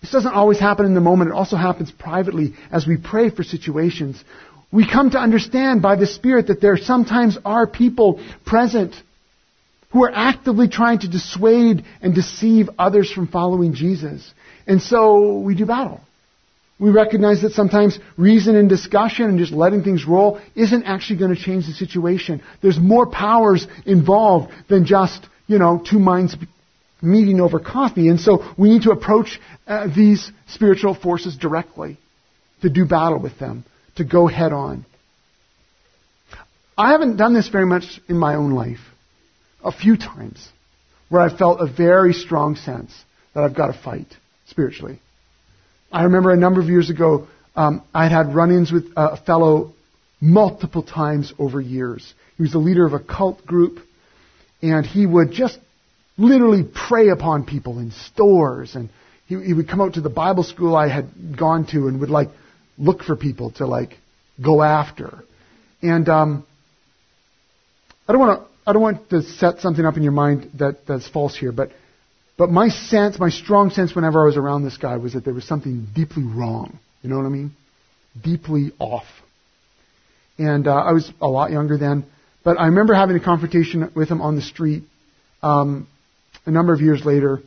This 0.00 0.12
doesn't 0.12 0.32
always 0.32 0.58
happen 0.58 0.86
in 0.86 0.94
the 0.94 1.00
moment. 1.00 1.30
It 1.30 1.34
also 1.34 1.56
happens 1.56 1.90
privately 1.90 2.54
as 2.72 2.86
we 2.86 2.96
pray 2.96 3.28
for 3.28 3.42
situations. 3.42 4.22
We 4.72 4.88
come 4.88 5.10
to 5.10 5.18
understand 5.18 5.82
by 5.82 5.96
the 5.96 6.06
Spirit 6.06 6.46
that 6.46 6.60
there 6.60 6.76
sometimes 6.76 7.36
are 7.44 7.66
people 7.66 8.20
present 8.46 8.94
who 9.90 10.04
are 10.04 10.12
actively 10.14 10.68
trying 10.68 11.00
to 11.00 11.08
dissuade 11.08 11.84
and 12.00 12.14
deceive 12.14 12.70
others 12.78 13.10
from 13.10 13.26
following 13.26 13.74
Jesus. 13.74 14.32
And 14.66 14.80
so 14.80 15.38
we 15.38 15.56
do 15.56 15.66
battle. 15.66 16.00
We 16.78 16.90
recognize 16.90 17.42
that 17.42 17.52
sometimes 17.52 17.98
reason 18.16 18.56
and 18.56 18.68
discussion 18.68 19.26
and 19.26 19.38
just 19.38 19.52
letting 19.52 19.82
things 19.82 20.06
roll 20.06 20.40
isn't 20.54 20.84
actually 20.84 21.18
going 21.18 21.34
to 21.34 21.40
change 21.40 21.66
the 21.66 21.72
situation. 21.72 22.40
There's 22.62 22.78
more 22.78 23.06
powers 23.06 23.66
involved 23.84 24.52
than 24.68 24.86
just, 24.86 25.26
you 25.46 25.58
know, 25.58 25.82
two 25.84 25.98
minds 25.98 26.36
meeting 27.02 27.40
over 27.40 27.58
coffee. 27.58 28.08
And 28.08 28.20
so 28.20 28.54
we 28.56 28.70
need 28.70 28.82
to 28.82 28.92
approach 28.92 29.40
uh, 29.66 29.88
these 29.94 30.30
spiritual 30.46 30.94
forces 30.94 31.36
directly, 31.36 31.98
to 32.62 32.70
do 32.70 32.86
battle 32.86 33.18
with 33.18 33.38
them, 33.38 33.64
to 34.00 34.04
go 34.04 34.26
head 34.26 34.52
on. 34.52 34.84
I 36.76 36.92
haven't 36.92 37.16
done 37.16 37.34
this 37.34 37.48
very 37.48 37.66
much 37.66 38.00
in 38.08 38.16
my 38.16 38.34
own 38.34 38.52
life. 38.52 38.80
A 39.62 39.70
few 39.70 39.96
times 39.98 40.48
where 41.10 41.20
I 41.20 41.36
felt 41.36 41.60
a 41.60 41.66
very 41.66 42.14
strong 42.14 42.56
sense 42.56 42.92
that 43.34 43.44
I've 43.44 43.54
got 43.54 43.66
to 43.66 43.78
fight 43.78 44.06
spiritually. 44.46 45.00
I 45.92 46.04
remember 46.04 46.30
a 46.30 46.36
number 46.36 46.60
of 46.60 46.68
years 46.68 46.88
ago, 46.88 47.28
um, 47.54 47.82
I 47.92 48.04
had 48.04 48.12
had 48.12 48.34
run-ins 48.34 48.72
with 48.72 48.86
a 48.96 49.18
fellow 49.18 49.74
multiple 50.20 50.82
times 50.82 51.34
over 51.38 51.60
years. 51.60 52.14
He 52.36 52.42
was 52.42 52.52
the 52.52 52.58
leader 52.58 52.86
of 52.86 52.94
a 52.94 53.00
cult 53.00 53.44
group, 53.44 53.80
and 54.62 54.86
he 54.86 55.04
would 55.04 55.32
just 55.32 55.58
literally 56.16 56.62
prey 56.62 57.08
upon 57.08 57.44
people 57.44 57.78
in 57.78 57.90
stores, 57.90 58.74
and 58.74 58.88
he, 59.26 59.38
he 59.42 59.52
would 59.52 59.68
come 59.68 59.82
out 59.82 59.94
to 59.94 60.00
the 60.00 60.08
Bible 60.08 60.44
school 60.44 60.74
I 60.74 60.88
had 60.88 61.36
gone 61.36 61.66
to 61.72 61.88
and 61.88 62.00
would 62.00 62.10
like 62.10 62.28
look 62.80 63.02
for 63.02 63.14
people 63.14 63.52
to 63.52 63.66
like 63.66 63.98
go 64.42 64.62
after. 64.62 65.22
And 65.82 66.08
um, 66.08 66.46
I 68.08 68.12
don't 68.12 68.20
want 68.20 68.40
to 68.40 68.50
I 68.66 68.72
don't 68.72 68.82
want 68.82 69.10
to 69.10 69.22
set 69.22 69.60
something 69.60 69.84
up 69.84 69.96
in 69.96 70.02
your 70.02 70.12
mind 70.12 70.50
that, 70.58 70.86
that's 70.86 71.08
false 71.08 71.36
here, 71.36 71.52
but 71.52 71.70
but 72.36 72.50
my 72.50 72.68
sense, 72.68 73.18
my 73.18 73.28
strong 73.28 73.70
sense 73.70 73.94
whenever 73.94 74.22
I 74.22 74.24
was 74.24 74.36
around 74.36 74.64
this 74.64 74.76
guy 74.76 74.96
was 74.96 75.12
that 75.12 75.24
there 75.24 75.34
was 75.34 75.44
something 75.44 75.88
deeply 75.94 76.22
wrong. 76.22 76.78
You 77.02 77.10
know 77.10 77.16
what 77.16 77.26
I 77.26 77.30
mean? 77.30 77.52
Deeply 78.22 78.72
off. 78.78 79.04
And 80.38 80.66
uh, 80.66 80.74
I 80.74 80.92
was 80.92 81.10
a 81.20 81.28
lot 81.28 81.50
younger 81.50 81.76
then, 81.76 82.06
but 82.42 82.58
I 82.58 82.66
remember 82.66 82.94
having 82.94 83.16
a 83.16 83.20
confrontation 83.20 83.92
with 83.94 84.08
him 84.08 84.22
on 84.22 84.36
the 84.36 84.42
street 84.42 84.84
um, 85.42 85.86
a 86.46 86.50
number 86.50 86.72
of 86.72 86.80
years 86.80 87.04
later. 87.04 87.40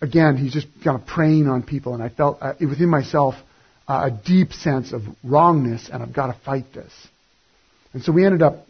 Again, 0.00 0.36
he's 0.36 0.52
just 0.52 0.68
kind 0.84 1.00
of 1.00 1.06
preying 1.06 1.48
on 1.48 1.64
people, 1.64 1.94
and 1.94 2.02
I 2.02 2.08
felt 2.08 2.38
uh, 2.40 2.52
within 2.60 2.88
myself 2.88 3.34
a 3.88 4.10
deep 4.10 4.52
sense 4.52 4.92
of 4.92 5.02
wrongness, 5.24 5.88
and 5.90 6.02
I've 6.02 6.12
got 6.12 6.26
to 6.26 6.38
fight 6.44 6.72
this. 6.74 6.92
And 7.94 8.02
so 8.02 8.12
we 8.12 8.24
ended 8.24 8.42
up 8.42 8.66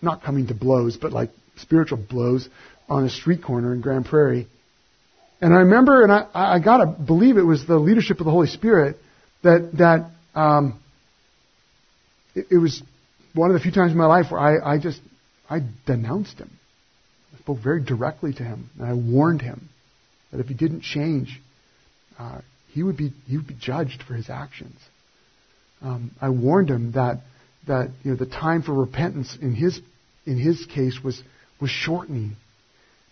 not 0.00 0.22
coming 0.22 0.48
to 0.48 0.54
blows, 0.54 0.96
but 0.96 1.12
like 1.12 1.30
spiritual 1.56 1.98
blows 1.98 2.48
on 2.88 3.04
a 3.04 3.10
street 3.10 3.42
corner 3.42 3.72
in 3.72 3.80
Grande 3.80 4.04
Prairie. 4.04 4.48
And 5.40 5.54
I 5.54 5.58
remember, 5.58 6.02
and 6.02 6.12
I, 6.12 6.26
I 6.34 6.58
got 6.58 6.78
to 6.78 6.86
believe 6.86 7.36
it 7.36 7.42
was 7.42 7.66
the 7.66 7.78
leadership 7.78 8.20
of 8.20 8.26
the 8.26 8.32
Holy 8.32 8.48
Spirit 8.48 8.96
that 9.42 9.70
that 9.78 10.10
um, 10.38 10.80
it, 12.34 12.46
it, 12.50 12.58
was 12.58 12.82
one 13.34 13.50
of 13.50 13.54
the 13.54 13.60
few 13.60 13.72
times 13.72 13.92
in 13.92 13.98
my 13.98 14.06
life 14.06 14.26
where 14.30 14.40
I, 14.40 14.74
I 14.74 14.78
just 14.78 15.00
I 15.48 15.60
denounced 15.86 16.38
him. 16.38 16.50
I 17.34 17.38
spoke 17.38 17.58
very 17.58 17.82
directly 17.82 18.32
to 18.34 18.42
him, 18.42 18.70
and 18.78 18.88
I 18.88 18.94
warned 18.94 19.42
him 19.42 19.68
that 20.30 20.40
if 20.40 20.46
he 20.46 20.54
didn't 20.54 20.82
change, 20.82 21.40
uh, 22.18 22.40
he 22.72 22.82
would 22.82 22.96
be 22.96 23.12
he 23.26 23.36
would 23.36 23.46
be 23.46 23.56
judged 23.58 24.02
for 24.02 24.14
his 24.14 24.28
actions. 24.30 24.78
Um, 25.80 26.12
I 26.20 26.30
warned 26.30 26.70
him 26.70 26.92
that 26.92 27.20
that 27.66 27.90
you 28.02 28.12
know 28.12 28.16
the 28.16 28.26
time 28.26 28.62
for 28.62 28.72
repentance 28.72 29.36
in 29.40 29.54
his 29.54 29.80
in 30.26 30.38
his 30.38 30.66
case 30.66 31.00
was 31.02 31.22
was 31.60 31.70
shortening 31.70 32.36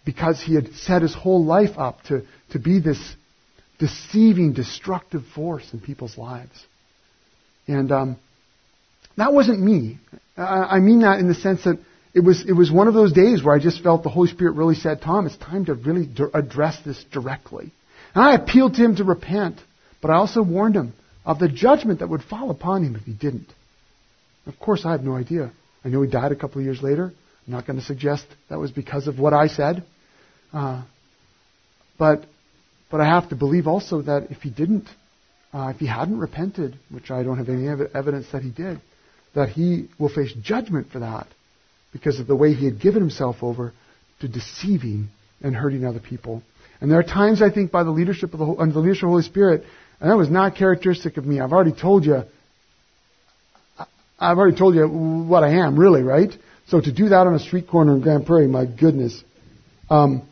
because 0.04 0.40
he 0.40 0.54
had 0.54 0.72
set 0.74 1.02
his 1.02 1.14
whole 1.14 1.44
life 1.44 1.76
up 1.76 2.02
to, 2.04 2.22
to 2.50 2.58
be 2.58 2.80
this 2.80 3.14
deceiving, 3.78 4.52
destructive 4.52 5.22
force 5.34 5.66
in 5.72 5.80
people's 5.80 6.16
lives. 6.16 6.66
And 7.66 7.92
um, 7.92 8.16
that 9.16 9.32
wasn't 9.32 9.60
me. 9.60 9.98
I, 10.36 10.42
I 10.42 10.80
mean 10.80 11.00
that 11.00 11.18
in 11.18 11.28
the 11.28 11.34
sense 11.34 11.64
that 11.64 11.78
it 12.12 12.20
was, 12.20 12.44
it 12.48 12.52
was 12.52 12.72
one 12.72 12.88
of 12.88 12.94
those 12.94 13.12
days 13.12 13.42
where 13.42 13.54
I 13.54 13.60
just 13.60 13.82
felt 13.82 14.02
the 14.02 14.08
Holy 14.08 14.28
Spirit 14.28 14.52
really 14.56 14.74
said, 14.74 15.00
Tom, 15.00 15.26
it's 15.26 15.36
time 15.36 15.66
to 15.66 15.74
really 15.74 16.08
address 16.34 16.78
this 16.84 17.02
directly. 17.12 17.72
And 18.14 18.24
I 18.24 18.34
appealed 18.34 18.74
to 18.74 18.84
him 18.84 18.96
to 18.96 19.04
repent, 19.04 19.60
but 20.02 20.10
I 20.10 20.14
also 20.14 20.42
warned 20.42 20.76
him 20.76 20.92
of 21.24 21.38
the 21.38 21.48
judgment 21.48 22.00
that 22.00 22.08
would 22.08 22.22
fall 22.22 22.50
upon 22.50 22.84
him 22.84 22.96
if 22.96 23.02
he 23.02 23.12
didn't. 23.12 23.52
Of 24.46 24.58
course, 24.58 24.84
I 24.84 24.92
have 24.92 25.02
no 25.02 25.16
idea. 25.16 25.52
I 25.84 25.88
know 25.88 26.02
he 26.02 26.10
died 26.10 26.32
a 26.32 26.36
couple 26.36 26.58
of 26.58 26.64
years 26.64 26.82
later. 26.82 27.12
I'm 27.46 27.52
not 27.52 27.66
going 27.66 27.78
to 27.78 27.84
suggest 27.84 28.26
that 28.48 28.58
was 28.58 28.70
because 28.70 29.06
of 29.06 29.18
what 29.18 29.32
I 29.32 29.46
said. 29.46 29.84
Uh, 30.52 30.82
but, 31.98 32.24
but 32.90 33.00
I 33.00 33.04
have 33.04 33.28
to 33.28 33.36
believe 33.36 33.66
also 33.66 34.02
that 34.02 34.30
if 34.30 34.38
he 34.38 34.50
didn't, 34.50 34.88
uh, 35.52 35.72
if 35.74 35.76
he 35.76 35.86
hadn't 35.86 36.18
repented, 36.18 36.78
which 36.90 37.10
I 37.10 37.22
don't 37.22 37.38
have 37.38 37.48
any 37.48 37.68
ev- 37.68 37.90
evidence 37.94 38.26
that 38.32 38.42
he 38.42 38.50
did, 38.50 38.80
that 39.34 39.50
he 39.50 39.88
will 39.98 40.08
face 40.08 40.32
judgment 40.42 40.90
for 40.90 41.00
that 41.00 41.28
because 41.92 42.18
of 42.18 42.26
the 42.26 42.36
way 42.36 42.54
he 42.54 42.64
had 42.64 42.80
given 42.80 43.00
himself 43.00 43.36
over 43.42 43.72
to 44.20 44.28
deceiving 44.28 45.08
and 45.42 45.54
hurting 45.54 45.84
other 45.84 46.00
people. 46.00 46.42
And 46.80 46.90
there 46.90 46.98
are 46.98 47.04
times, 47.04 47.42
I 47.42 47.50
think, 47.50 47.70
by 47.70 47.84
the 47.84 47.90
leadership 47.90 48.32
of 48.32 48.38
the, 48.38 48.46
under 48.58 48.72
the 48.72 48.80
leadership 48.80 49.04
of 49.04 49.08
the 49.08 49.12
Holy 49.12 49.22
Spirit, 49.22 49.64
and 50.00 50.10
that 50.10 50.16
was 50.16 50.30
not 50.30 50.56
characteristic 50.56 51.16
of 51.16 51.26
me. 51.26 51.40
I've 51.40 51.52
already 51.52 51.72
told 51.72 52.04
you, 52.04 52.22
I've 54.18 54.38
already 54.38 54.56
told 54.56 54.74
you 54.74 54.86
what 54.86 55.44
I 55.44 55.64
am, 55.64 55.78
really, 55.78 56.02
right? 56.02 56.30
So 56.68 56.80
to 56.80 56.92
do 56.92 57.08
that 57.08 57.26
on 57.26 57.34
a 57.34 57.38
street 57.38 57.68
corner 57.68 57.94
in 57.94 58.00
Grande 58.00 58.24
Prairie, 58.24 58.46
my 58.46 58.64
goodness. 58.64 59.22
Um, 59.90 60.22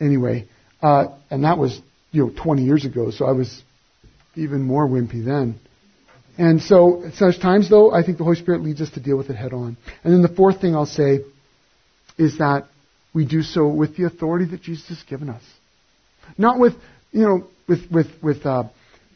anyway, 0.00 0.48
uh, 0.82 1.08
and 1.30 1.44
that 1.44 1.58
was 1.58 1.80
you 2.12 2.26
know 2.26 2.32
20 2.42 2.62
years 2.62 2.84
ago, 2.84 3.10
so 3.10 3.26
I 3.26 3.32
was 3.32 3.62
even 4.34 4.62
more 4.62 4.88
wimpy 4.88 5.24
then. 5.24 5.58
And 6.38 6.60
so 6.60 7.04
at 7.04 7.14
such 7.14 7.40
times, 7.40 7.70
though, 7.70 7.92
I 7.92 8.02
think 8.02 8.18
the 8.18 8.24
Holy 8.24 8.36
Spirit 8.36 8.62
leads 8.62 8.80
us 8.80 8.90
to 8.90 9.00
deal 9.00 9.16
with 9.16 9.30
it 9.30 9.36
head 9.36 9.52
on. 9.52 9.76
And 10.04 10.12
then 10.12 10.22
the 10.22 10.34
fourth 10.34 10.60
thing 10.60 10.74
I'll 10.74 10.84
say 10.84 11.20
is 12.18 12.38
that 12.38 12.66
we 13.16 13.24
do 13.24 13.42
so 13.42 13.66
with 13.66 13.96
the 13.96 14.04
authority 14.04 14.44
that 14.50 14.62
Jesus 14.62 14.86
has 14.88 15.02
given 15.08 15.30
us. 15.30 15.42
Not 16.36 16.60
with 16.60 16.74
you 17.12 17.22
know, 17.22 17.46
with, 17.66 17.90
with, 17.90 18.08
with 18.22 18.44
uh, 18.44 18.64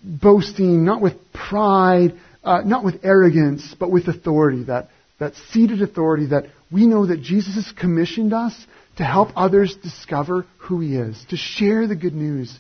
boasting, 0.03 0.87
not 0.87 1.03
with 1.03 1.15
pride, 1.35 2.15
uh, 2.43 2.63
not 2.65 2.83
with 2.83 3.01
arrogance, 3.05 3.77
but 3.79 3.91
with 3.91 4.09
authority, 4.09 4.65
that, 4.65 4.89
that 5.19 5.35
seated 5.51 5.83
authority 5.83 6.29
that 6.29 6.47
we 6.73 6.87
know 6.87 7.05
that 7.05 7.21
Jesus 7.21 7.57
has 7.57 7.71
commissioned 7.79 8.33
us 8.33 8.55
to 8.97 9.05
help 9.05 9.29
others 9.37 9.77
discover 9.83 10.47
who 10.57 10.81
he 10.81 10.97
is, 10.97 11.23
to 11.29 11.37
share 11.37 11.87
the 11.87 11.95
good 11.95 12.15
news. 12.15 12.59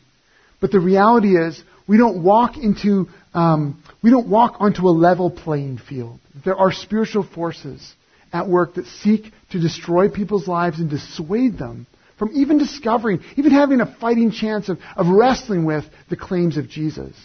But 0.60 0.72
the 0.72 0.80
reality 0.80 1.38
is, 1.38 1.62
we 1.88 1.96
don't 1.96 2.22
walk 2.22 2.58
into, 2.58 3.08
um, 3.32 3.82
we 4.02 4.10
don't 4.10 4.28
walk 4.28 4.56
onto 4.60 4.88
a 4.88 4.90
level 4.90 5.30
playing 5.30 5.78
field. 5.78 6.20
There 6.44 6.56
are 6.56 6.70
spiritual 6.70 7.26
forces 7.34 7.94
at 8.32 8.48
work 8.48 8.74
that 8.74 8.86
seek 8.86 9.32
to 9.50 9.60
destroy 9.60 10.08
people's 10.08 10.48
lives 10.48 10.78
and 10.78 10.90
dissuade 10.90 11.58
them 11.58 11.86
from 12.18 12.30
even 12.34 12.58
discovering, 12.58 13.20
even 13.36 13.50
having 13.50 13.80
a 13.80 13.96
fighting 13.98 14.30
chance 14.30 14.68
of, 14.68 14.78
of 14.94 15.08
wrestling 15.08 15.64
with 15.64 15.84
the 16.10 16.16
claims 16.16 16.58
of 16.58 16.68
Jesus. 16.68 17.16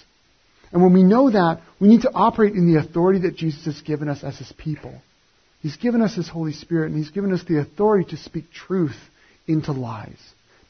And 0.72 0.82
when 0.82 0.94
we 0.94 1.04
know 1.04 1.30
that, 1.30 1.62
we 1.80 1.90
need 1.90 2.02
to 2.02 2.12
operate 2.14 2.54
in 2.54 2.72
the 2.72 2.80
authority 2.80 3.20
that 3.20 3.36
Jesus 3.36 3.66
has 3.66 3.82
given 3.82 4.08
us 4.08 4.24
as 4.24 4.38
his 4.38 4.52
people. 4.54 4.94
He's 5.62 5.78
given 5.78 6.02
us 6.02 6.16
his 6.16 6.30
Holy 6.30 6.54
Spirit, 6.54 6.92
and 6.92 6.98
he's 6.98 7.12
given 7.12 7.34
us 7.34 7.44
the 7.44 7.60
authority 7.60 8.10
to 8.12 8.18
speak 8.18 8.52
truth 8.52 8.96
into 9.48 9.74
lies, 9.74 10.20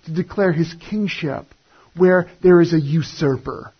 to 0.05 0.13
declare 0.13 0.51
his 0.51 0.73
kingship 0.89 1.45
where 1.95 2.27
there 2.41 2.61
is 2.61 2.73
a 2.73 2.79
usurper 2.79 3.71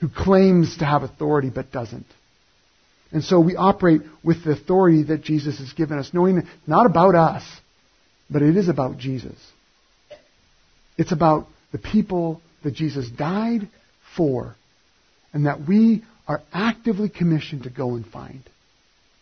who 0.00 0.08
claims 0.08 0.76
to 0.78 0.84
have 0.84 1.02
authority 1.02 1.50
but 1.50 1.72
doesn't. 1.72 2.06
And 3.10 3.24
so 3.24 3.40
we 3.40 3.56
operate 3.56 4.02
with 4.22 4.44
the 4.44 4.52
authority 4.52 5.04
that 5.04 5.22
Jesus 5.22 5.58
has 5.58 5.72
given 5.72 5.98
us, 5.98 6.10
knowing 6.12 6.38
it's 6.38 6.48
not 6.66 6.86
about 6.86 7.14
us, 7.14 7.42
but 8.30 8.42
it 8.42 8.56
is 8.56 8.68
about 8.68 8.98
Jesus. 8.98 9.38
It's 10.98 11.12
about 11.12 11.46
the 11.72 11.78
people 11.78 12.42
that 12.64 12.74
Jesus 12.74 13.08
died 13.08 13.68
for, 14.16 14.56
and 15.32 15.46
that 15.46 15.66
we 15.66 16.04
are 16.26 16.42
actively 16.52 17.08
commissioned 17.08 17.62
to 17.62 17.70
go 17.70 17.94
and 17.94 18.04
find 18.06 18.42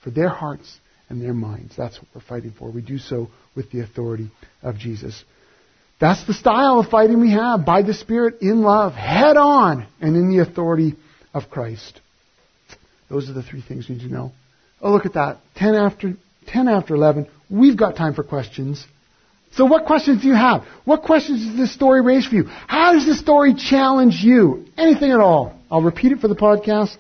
for 0.03 0.11
their 0.11 0.29
hearts 0.29 0.79
and 1.09 1.23
their 1.23 1.35
minds. 1.35 1.77
That's 1.77 1.97
what 1.99 2.09
we're 2.15 2.21
fighting 2.23 2.53
for. 2.59 2.71
We 2.71 2.83
do 2.83 2.99
so 2.99 3.29
with 3.55 3.71
the 3.71 3.81
authority 3.81 4.31
of 4.63 4.79
Jesus. 4.79 5.23
That's 6.01 6.27
the 6.27 6.35
style 6.35 6.81
of 6.81 6.91
fighting 6.91 7.21
we 7.21 7.33
have 7.33 7.65
by 7.65 7.83
the 7.83 7.95
Spirit 7.95 8.43
in 8.43 8.63
love, 8.63 8.93
head 8.93 9.37
on, 9.37 9.87
and 10.01 10.17
in 10.17 10.29
the 10.29 10.43
authority 10.43 10.95
of 11.33 11.49
Christ. 11.51 12.01
Those 13.09 13.31
are 13.31 13.33
the 13.33 13.43
three 13.43 13.63
things 13.63 13.89
we 13.89 13.97
need 13.97 14.09
to 14.09 14.13
know. 14.13 14.33
Oh, 14.81 14.93
look 14.93 15.07
at 15.07 15.15
that. 15.15 15.39
10 15.57 15.75
after, 15.75 16.15
10 16.49 16.69
after 16.69 16.95
11. 16.95 17.29
We've 17.49 17.77
got 17.77 17.97
time 17.97 18.15
for 18.15 18.25
questions. 18.25 18.85
So 19.53 19.65
what 19.65 19.87
questions 19.87 20.23
do 20.23 20.29
you 20.29 20.35
have? 20.35 20.65
What 20.85 21.03
questions 21.03 21.47
does 21.47 21.57
this 21.57 21.73
story 21.73 22.03
raise 22.03 22.27
for 22.27 22.35
you? 22.35 22.45
How 22.45 22.93
does 22.93 23.07
this 23.07 23.19
story 23.19 23.55
challenge 23.55 24.17
you? 24.23 24.67
Anything 24.77 25.13
at 25.13 25.21
all. 25.21 25.59
I'll 25.71 25.83
repeat 25.83 26.13
it 26.13 26.19
for 26.19 26.29
the 26.29 26.37
podcast. 26.37 26.97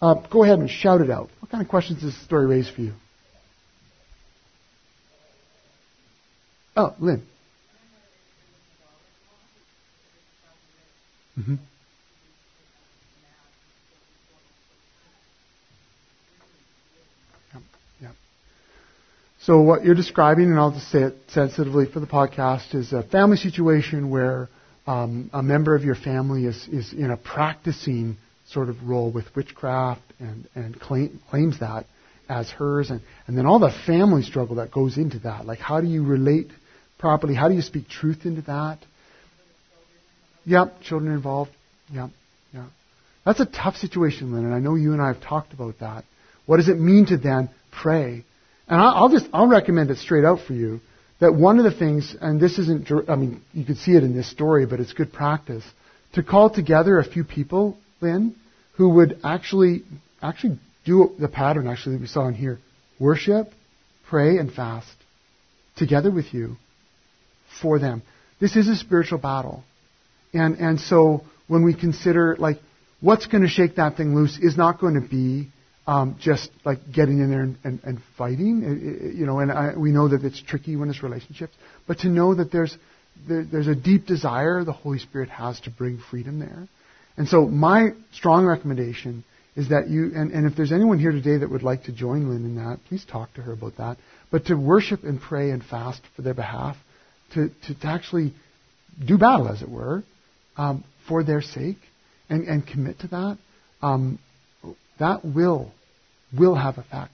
Uh, 0.00 0.14
go 0.28 0.42
ahead 0.42 0.58
and 0.58 0.68
shout 0.68 1.00
it 1.00 1.10
out. 1.10 1.30
What 1.40 1.50
kind 1.50 1.62
of 1.62 1.68
questions 1.68 2.00
does 2.00 2.12
this 2.12 2.24
story 2.24 2.46
raise 2.46 2.68
for 2.68 2.80
you? 2.80 2.92
Oh, 6.74 6.94
Lynn. 6.98 7.22
Mm-hmm. 11.38 11.54
So 19.44 19.60
what 19.60 19.84
you're 19.84 19.96
describing, 19.96 20.44
and 20.44 20.58
I'll 20.58 20.70
just 20.70 20.88
say 20.92 21.02
it 21.02 21.16
sensitively 21.26 21.86
for 21.86 21.98
the 21.98 22.06
podcast, 22.06 22.76
is 22.76 22.92
a 22.92 23.02
family 23.02 23.36
situation 23.36 24.08
where 24.08 24.48
um, 24.86 25.30
a 25.32 25.42
member 25.42 25.74
of 25.74 25.82
your 25.82 25.96
family 25.96 26.46
is, 26.46 26.68
is 26.70 26.92
in 26.92 27.10
a 27.10 27.16
practicing 27.16 28.18
sort 28.50 28.68
of 28.68 28.84
role 28.84 29.10
with 29.10 29.24
witchcraft 29.34 30.02
and, 30.20 30.46
and 30.54 30.78
claim, 30.78 31.20
claims 31.28 31.58
that 31.58 31.86
as 32.28 32.50
hers, 32.50 32.90
and, 32.90 33.00
and 33.26 33.36
then 33.36 33.44
all 33.44 33.58
the 33.58 33.74
family 33.84 34.22
struggle 34.22 34.56
that 34.56 34.70
goes 34.70 34.96
into 34.96 35.18
that. 35.20 35.44
Like, 35.44 35.58
how 35.58 35.80
do 35.80 35.88
you 35.88 36.04
relate 36.04 36.52
properly? 37.00 37.34
How 37.34 37.48
do 37.48 37.54
you 37.54 37.62
speak 37.62 37.88
truth 37.88 38.24
into 38.24 38.42
that? 38.42 38.78
Yep, 40.44 40.82
children 40.82 41.12
involved. 41.12 41.50
Yep, 41.92 42.10
yeah. 42.54 42.66
That's 43.26 43.40
a 43.40 43.46
tough 43.46 43.74
situation, 43.74 44.32
Lynn, 44.32 44.44
and 44.44 44.54
I 44.54 44.60
know 44.60 44.76
you 44.76 44.92
and 44.92 45.02
I 45.02 45.08
have 45.08 45.20
talked 45.20 45.52
about 45.52 45.80
that. 45.80 46.04
What 46.46 46.58
does 46.58 46.68
it 46.68 46.78
mean 46.78 47.06
to 47.06 47.16
then 47.16 47.50
pray 47.72 48.24
and 48.68 48.80
I'll 48.80 49.08
just, 49.08 49.26
I'll 49.32 49.48
recommend 49.48 49.90
it 49.90 49.98
straight 49.98 50.24
out 50.24 50.40
for 50.46 50.52
you 50.52 50.80
that 51.20 51.34
one 51.34 51.58
of 51.58 51.64
the 51.64 51.76
things, 51.76 52.16
and 52.20 52.40
this 52.40 52.58
isn't, 52.58 52.90
I 53.08 53.16
mean, 53.16 53.42
you 53.52 53.64
could 53.64 53.76
see 53.76 53.92
it 53.92 54.02
in 54.02 54.14
this 54.14 54.30
story, 54.30 54.66
but 54.66 54.80
it's 54.80 54.92
good 54.92 55.12
practice, 55.12 55.64
to 56.14 56.22
call 56.22 56.50
together 56.50 56.98
a 56.98 57.04
few 57.04 57.24
people, 57.24 57.78
Lynn, 58.00 58.34
who 58.76 58.90
would 58.90 59.20
actually, 59.22 59.84
actually 60.20 60.58
do 60.84 61.12
the 61.18 61.28
pattern 61.28 61.66
actually 61.66 61.96
that 61.96 62.00
we 62.00 62.08
saw 62.08 62.26
in 62.26 62.34
here. 62.34 62.58
Worship, 62.98 63.48
pray, 64.08 64.38
and 64.38 64.52
fast 64.52 64.92
together 65.76 66.10
with 66.10 66.34
you 66.34 66.56
for 67.60 67.78
them. 67.78 68.02
This 68.40 68.56
is 68.56 68.68
a 68.68 68.76
spiritual 68.76 69.18
battle. 69.18 69.62
And, 70.32 70.56
and 70.56 70.80
so 70.80 71.22
when 71.46 71.64
we 71.64 71.74
consider, 71.74 72.36
like, 72.38 72.56
what's 73.00 73.26
going 73.26 73.42
to 73.42 73.48
shake 73.48 73.76
that 73.76 73.96
thing 73.96 74.14
loose 74.14 74.38
is 74.38 74.56
not 74.56 74.80
going 74.80 74.94
to 74.94 75.06
be 75.06 75.48
um, 75.86 76.16
just 76.20 76.50
like 76.64 76.78
getting 76.92 77.18
in 77.18 77.30
there 77.30 77.42
and, 77.42 77.58
and, 77.64 77.80
and 77.84 77.98
fighting. 78.16 78.62
It, 78.62 79.06
it, 79.06 79.14
you 79.16 79.26
know, 79.26 79.40
and 79.40 79.50
I, 79.50 79.76
we 79.76 79.90
know 79.90 80.08
that 80.08 80.24
it's 80.24 80.40
tricky 80.40 80.76
when 80.76 80.88
it's 80.88 81.02
relationships, 81.02 81.54
but 81.86 82.00
to 82.00 82.08
know 82.08 82.34
that 82.34 82.52
there's 82.52 82.76
there, 83.28 83.44
there's 83.44 83.68
a 83.68 83.74
deep 83.74 84.06
desire 84.06 84.64
the 84.64 84.72
Holy 84.72 84.98
Spirit 84.98 85.28
has 85.28 85.60
to 85.60 85.70
bring 85.70 85.98
freedom 86.10 86.38
there. 86.38 86.68
And 87.16 87.28
so 87.28 87.46
my 87.46 87.90
strong 88.12 88.46
recommendation 88.46 89.24
is 89.54 89.68
that 89.68 89.88
you, 89.88 90.12
and, 90.14 90.32
and 90.32 90.46
if 90.46 90.56
there's 90.56 90.72
anyone 90.72 90.98
here 90.98 91.12
today 91.12 91.36
that 91.36 91.50
would 91.50 91.62
like 91.62 91.84
to 91.84 91.92
join 91.92 92.30
Lynn 92.30 92.44
in 92.44 92.56
that, 92.56 92.78
please 92.88 93.04
talk 93.04 93.34
to 93.34 93.42
her 93.42 93.52
about 93.52 93.76
that. 93.76 93.98
But 94.30 94.46
to 94.46 94.54
worship 94.54 95.04
and 95.04 95.20
pray 95.20 95.50
and 95.50 95.62
fast 95.62 96.00
for 96.16 96.22
their 96.22 96.34
behalf, 96.34 96.76
to, 97.34 97.50
to, 97.66 97.80
to 97.80 97.86
actually 97.86 98.32
do 99.04 99.18
battle, 99.18 99.48
as 99.48 99.60
it 99.60 99.68
were, 99.68 100.04
um, 100.56 100.84
for 101.06 101.22
their 101.22 101.42
sake, 101.42 101.76
and, 102.30 102.48
and 102.48 102.66
commit 102.66 103.00
to 103.00 103.08
that, 103.08 103.38
um, 103.82 104.18
that 104.98 105.24
will, 105.24 105.72
will 106.36 106.54
have 106.54 106.78
effect. 106.78 107.12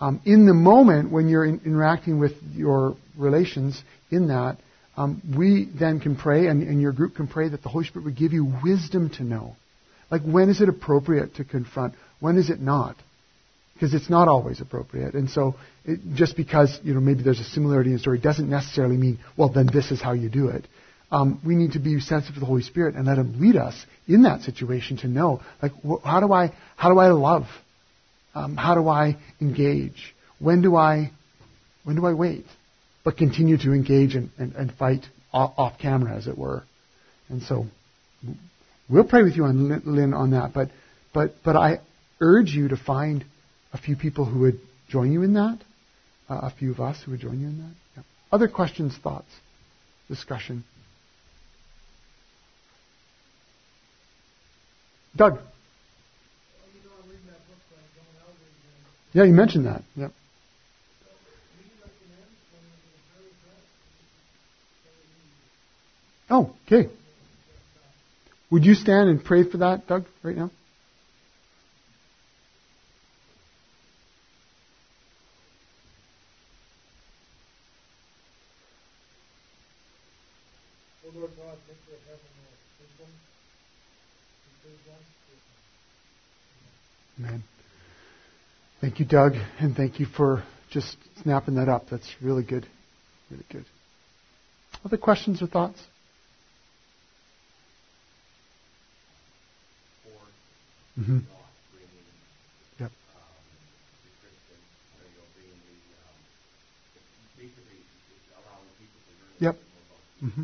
Um, 0.00 0.20
in 0.24 0.46
the 0.46 0.54
moment 0.54 1.10
when 1.10 1.28
you're 1.28 1.44
in, 1.44 1.60
interacting 1.64 2.20
with 2.20 2.32
your 2.52 2.96
relations 3.16 3.82
in 4.10 4.28
that, 4.28 4.58
um, 4.96 5.22
we 5.36 5.68
then 5.78 6.00
can 6.00 6.16
pray, 6.16 6.46
and, 6.46 6.62
and 6.62 6.80
your 6.80 6.92
group 6.92 7.16
can 7.16 7.28
pray 7.28 7.48
that 7.48 7.62
the 7.62 7.68
Holy 7.68 7.84
Spirit 7.84 8.04
would 8.04 8.16
give 8.16 8.32
you 8.32 8.52
wisdom 8.62 9.10
to 9.10 9.24
know. 9.24 9.56
Like, 10.10 10.22
when 10.22 10.48
is 10.48 10.60
it 10.60 10.68
appropriate 10.68 11.36
to 11.36 11.44
confront? 11.44 11.94
When 12.20 12.36
is 12.36 12.50
it 12.50 12.60
not? 12.60 12.96
Because 13.74 13.94
it's 13.94 14.10
not 14.10 14.26
always 14.26 14.60
appropriate. 14.60 15.14
And 15.14 15.30
so, 15.30 15.54
it, 15.84 16.00
just 16.14 16.36
because, 16.36 16.80
you 16.82 16.94
know, 16.94 17.00
maybe 17.00 17.22
there's 17.22 17.38
a 17.38 17.44
similarity 17.44 17.92
in 17.92 17.98
story 17.98 18.18
doesn't 18.18 18.48
necessarily 18.48 18.96
mean, 18.96 19.18
well, 19.36 19.52
then 19.52 19.68
this 19.72 19.90
is 19.90 20.00
how 20.00 20.12
you 20.12 20.28
do 20.28 20.48
it 20.48 20.64
um, 21.10 21.40
we 21.44 21.54
need 21.54 21.72
to 21.72 21.78
be 21.78 22.00
sensitive 22.00 22.34
to 22.34 22.40
the 22.40 22.46
Holy 22.46 22.62
Spirit 22.62 22.94
and 22.94 23.06
let 23.06 23.18
Him 23.18 23.40
lead 23.40 23.56
us 23.56 23.74
in 24.06 24.22
that 24.22 24.42
situation 24.42 24.98
to 24.98 25.08
know, 25.08 25.40
like, 25.62 25.72
wh- 25.82 26.04
how 26.04 26.20
do 26.20 26.32
I, 26.32 26.52
how 26.76 26.92
do 26.92 26.98
I 26.98 27.08
love? 27.08 27.44
Um, 28.34 28.56
how 28.56 28.74
do 28.74 28.88
I 28.88 29.16
engage? 29.40 30.14
When 30.38 30.60
do 30.60 30.76
I, 30.76 31.10
when 31.84 31.96
do 31.96 32.06
I 32.06 32.12
wait? 32.12 32.44
But 33.04 33.16
continue 33.16 33.56
to 33.58 33.72
engage 33.72 34.14
and, 34.14 34.30
and, 34.38 34.54
and 34.54 34.72
fight 34.72 35.06
off, 35.32 35.54
off, 35.56 35.78
camera, 35.78 36.14
as 36.14 36.26
it 36.26 36.36
were. 36.36 36.62
And 37.28 37.42
so, 37.42 37.66
we'll 38.88 39.04
pray 39.04 39.22
with 39.22 39.34
you 39.34 39.44
on 39.44 39.82
Lynn 39.84 40.12
on 40.12 40.32
that. 40.32 40.52
But, 40.52 40.68
but, 41.14 41.34
but 41.44 41.56
I 41.56 41.80
urge 42.20 42.50
you 42.50 42.68
to 42.68 42.76
find 42.76 43.24
a 43.72 43.78
few 43.78 43.96
people 43.96 44.24
who 44.26 44.40
would 44.40 44.60
join 44.88 45.12
you 45.12 45.22
in 45.22 45.34
that. 45.34 45.58
Uh, 46.28 46.40
a 46.42 46.50
few 46.50 46.72
of 46.72 46.80
us 46.80 47.02
who 47.02 47.12
would 47.12 47.20
join 47.20 47.40
you 47.40 47.46
in 47.46 47.58
that. 47.58 47.74
Yeah. 47.96 48.02
Other 48.30 48.48
questions, 48.48 48.94
thoughts, 49.02 49.28
discussion. 50.08 50.64
Doug. 55.16 55.38
Yeah, 59.12 59.24
you 59.24 59.32
mentioned 59.32 59.66
that. 59.66 59.82
Yep. 59.96 60.12
Oh, 66.30 66.54
okay. 66.66 66.90
Would 68.50 68.64
you 68.64 68.74
stand 68.74 69.08
and 69.08 69.24
pray 69.24 69.44
for 69.44 69.58
that, 69.58 69.86
Doug, 69.86 70.04
right 70.22 70.36
now? 70.36 70.50
Thank 88.98 89.12
you, 89.12 89.16
Doug, 89.16 89.34
and 89.60 89.76
thank 89.76 90.00
you 90.00 90.06
for 90.06 90.42
just 90.72 90.96
snapping 91.22 91.54
that 91.54 91.68
up. 91.68 91.84
That's 91.88 92.16
really 92.20 92.42
good. 92.42 92.66
Really 93.30 93.44
good. 93.48 93.64
Other 94.84 94.96
questions 94.96 95.40
or 95.40 95.46
thoughts? 95.46 95.80
Mm-hmm. 100.98 101.18
Yep. 102.80 102.90
Yep. 109.38 109.56
Mm-hmm. 110.24 110.42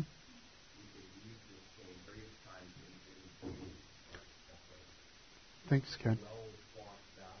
Thanks, 5.67 5.97
Ken. 6.01 6.17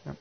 Yep. 0.05 0.17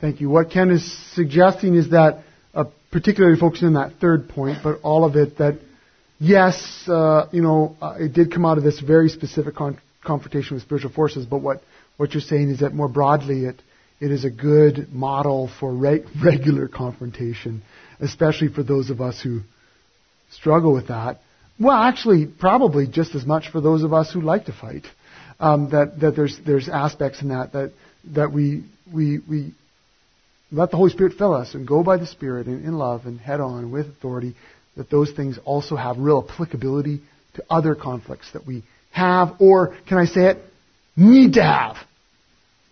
Thank 0.00 0.20
you. 0.20 0.28
What 0.28 0.50
Ken 0.50 0.70
is 0.70 0.84
suggesting 1.14 1.74
is 1.74 1.90
that, 1.90 2.24
uh, 2.52 2.64
particularly 2.90 3.38
focusing 3.38 3.68
on 3.68 3.74
that 3.74 4.00
third 4.00 4.28
point, 4.28 4.58
but 4.62 4.80
all 4.82 5.04
of 5.04 5.16
it, 5.16 5.38
that 5.38 5.60
yes, 6.18 6.84
uh, 6.88 7.26
you 7.32 7.42
know, 7.42 7.76
uh, 7.80 7.96
it 7.98 8.12
did 8.12 8.32
come 8.32 8.44
out 8.44 8.58
of 8.58 8.64
this 8.64 8.80
very 8.80 9.08
specific 9.08 9.54
con- 9.54 9.78
confrontation 10.04 10.54
with 10.54 10.62
spiritual 10.62 10.90
forces, 10.92 11.26
but 11.26 11.38
what, 11.38 11.62
what 11.96 12.12
you're 12.12 12.20
saying 12.20 12.50
is 12.50 12.60
that 12.60 12.74
more 12.74 12.88
broadly, 12.88 13.44
it, 13.44 13.62
it 14.00 14.10
is 14.10 14.24
a 14.24 14.30
good 14.30 14.92
model 14.92 15.50
for 15.60 15.72
re- 15.72 16.04
regular 16.24 16.68
confrontation, 16.68 17.62
especially 18.00 18.48
for 18.48 18.62
those 18.62 18.90
of 18.90 19.00
us 19.00 19.20
who 19.22 19.40
struggle 20.30 20.72
with 20.72 20.88
that. 20.88 21.20
Well, 21.58 21.76
actually, 21.76 22.26
probably 22.26 22.88
just 22.88 23.14
as 23.14 23.24
much 23.24 23.50
for 23.50 23.60
those 23.60 23.84
of 23.84 23.92
us 23.92 24.12
who 24.12 24.20
like 24.20 24.46
to 24.46 24.52
fight. 24.52 24.84
Um, 25.40 25.70
that 25.70 26.00
that 26.00 26.14
there's 26.14 26.38
there's 26.46 26.68
aspects 26.68 27.20
in 27.20 27.28
that 27.28 27.52
that 27.52 27.72
that 28.12 28.32
we 28.32 28.64
we 28.92 29.18
we 29.18 29.54
let 30.52 30.70
the 30.70 30.76
Holy 30.76 30.90
Spirit 30.90 31.14
fill 31.16 31.34
us 31.34 31.54
and 31.54 31.66
go 31.66 31.82
by 31.82 31.96
the 31.96 32.06
Spirit 32.06 32.46
and 32.46 32.64
in 32.64 32.74
love 32.78 33.06
and 33.06 33.18
head 33.20 33.40
on 33.40 33.70
with 33.70 33.86
authority. 33.86 34.34
That 34.76 34.90
those 34.90 35.12
things 35.12 35.38
also 35.44 35.76
have 35.76 35.98
real 35.98 36.26
applicability 36.28 37.00
to 37.34 37.44
other 37.48 37.74
conflicts 37.74 38.32
that 38.32 38.46
we 38.46 38.64
have, 38.90 39.36
or 39.40 39.76
can 39.88 39.98
I 39.98 40.06
say 40.06 40.30
it, 40.30 40.38
need 40.96 41.34
to 41.34 41.42
have, 41.42 41.76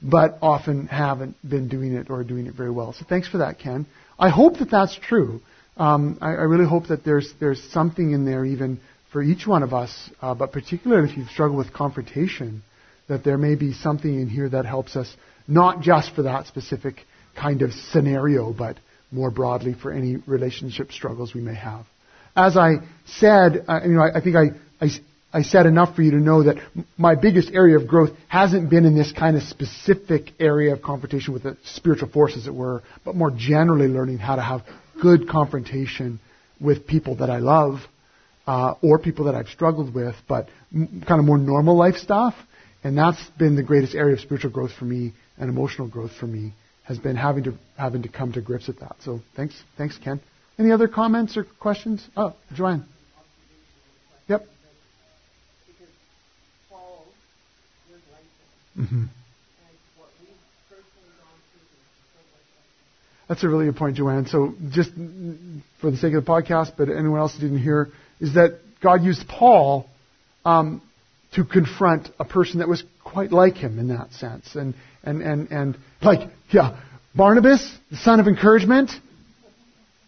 but 0.02 0.38
often 0.42 0.86
haven't 0.86 1.36
been 1.48 1.68
doing 1.68 1.94
it 1.94 2.10
or 2.10 2.24
doing 2.24 2.46
it 2.46 2.54
very 2.54 2.70
well. 2.70 2.92
So 2.92 3.04
thanks 3.08 3.28
for 3.28 3.38
that, 3.38 3.58
Ken. 3.58 3.86
I 4.18 4.28
hope 4.30 4.58
that 4.58 4.70
that's 4.70 4.96
true. 4.96 5.40
Um, 5.76 6.18
I, 6.20 6.28
I, 6.28 6.42
really 6.42 6.66
hope 6.66 6.88
that 6.88 7.02
there's 7.04 7.32
there's 7.40 7.62
something 7.72 8.12
in 8.12 8.26
there 8.26 8.44
even 8.44 8.78
for 9.10 9.22
each 9.22 9.46
one 9.46 9.62
of 9.62 9.72
us, 9.72 10.10
uh, 10.20 10.34
but 10.34 10.52
particularly 10.52 11.10
if 11.10 11.16
you've 11.16 11.28
struggled 11.28 11.58
with 11.58 11.72
confrontation, 11.72 12.62
that 13.08 13.24
there 13.24 13.38
may 13.38 13.54
be 13.54 13.72
something 13.72 14.20
in 14.20 14.28
here 14.28 14.48
that 14.48 14.66
helps 14.66 14.96
us 14.96 15.12
not 15.48 15.80
just 15.80 16.14
for 16.14 16.22
that 16.22 16.46
specific 16.46 16.96
kind 17.34 17.62
of 17.62 17.72
scenario, 17.72 18.52
but 18.52 18.76
more 19.10 19.30
broadly 19.30 19.74
for 19.74 19.92
any 19.92 20.16
relationship 20.26 20.92
struggles 20.92 21.34
we 21.34 21.40
may 21.40 21.54
have. 21.54 21.84
As 22.34 22.56
I 22.56 22.76
said, 23.06 23.64
uh, 23.68 23.80
you 23.84 23.92
know, 23.92 24.02
I, 24.02 24.18
I 24.18 24.20
think 24.22 24.36
I, 24.36 24.84
I, 24.84 24.88
I 25.32 25.42
said 25.42 25.66
enough 25.66 25.94
for 25.94 26.02
you 26.02 26.12
to 26.12 26.18
know 26.18 26.44
that 26.44 26.56
my 26.96 27.14
biggest 27.14 27.50
area 27.52 27.78
of 27.78 27.86
growth 27.86 28.10
hasn't 28.28 28.70
been 28.70 28.86
in 28.86 28.96
this 28.96 29.12
kind 29.12 29.36
of 29.36 29.42
specific 29.42 30.30
area 30.40 30.72
of 30.72 30.82
confrontation 30.82 31.34
with 31.34 31.42
the 31.42 31.56
spiritual 31.64 32.08
force, 32.08 32.36
as 32.36 32.46
it 32.46 32.54
were, 32.54 32.82
but 33.04 33.14
more 33.14 33.30
generally 33.30 33.88
learning 33.88 34.18
how 34.18 34.36
to 34.36 34.42
have 34.42 34.62
good 35.00 35.28
confrontation 35.28 36.20
with 36.60 36.86
people 36.86 37.16
that 37.16 37.28
I 37.28 37.38
love 37.38 37.80
uh, 38.46 38.74
or 38.82 38.98
people 38.98 39.26
that 39.26 39.34
I've 39.34 39.48
struggled 39.48 39.94
with, 39.94 40.14
but 40.28 40.48
m- 40.74 41.02
kind 41.06 41.20
of 41.20 41.26
more 41.26 41.38
normal 41.38 41.76
life 41.76 41.96
stuff. 41.96 42.34
And 42.84 42.96
that's 42.96 43.22
been 43.38 43.56
the 43.56 43.62
greatest 43.62 43.94
area 43.94 44.14
of 44.14 44.20
spiritual 44.20 44.50
growth 44.50 44.72
for 44.78 44.84
me 44.84 45.12
and 45.38 45.48
emotional 45.48 45.88
growth 45.88 46.12
for 46.18 46.26
me 46.26 46.52
has 46.92 46.98
been 46.98 47.16
having 47.16 47.44
to 47.44 47.54
having 47.78 48.02
to 48.02 48.08
come 48.08 48.32
to 48.32 48.42
grips 48.42 48.66
with 48.66 48.80
that. 48.80 48.96
So 49.02 49.20
thanks, 49.34 49.54
thanks, 49.78 49.96
Ken. 49.96 50.20
Any 50.58 50.70
other 50.70 50.88
comments 50.88 51.38
or 51.38 51.44
questions? 51.58 52.06
Oh, 52.16 52.34
Joanne. 52.52 52.84
Yep. 54.28 54.44
Mm-hmm. 58.78 59.04
That's 63.28 63.42
a 63.42 63.48
really 63.48 63.64
good 63.64 63.76
point, 63.76 63.96
Joanne. 63.96 64.26
So 64.26 64.52
just 64.70 64.90
for 65.80 65.90
the 65.90 65.96
sake 65.96 66.12
of 66.12 66.24
the 66.24 66.30
podcast, 66.30 66.72
but 66.76 66.90
anyone 66.90 67.20
else 67.20 67.34
who 67.34 67.40
didn't 67.40 67.62
hear, 67.62 67.88
is 68.20 68.34
that 68.34 68.58
God 68.82 69.02
used 69.02 69.26
Paul 69.26 69.88
um, 70.44 70.82
to 71.34 71.44
confront 71.44 72.10
a 72.18 72.26
person 72.26 72.58
that 72.58 72.68
was 72.68 72.84
quite 73.02 73.32
like 73.32 73.54
him 73.54 73.78
in 73.78 73.88
that 73.88 74.12
sense. 74.12 74.54
And, 74.54 74.74
and, 75.04 75.22
and, 75.22 75.50
and 75.50 75.78
like, 76.00 76.28
yeah, 76.50 76.80
Barnabas, 77.14 77.70
the 77.90 77.96
son 77.96 78.20
of 78.20 78.26
encouragement, 78.26 78.90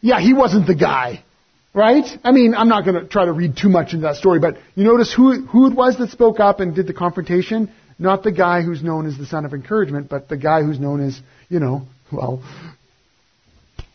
yeah, 0.00 0.20
he 0.20 0.34
wasn't 0.34 0.66
the 0.66 0.74
guy. 0.74 1.24
Right? 1.72 2.04
I 2.22 2.30
mean, 2.30 2.54
I'm 2.54 2.68
not 2.68 2.84
going 2.84 3.02
to 3.02 3.08
try 3.08 3.24
to 3.24 3.32
read 3.32 3.56
too 3.56 3.68
much 3.68 3.94
into 3.94 4.06
that 4.06 4.14
story, 4.14 4.38
but 4.38 4.58
you 4.76 4.84
notice 4.84 5.12
who, 5.12 5.44
who 5.44 5.66
it 5.66 5.74
was 5.74 5.98
that 5.98 6.10
spoke 6.10 6.38
up 6.38 6.60
and 6.60 6.72
did 6.72 6.86
the 6.86 6.94
confrontation? 6.94 7.68
Not 7.98 8.22
the 8.22 8.30
guy 8.30 8.62
who's 8.62 8.80
known 8.80 9.06
as 9.06 9.18
the 9.18 9.26
son 9.26 9.44
of 9.44 9.52
encouragement, 9.54 10.08
but 10.08 10.28
the 10.28 10.36
guy 10.36 10.62
who's 10.62 10.78
known 10.78 11.04
as, 11.04 11.20
you 11.48 11.58
know, 11.58 11.82
well, 12.12 12.44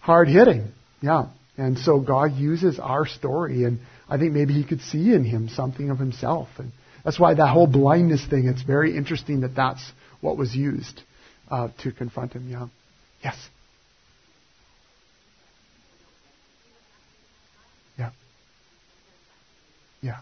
hard 0.01 0.27
hitting. 0.27 0.67
Yeah. 1.01 1.27
And 1.57 1.77
so 1.77 1.99
God 1.99 2.33
uses 2.33 2.79
our 2.79 3.05
story, 3.05 3.63
and 3.63 3.79
I 4.09 4.17
think 4.17 4.33
maybe 4.33 4.53
He 4.53 4.65
could 4.65 4.81
see 4.81 5.13
in 5.13 5.23
him 5.23 5.47
something 5.49 5.89
of 5.89 5.99
Himself. 5.99 6.49
And 6.57 6.71
that's 7.05 7.19
why 7.19 7.33
that 7.33 7.47
whole 7.47 7.67
blindness 7.67 8.25
thing, 8.25 8.47
it's 8.47 8.61
very 8.61 8.95
interesting 8.97 9.41
that 9.41 9.55
that's 9.55 9.83
what 10.21 10.37
was 10.37 10.55
used 10.55 11.01
uh, 11.49 11.69
to 11.83 11.91
confront 11.91 12.33
him. 12.33 12.49
Yeah. 12.49 12.67
Yes. 13.23 13.35
Yeah. 17.97 18.11
Yeah. 20.01 20.17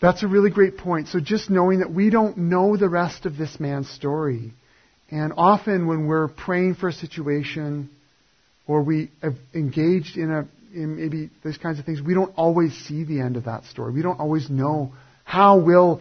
That's 0.00 0.22
a 0.22 0.28
really 0.28 0.50
great 0.50 0.78
point. 0.78 1.08
So 1.08 1.18
just 1.20 1.50
knowing 1.50 1.80
that 1.80 1.92
we 1.92 2.10
don't 2.10 2.36
know 2.38 2.76
the 2.76 2.88
rest 2.88 3.26
of 3.26 3.36
this 3.36 3.58
man's 3.58 3.90
story. 3.90 4.52
And 5.10 5.32
often 5.36 5.86
when 5.86 6.06
we're 6.06 6.28
praying 6.28 6.74
for 6.74 6.88
a 6.88 6.92
situation 6.92 7.90
or 8.66 8.82
we 8.82 9.10
have 9.22 9.34
engaged 9.54 10.16
in 10.16 10.30
a 10.30 10.46
in 10.74 10.96
maybe 10.96 11.30
those 11.42 11.56
kinds 11.56 11.78
of 11.78 11.86
things, 11.86 12.02
we 12.02 12.12
don't 12.12 12.32
always 12.36 12.74
see 12.74 13.02
the 13.02 13.20
end 13.20 13.38
of 13.38 13.44
that 13.44 13.64
story. 13.64 13.92
We 13.92 14.02
don't 14.02 14.20
always 14.20 14.50
know 14.50 14.92
how 15.28 15.58
will 15.58 16.00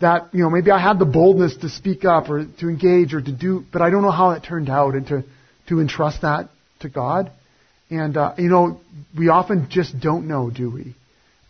that, 0.00 0.34
you 0.34 0.42
know, 0.42 0.50
maybe 0.50 0.72
I 0.72 0.82
had 0.82 0.98
the 0.98 1.04
boldness 1.04 1.56
to 1.58 1.68
speak 1.68 2.04
up 2.04 2.28
or 2.28 2.44
to 2.44 2.68
engage 2.68 3.14
or 3.14 3.22
to 3.22 3.30
do, 3.30 3.64
but 3.72 3.80
I 3.80 3.90
don't 3.90 4.02
know 4.02 4.10
how 4.10 4.30
it 4.32 4.42
turned 4.42 4.68
out 4.68 4.94
and 4.94 5.06
to, 5.06 5.24
to 5.68 5.80
entrust 5.80 6.22
that 6.22 6.48
to 6.80 6.88
God. 6.88 7.30
And, 7.90 8.16
uh, 8.16 8.34
you 8.36 8.48
know, 8.48 8.80
we 9.16 9.28
often 9.28 9.68
just 9.70 10.00
don't 10.00 10.26
know, 10.26 10.50
do 10.50 10.68
we? 10.68 10.96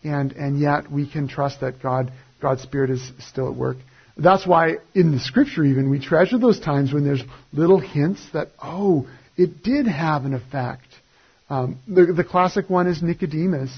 And, 0.04 0.32
and 0.32 0.60
yet 0.60 0.92
we 0.92 1.10
can 1.10 1.26
trust 1.26 1.62
that 1.62 1.82
God, 1.82 2.12
God's 2.42 2.60
Spirit 2.60 2.90
is 2.90 3.10
still 3.20 3.48
at 3.48 3.56
work. 3.56 3.78
That's 4.18 4.46
why 4.46 4.76
in 4.94 5.10
the 5.10 5.18
scripture 5.18 5.64
even 5.64 5.88
we 5.88 5.98
treasure 5.98 6.38
those 6.38 6.60
times 6.60 6.92
when 6.92 7.04
there's 7.04 7.22
little 7.50 7.80
hints 7.80 8.20
that, 8.34 8.48
oh, 8.62 9.08
it 9.38 9.62
did 9.62 9.86
have 9.86 10.26
an 10.26 10.34
effect. 10.34 10.86
Um, 11.48 11.78
the, 11.88 12.12
the 12.12 12.24
classic 12.24 12.68
one 12.68 12.86
is 12.86 13.02
Nicodemus 13.02 13.74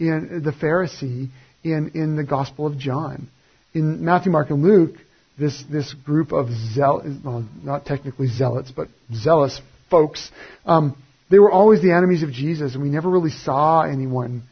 in 0.00 0.42
the 0.44 0.50
Pharisee 0.50 1.28
in, 1.62 1.92
in 1.94 2.16
the 2.16 2.24
Gospel 2.24 2.66
of 2.66 2.78
John. 2.78 3.28
In 3.74 4.04
Matthew, 4.04 4.32
Mark, 4.32 4.50
and 4.50 4.62
Luke, 4.62 4.96
this, 5.38 5.62
this 5.70 5.92
group 5.92 6.32
of 6.32 6.48
zeal, 6.50 7.02
well, 7.24 7.46
not 7.62 7.86
technically 7.86 8.28
zealots, 8.28 8.72
but 8.74 8.88
zealous 9.14 9.60
folks, 9.90 10.30
um, 10.66 10.96
they 11.30 11.38
were 11.38 11.50
always 11.50 11.80
the 11.80 11.92
enemies 11.92 12.22
of 12.22 12.30
Jesus, 12.30 12.74
and 12.74 12.82
we 12.82 12.90
never 12.90 13.08
really 13.08 13.30
saw 13.30 13.82
anyone 13.82 14.42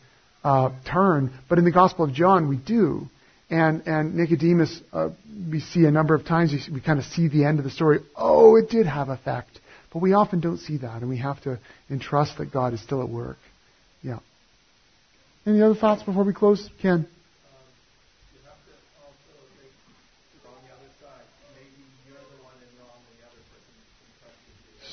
uh, 0.44 0.70
turn. 0.90 1.32
But 1.48 1.58
in 1.58 1.64
the 1.64 1.72
Gospel 1.72 2.04
of 2.04 2.12
John, 2.12 2.48
we 2.48 2.56
do. 2.56 3.08
And, 3.50 3.82
and 3.86 4.14
Nicodemus, 4.14 4.80
uh, 4.92 5.10
we 5.50 5.60
see 5.60 5.84
a 5.86 5.90
number 5.90 6.14
of 6.14 6.24
times, 6.24 6.52
we, 6.52 6.74
we 6.74 6.80
kind 6.80 6.98
of 6.98 7.04
see 7.06 7.28
the 7.28 7.44
end 7.44 7.58
of 7.58 7.64
the 7.64 7.70
story. 7.70 8.00
Oh, 8.16 8.56
it 8.56 8.68
did 8.68 8.86
have 8.86 9.08
effect. 9.08 9.58
But 9.92 10.00
we 10.00 10.12
often 10.12 10.40
don't 10.40 10.58
see 10.58 10.76
that, 10.78 11.00
and 11.00 11.08
we 11.08 11.18
have 11.18 11.40
to 11.42 11.58
entrust 11.90 12.38
that 12.38 12.52
God 12.52 12.74
is 12.74 12.82
still 12.82 13.02
at 13.02 13.08
work. 13.08 13.38
Yeah. 14.02 14.18
Any 15.48 15.62
other 15.62 15.74
thoughts 15.74 16.02
before 16.02 16.24
we 16.24 16.34
close? 16.34 16.68
Ken? 16.82 17.08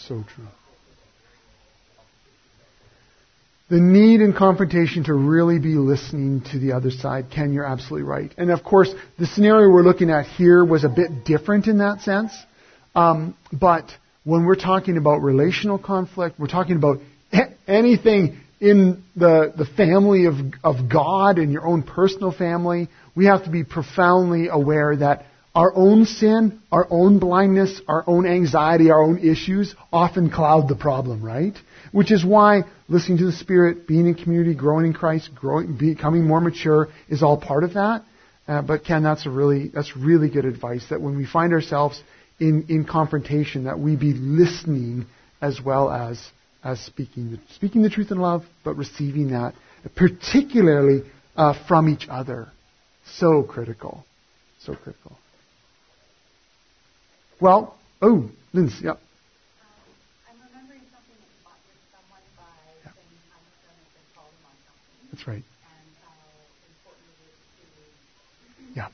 So 0.08 0.24
true. 0.34 0.46
The 3.70 3.82
need 3.82 4.22
in 4.22 4.32
confrontation 4.32 5.04
to 5.06 5.14
really 5.14 5.60
be 5.60 5.74
listening 5.74 6.42
to 6.52 6.60
the 6.60 6.72
other 6.72 6.92
side. 6.92 7.26
Ken, 7.32 7.52
you're 7.52 7.66
absolutely 7.66 8.08
right. 8.08 8.34
And 8.38 8.50
of 8.50 8.64
course, 8.64 8.94
the 9.20 9.26
scenario 9.26 9.70
we're 9.70 9.84
looking 9.84 10.10
at 10.10 10.26
here 10.26 10.64
was 10.64 10.86
a 10.86 10.90
bit 10.90 11.26
different 11.26 11.68
in 11.68 11.80
that 11.80 12.00
sense. 12.00 12.32
Um, 12.96 13.36
but 13.52 13.92
when 14.24 14.46
we're 14.46 14.56
talking 14.56 14.96
about 14.96 15.22
relational 15.22 15.80
conflict, 15.80 16.40
we're 16.40 16.48
talking 16.48 16.78
about 16.78 17.00
anything 17.68 18.40
in 18.60 19.04
the, 19.16 19.54
the 19.58 19.66
family 19.66 20.26
of, 20.26 20.36
of 20.64 20.90
God 20.90 21.38
and 21.38 21.52
your 21.52 21.66
own 21.66 21.84
personal 21.84 22.32
family, 22.32 22.90
we 23.16 23.26
have 23.26 23.44
to 23.46 23.50
be 23.50 23.64
profoundly 23.64 24.48
aware 24.48 24.96
that 24.96 25.26
our 25.54 25.74
own 25.74 26.06
sin, 26.06 26.62
our 26.72 26.86
own 26.90 27.20
blindness, 27.20 27.82
our 27.88 28.04
own 28.08 28.26
anxiety, 28.28 28.92
our 28.92 29.02
own 29.02 29.20
issues 29.20 29.74
often 29.92 30.30
cloud 30.30 30.68
the 30.68 30.76
problem, 30.76 31.24
right? 31.24 31.54
Which 31.94 32.12
is 32.12 32.26
why 32.26 32.64
listening 32.90 33.20
to 33.20 33.26
the 33.26 33.32
Spirit, 33.32 33.88
being 33.88 34.06
in 34.06 34.16
community, 34.16 34.54
growing 34.54 34.86
in 34.86 34.94
Christ, 34.94 35.30
growing, 35.34 35.78
becoming 35.78 36.26
more 36.26 36.42
mature 36.42 36.90
is 37.08 37.24
all 37.24 37.40
part 37.40 37.64
of 37.64 37.76
that. 37.76 38.04
Uh, 38.48 38.62
but 38.62 38.84
Ken, 38.84 39.02
that's 39.02 39.26
a 39.26 39.30
really 39.30 39.70
that's 39.70 39.96
really 39.96 40.30
good 40.30 40.46
advice. 40.46 40.86
That 40.90 41.02
when 41.02 41.16
we 41.16 41.26
find 41.26 41.54
ourselves 41.54 42.02
in 42.40 42.66
in 42.70 42.86
confrontation, 42.86 43.64
that 43.64 43.80
we 43.80 43.96
be 43.96 44.14
listening 44.14 45.08
as 45.42 45.60
well 45.64 45.90
as 45.90 46.20
as 46.66 46.80
speaking 46.82 47.32
the, 47.32 47.40
speaking 47.54 47.84
the 47.84 47.90
truth 47.90 48.12
in 48.12 48.18
love, 48.18 48.44
but 48.66 48.76
receiving 48.76 49.30
that 49.30 49.54
particularly 49.96 51.04
uh, 51.36 51.54
from 51.68 51.88
each 51.90 52.08
other. 52.10 52.48
So 53.18 53.44
critical, 53.44 54.04
so 54.62 54.76
critical. 54.76 55.18
Well, 57.40 57.78
oh, 58.02 58.30
Lindsay, 58.52 58.86
yeah. 58.86 58.96
That's 65.12 65.28
right. 65.28 65.44
Yeah. 68.76 68.90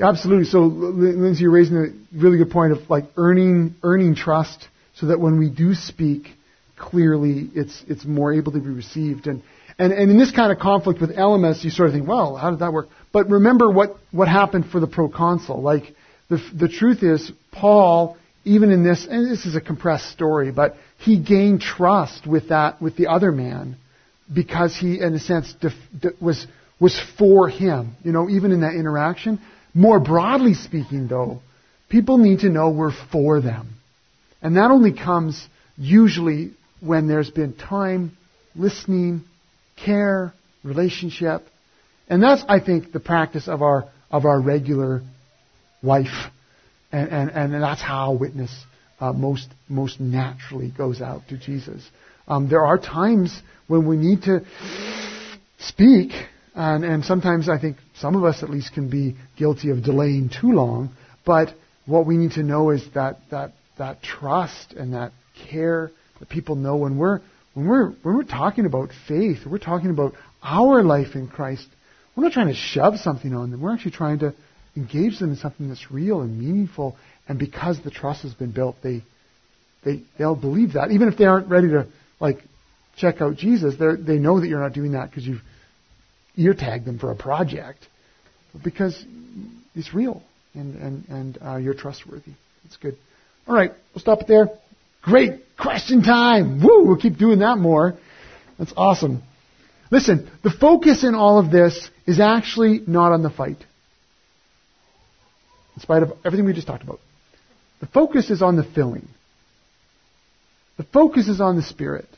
Absolutely. 0.00 0.44
So, 0.44 0.60
Lindsay, 0.60 1.42
you're 1.42 1.50
raising 1.50 1.76
a 1.76 2.16
really 2.16 2.38
good 2.38 2.50
point 2.50 2.72
of 2.72 2.88
like 2.88 3.04
earning 3.16 3.74
earning 3.82 4.14
trust, 4.14 4.66
so 4.94 5.06
that 5.08 5.20
when 5.20 5.38
we 5.38 5.50
do 5.50 5.74
speak 5.74 6.28
clearly, 6.78 7.50
it's 7.54 7.84
it's 7.88 8.04
more 8.04 8.32
able 8.32 8.52
to 8.52 8.60
be 8.60 8.70
received. 8.70 9.26
And 9.26 9.42
and 9.78 9.92
and 9.92 10.10
in 10.10 10.18
this 10.18 10.30
kind 10.30 10.52
of 10.52 10.58
conflict 10.58 11.00
with 11.00 11.16
Elymas, 11.16 11.62
you 11.64 11.70
sort 11.70 11.88
of 11.88 11.94
think, 11.94 12.08
well, 12.08 12.36
how 12.36 12.50
did 12.50 12.60
that 12.60 12.72
work? 12.72 12.88
But 13.12 13.28
remember 13.28 13.70
what 13.70 13.96
what 14.10 14.28
happened 14.28 14.66
for 14.70 14.80
the 14.80 14.86
proconsul. 14.86 15.60
Like 15.60 15.94
the, 16.28 16.42
the 16.54 16.68
truth 16.68 17.02
is, 17.02 17.30
Paul, 17.52 18.16
even 18.44 18.70
in 18.70 18.84
this, 18.84 19.06
and 19.08 19.30
this 19.30 19.46
is 19.46 19.56
a 19.56 19.60
compressed 19.60 20.10
story, 20.10 20.52
but 20.52 20.76
he 20.98 21.18
gained 21.18 21.60
trust 21.60 22.26
with 22.26 22.48
that, 22.48 22.80
with 22.80 22.96
the 22.96 23.06
other 23.06 23.32
man, 23.32 23.76
because 24.32 24.76
he, 24.76 25.00
in 25.00 25.14
a 25.14 25.18
sense, 25.18 25.54
def, 25.60 25.72
was 26.20 26.46
was 26.80 27.00
for 27.18 27.48
him. 27.48 27.96
You 28.02 28.12
know, 28.12 28.28
even 28.28 28.52
in 28.52 28.60
that 28.62 28.74
interaction. 28.74 29.40
More 29.74 30.00
broadly 30.00 30.54
speaking, 30.54 31.08
though, 31.08 31.40
people 31.88 32.18
need 32.18 32.40
to 32.40 32.48
know 32.48 32.70
we're 32.70 32.90
for 33.12 33.40
them, 33.40 33.74
and 34.42 34.56
that 34.56 34.70
only 34.70 34.92
comes 34.92 35.46
usually 35.76 36.52
when 36.80 37.08
there's 37.08 37.30
been 37.30 37.54
time, 37.54 38.16
listening, 38.54 39.24
care, 39.82 40.32
relationship, 40.62 41.42
and 42.08 42.22
that's, 42.22 42.42
I 42.48 42.60
think, 42.60 42.92
the 42.92 43.00
practice 43.00 43.48
of 43.48 43.62
our 43.62 43.88
of 44.10 44.24
our 44.24 44.40
regular 44.40 45.02
life. 45.82 46.30
And, 46.90 47.10
and, 47.10 47.54
and 47.54 47.62
that's 47.62 47.82
how 47.82 48.14
witness 48.14 48.50
uh, 49.00 49.12
most, 49.12 49.48
most 49.68 50.00
naturally 50.00 50.70
goes 50.76 51.00
out 51.00 51.22
to 51.28 51.38
Jesus. 51.38 51.86
Um, 52.26 52.48
there 52.48 52.64
are 52.64 52.78
times 52.78 53.38
when 53.66 53.86
we 53.86 53.96
need 53.96 54.22
to 54.22 54.44
speak, 55.58 56.12
and, 56.54 56.84
and 56.84 57.04
sometimes 57.04 57.48
I 57.48 57.58
think 57.58 57.76
some 57.96 58.16
of 58.16 58.24
us 58.24 58.42
at 58.42 58.50
least 58.50 58.72
can 58.72 58.88
be 58.88 59.16
guilty 59.36 59.70
of 59.70 59.82
delaying 59.82 60.30
too 60.30 60.52
long, 60.52 60.90
but 61.26 61.54
what 61.86 62.06
we 62.06 62.16
need 62.16 62.32
to 62.32 62.42
know 62.42 62.70
is 62.70 62.86
that, 62.94 63.18
that, 63.30 63.52
that 63.78 64.02
trust 64.02 64.72
and 64.72 64.94
that 64.94 65.12
care 65.50 65.90
that 66.20 66.28
people 66.28 66.54
know 66.56 66.76
when 66.76 66.98
we're, 66.98 67.20
when 67.54 67.66
we're, 67.66 67.90
when 68.02 68.16
we're 68.16 68.24
talking 68.24 68.66
about 68.66 68.90
faith, 69.06 69.38
we're 69.46 69.58
talking 69.58 69.90
about 69.90 70.14
our 70.42 70.82
life 70.82 71.14
in 71.14 71.28
Christ, 71.28 71.66
we're 72.16 72.24
not 72.24 72.32
trying 72.32 72.48
to 72.48 72.54
shove 72.54 72.96
something 72.96 73.34
on 73.34 73.50
them. 73.50 73.60
We're 73.60 73.74
actually 73.74 73.92
trying 73.92 74.20
to 74.20 74.34
engage 74.76 75.18
them 75.18 75.30
in 75.30 75.36
something 75.36 75.68
that's 75.68 75.90
real 75.90 76.20
and 76.20 76.38
meaningful. 76.38 76.96
And 77.28 77.38
because 77.38 77.82
the 77.82 77.90
trust 77.90 78.22
has 78.22 78.34
been 78.34 78.52
built, 78.52 78.76
they, 78.82 79.02
they, 79.84 80.02
they'll 80.18 80.36
believe 80.36 80.74
that. 80.74 80.90
Even 80.90 81.08
if 81.08 81.16
they 81.16 81.24
aren't 81.24 81.48
ready 81.48 81.68
to, 81.68 81.86
like, 82.20 82.38
check 82.96 83.20
out 83.20 83.36
Jesus, 83.36 83.74
they 83.78 83.94
they 84.14 84.18
know 84.18 84.40
that 84.40 84.48
you're 84.48 84.60
not 84.60 84.72
doing 84.72 84.92
that 84.92 85.08
because 85.10 85.24
you've 85.24 85.42
ear 86.36 86.54
tagged 86.54 86.84
them 86.84 86.98
for 86.98 87.10
a 87.12 87.16
project. 87.16 87.86
Because 88.64 89.04
it's 89.74 89.94
real 89.94 90.22
and, 90.54 90.74
and, 90.76 91.08
and 91.08 91.38
uh, 91.40 91.56
you're 91.56 91.74
trustworthy. 91.74 92.32
It's 92.64 92.76
good. 92.76 92.96
All 93.46 93.54
right, 93.54 93.70
we'll 93.94 94.00
stop 94.00 94.22
it 94.22 94.26
there. 94.26 94.48
Great 95.08 95.56
question 95.58 96.02
time. 96.02 96.62
Woo, 96.62 96.84
we'll 96.84 96.96
keep 96.96 97.16
doing 97.16 97.38
that 97.40 97.58
more. 97.58 97.96
That's 98.58 98.72
awesome. 98.76 99.22
Listen, 99.90 100.30
the 100.42 100.50
focus 100.50 101.02
in 101.02 101.14
all 101.14 101.38
of 101.38 101.50
this 101.50 101.90
is 102.06 102.20
actually 102.20 102.82
not 102.86 103.12
on 103.12 103.22
the 103.22 103.30
fight 103.30 103.58
in 105.78 105.82
spite 105.82 106.02
of 106.02 106.10
everything 106.24 106.44
we 106.44 106.52
just 106.52 106.66
talked 106.66 106.82
about. 106.82 106.98
The 107.78 107.86
focus 107.86 108.30
is 108.30 108.42
on 108.42 108.56
the 108.56 108.64
filling. 108.64 109.06
The 110.76 110.82
focus 110.82 111.28
is 111.28 111.40
on 111.40 111.54
the 111.54 111.62
Spirit. 111.62 112.08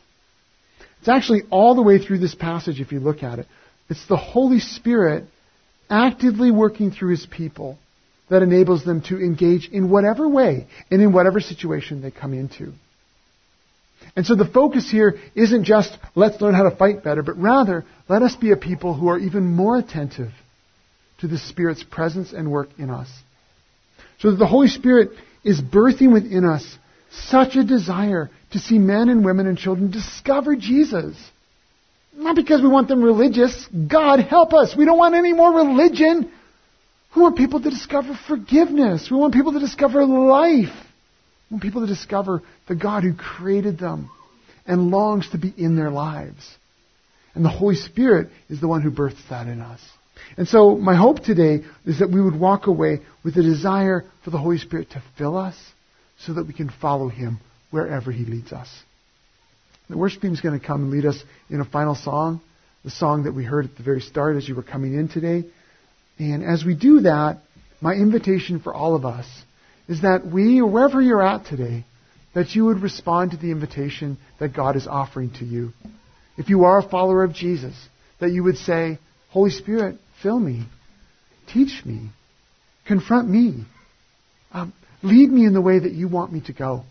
It's 1.01 1.11
actually 1.11 1.43
all 1.51 1.75
the 1.75 1.83
way 1.83 1.99
through 1.99 2.21
this 2.21 2.35
passage 2.35 2.81
if 2.81 2.91
you 2.91 3.01
look 3.01 3.23
at 3.23 3.39
it. 3.39 3.47
It's 3.91 4.07
the 4.07 4.17
Holy 4.17 4.61
Spirit 4.61 5.25
actively 5.91 6.51
working 6.51 6.91
through 6.91 7.11
His 7.11 7.27
people 7.27 7.77
that 8.31 8.43
enables 8.43 8.85
them 8.85 9.03
to 9.03 9.19
engage 9.19 9.69
in 9.69 9.91
whatever 9.91 10.29
way 10.29 10.67
and 10.91 11.03
in 11.03 11.13
whatever 11.13 11.41
situation 11.41 12.01
they 12.01 12.11
come 12.11 12.33
into. 12.33 12.73
And 14.17 14.25
so 14.25 14.35
the 14.35 14.47
focus 14.47 14.91
here 14.91 15.19
isn't 15.35 15.65
just 15.65 15.97
let's 16.15 16.41
learn 16.41 16.55
how 16.55 16.69
to 16.69 16.75
fight 16.75 17.05
better, 17.05 17.23
but 17.23 17.37
rather 17.37 17.85
let 18.09 18.23
us 18.23 18.35
be 18.37 18.53
a 18.53 18.57
people 18.57 18.95
who 18.95 19.09
are 19.09 19.19
even 19.19 19.45
more 19.45 19.77
attentive 19.77 20.33
to 21.21 21.29
the 21.29 21.39
Spirit's 21.39 21.85
presence 21.85 22.33
and 22.33 22.51
work 22.51 22.71
in 22.79 22.89
us. 22.89 23.09
So 24.21 24.31
that 24.31 24.39
the 24.39 24.47
Holy 24.47 24.69
Spirit 24.69 25.11
is 25.45 25.61
birthing 25.61 26.13
within 26.13 26.45
us 26.45 26.65
such 27.11 27.57
a 27.57 27.65
desire 27.65 28.31
to 28.53 28.59
see 28.59 28.79
men 28.79 29.09
and 29.09 29.25
women 29.25 29.47
and 29.47 29.59
children 29.59 29.91
discover 29.91 30.57
Jesus. 30.57 31.17
Not 32.15 32.37
because 32.37 32.63
we 32.63 32.69
want 32.69 32.89
them 32.89 33.03
religious. 33.03 33.67
God 33.89 34.21
help 34.21 34.53
us. 34.53 34.77
We 34.77 34.85
don't 34.85 34.99
want 34.99 35.15
any 35.15 35.33
more 35.33 35.53
religion. 35.53 36.33
We 37.15 37.23
want 37.23 37.37
people 37.37 37.61
to 37.61 37.71
discover 37.71 38.19
forgiveness. 38.29 39.11
We 39.11 39.17
want 39.17 39.35
people 39.35 39.53
to 39.53 39.59
discover 39.59 40.05
life. 40.05 40.75
We 41.51 41.55
want 41.55 41.63
people 41.63 41.81
to 41.83 41.87
discover 41.87 42.43
the 42.69 42.77
God 42.77 43.03
who 43.03 43.15
created 43.15 43.79
them 43.79 44.11
and 44.67 44.91
longs 44.91 45.29
to 45.31 45.39
be 45.39 45.53
in 45.57 45.77
their 45.77 45.91
lives. 45.91 46.57
And 47.35 47.45
the 47.45 47.49
Holy 47.49 47.75
Spirit 47.75 48.29
is 48.49 48.61
the 48.61 48.69
one 48.69 48.83
who 48.83 48.91
births 48.91 49.21
that 49.29 49.47
in 49.47 49.61
us. 49.61 49.81
And 50.37 50.47
so 50.47 50.77
my 50.77 50.95
hope 50.95 51.21
today 51.21 51.65
is 51.85 51.99
that 51.99 52.11
we 52.11 52.21
would 52.21 52.39
walk 52.39 52.67
away 52.67 53.01
with 53.25 53.37
a 53.37 53.43
desire 53.43 54.05
for 54.23 54.31
the 54.31 54.39
Holy 54.39 54.59
Spirit 54.59 54.91
to 54.91 55.03
fill 55.19 55.37
us 55.37 55.57
so 56.19 56.35
that 56.35 56.47
we 56.47 56.53
can 56.53 56.71
follow 56.81 57.09
Him 57.09 57.39
wherever 57.71 58.13
He 58.13 58.25
leads 58.25 58.53
us. 58.53 58.69
The 59.89 59.99
worship 59.99 60.23
team 60.23 60.33
is 60.33 60.41
going 60.41 60.59
to 60.59 60.65
come 60.65 60.83
and 60.83 60.91
lead 60.93 61.07
us 61.07 61.21
in 61.49 61.61
a 61.61 61.65
final 61.65 61.97
song, 61.97 62.41
the 62.85 62.91
song 62.91 63.25
that 63.25 63.33
we 63.33 63.45
heard 63.45 63.65
at 63.65 63.77
the 63.77 63.83
very 63.83 64.01
start 64.01 64.37
as 64.37 64.49
you 64.49 64.55
were 64.55 64.63
coming 64.63 64.95
in 64.95 65.09
today. 65.09 65.45
And 66.21 66.45
as 66.45 66.67
we 66.67 66.75
do 66.75 67.01
that, 67.01 67.39
my 67.81 67.95
invitation 67.95 68.61
for 68.61 68.75
all 68.75 68.95
of 68.95 69.07
us 69.07 69.27
is 69.89 70.03
that 70.03 70.27
we, 70.27 70.61
wherever 70.61 71.01
you're 71.01 71.27
at 71.27 71.47
today, 71.47 71.87
that 72.35 72.55
you 72.55 72.67
would 72.67 72.83
respond 72.83 73.31
to 73.31 73.39
the 73.39 73.51
invitation 73.51 74.19
that 74.39 74.55
God 74.55 74.77
is 74.77 74.87
offering 74.87 75.31
to 75.39 75.47
you. 75.47 75.73
If 76.37 76.51
you 76.51 76.65
are 76.65 76.79
a 76.79 76.89
follower 76.89 77.25
of 77.25 77.33
Jesus, 77.33 77.75
that 78.21 78.33
you 78.33 78.45
would 78.45 78.59
say, 78.59 78.99
Holy 79.31 79.51
Spirit, 79.51 79.97
fill 80.23 80.39
me. 80.39 80.67
Teach 81.55 81.87
me. 81.87 82.11
Confront 82.87 83.27
me. 83.27 83.65
Um, 84.53 84.75
lead 85.03 85.31
me 85.31 85.47
in 85.47 85.55
the 85.55 85.61
way 85.63 85.79
that 85.79 85.93
you 85.93 86.07
want 86.07 86.35
me 86.35 86.43
to 86.43 86.53
go. 86.53 86.85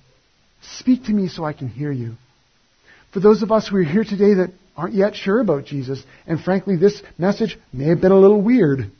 Speak 0.80 1.04
to 1.04 1.14
me 1.14 1.28
so 1.28 1.46
I 1.46 1.54
can 1.54 1.68
hear 1.68 1.92
you. 1.92 2.16
For 3.14 3.20
those 3.20 3.44
of 3.44 3.52
us 3.52 3.68
who 3.68 3.78
are 3.78 3.84
here 3.84 4.04
today 4.04 4.34
that 4.36 4.54
aren't 4.76 4.96
yet 4.96 5.16
sure 5.16 5.40
about 5.40 5.66
Jesus, 5.66 6.04
and 6.26 6.42
frankly, 6.42 6.78
this 6.78 7.00
message 7.20 7.60
may 7.72 7.90
have 7.90 8.02
been 8.02 8.12
a 8.12 8.20
little 8.20 8.42
weird. 8.42 8.92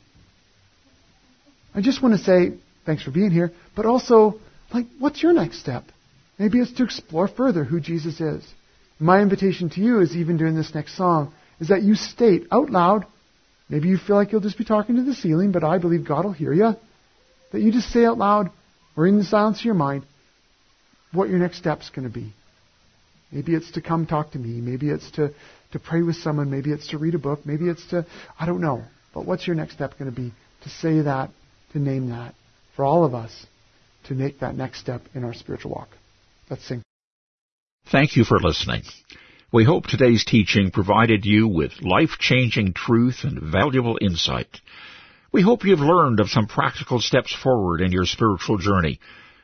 I 1.74 1.80
just 1.80 2.02
want 2.02 2.18
to 2.18 2.24
say 2.24 2.58
thanks 2.86 3.02
for 3.02 3.10
being 3.10 3.30
here, 3.30 3.52
but 3.76 3.86
also, 3.86 4.40
like, 4.72 4.86
what's 4.98 5.22
your 5.22 5.32
next 5.32 5.60
step? 5.60 5.84
Maybe 6.38 6.58
it's 6.58 6.72
to 6.74 6.84
explore 6.84 7.28
further 7.28 7.64
who 7.64 7.80
Jesus 7.80 8.20
is. 8.20 8.44
My 8.98 9.20
invitation 9.20 9.70
to 9.70 9.80
you 9.80 10.00
is 10.00 10.16
even 10.16 10.36
during 10.36 10.56
this 10.56 10.74
next 10.74 10.96
song, 10.96 11.32
is 11.60 11.68
that 11.68 11.82
you 11.82 11.94
state 11.94 12.46
out 12.50 12.70
loud 12.70 13.06
Maybe 13.70 13.88
you 13.88 13.98
feel 13.98 14.16
like 14.16 14.32
you'll 14.32 14.40
just 14.40 14.58
be 14.58 14.64
talking 14.64 14.96
to 14.96 15.04
the 15.04 15.14
ceiling, 15.14 15.52
but 15.52 15.62
I 15.62 15.78
believe 15.78 16.06
God 16.06 16.24
will 16.24 16.32
hear 16.32 16.52
you. 16.52 16.72
That 17.52 17.60
you 17.60 17.70
just 17.70 17.90
say 17.90 18.04
out 18.04 18.18
loud 18.18 18.50
or 18.96 19.06
in 19.06 19.16
the 19.16 19.24
silence 19.24 19.60
of 19.60 19.64
your 19.64 19.74
mind 19.74 20.04
what 21.12 21.28
your 21.28 21.38
next 21.38 21.58
step's 21.58 21.88
going 21.90 22.06
to 22.06 22.12
be. 22.12 22.32
Maybe 23.30 23.54
it's 23.54 23.70
to 23.72 23.80
come 23.80 24.06
talk 24.06 24.32
to 24.32 24.38
me. 24.38 24.60
Maybe 24.60 24.90
it's 24.90 25.08
to, 25.12 25.32
to 25.72 25.78
pray 25.78 26.02
with 26.02 26.16
someone. 26.16 26.50
Maybe 26.50 26.72
it's 26.72 26.88
to 26.88 26.98
read 26.98 27.14
a 27.14 27.18
book. 27.18 27.46
Maybe 27.46 27.68
it's 27.68 27.86
to, 27.90 28.04
I 28.38 28.44
don't 28.44 28.60
know. 28.60 28.82
But 29.14 29.24
what's 29.24 29.46
your 29.46 29.54
next 29.54 29.74
step 29.74 29.96
going 29.98 30.12
to 30.12 30.20
be? 30.20 30.32
To 30.64 30.68
say 30.68 31.02
that, 31.02 31.30
to 31.72 31.78
name 31.78 32.10
that, 32.10 32.34
for 32.76 32.84
all 32.84 33.04
of 33.04 33.14
us 33.14 33.46
to 34.04 34.14
make 34.14 34.40
that 34.40 34.56
next 34.56 34.80
step 34.80 35.02
in 35.14 35.24
our 35.24 35.34
spiritual 35.34 35.72
walk. 35.72 35.88
Let's 36.48 36.66
sing. 36.66 36.82
Thank 37.90 38.16
you 38.16 38.24
for 38.24 38.38
listening. 38.38 38.82
We 39.52 39.64
hope 39.64 39.86
today's 39.86 40.24
teaching 40.24 40.70
provided 40.70 41.24
you 41.24 41.48
with 41.48 41.82
life-changing 41.82 42.72
truth 42.74 43.20
and 43.24 43.40
valuable 43.40 43.98
insight. 44.00 44.60
We 45.32 45.42
hope 45.42 45.64
you've 45.64 45.80
learned 45.80 46.20
of 46.20 46.28
some 46.28 46.46
practical 46.46 47.00
steps 47.00 47.34
forward 47.34 47.80
in 47.80 47.92
your 47.92 48.06
spiritual 48.06 48.58
journey, 48.58 49.00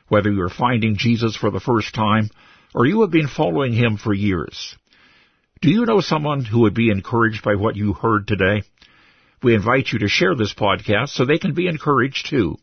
whether 0.07 0.31
you're 0.31 0.49
finding 0.49 0.97
Jesus 0.97 1.35
for 1.35 1.49
the 1.49 1.59
first 1.59 1.93
time 1.93 2.29
or 2.73 2.85
you 2.85 3.01
have 3.01 3.11
been 3.11 3.27
following 3.27 3.73
him 3.73 3.97
for 3.97 4.13
years. 4.13 4.75
Do 5.61 5.69
you 5.69 5.85
know 5.85 6.01
someone 6.01 6.45
who 6.45 6.61
would 6.61 6.75
be 6.75 6.91
encouraged 6.91 7.43
by 7.43 7.55
what 7.55 7.75
you 7.75 7.93
heard 7.93 8.27
today? 8.27 8.63
We 9.43 9.53
invite 9.53 9.91
you 9.91 9.99
to 9.99 10.07
share 10.07 10.35
this 10.35 10.53
podcast 10.53 11.09
so 11.09 11.25
they 11.25 11.37
can 11.37 11.53
be 11.53 11.67
encouraged 11.67 12.27
too. 12.29 12.57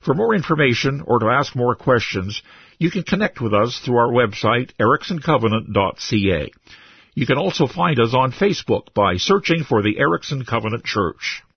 For 0.00 0.14
more 0.14 0.34
information 0.34 1.02
or 1.06 1.20
to 1.20 1.26
ask 1.26 1.54
more 1.54 1.74
questions, 1.74 2.42
you 2.78 2.90
can 2.90 3.04
connect 3.04 3.40
with 3.40 3.54
us 3.54 3.78
through 3.78 3.96
our 3.96 4.08
website, 4.08 4.72
ericksoncovenant.ca. 4.80 6.50
You 7.14 7.26
can 7.26 7.38
also 7.38 7.66
find 7.66 8.00
us 8.00 8.14
on 8.14 8.32
Facebook 8.32 8.94
by 8.94 9.16
searching 9.16 9.64
for 9.64 9.82
the 9.82 9.98
Erickson 9.98 10.44
Covenant 10.44 10.84
Church. 10.84 11.42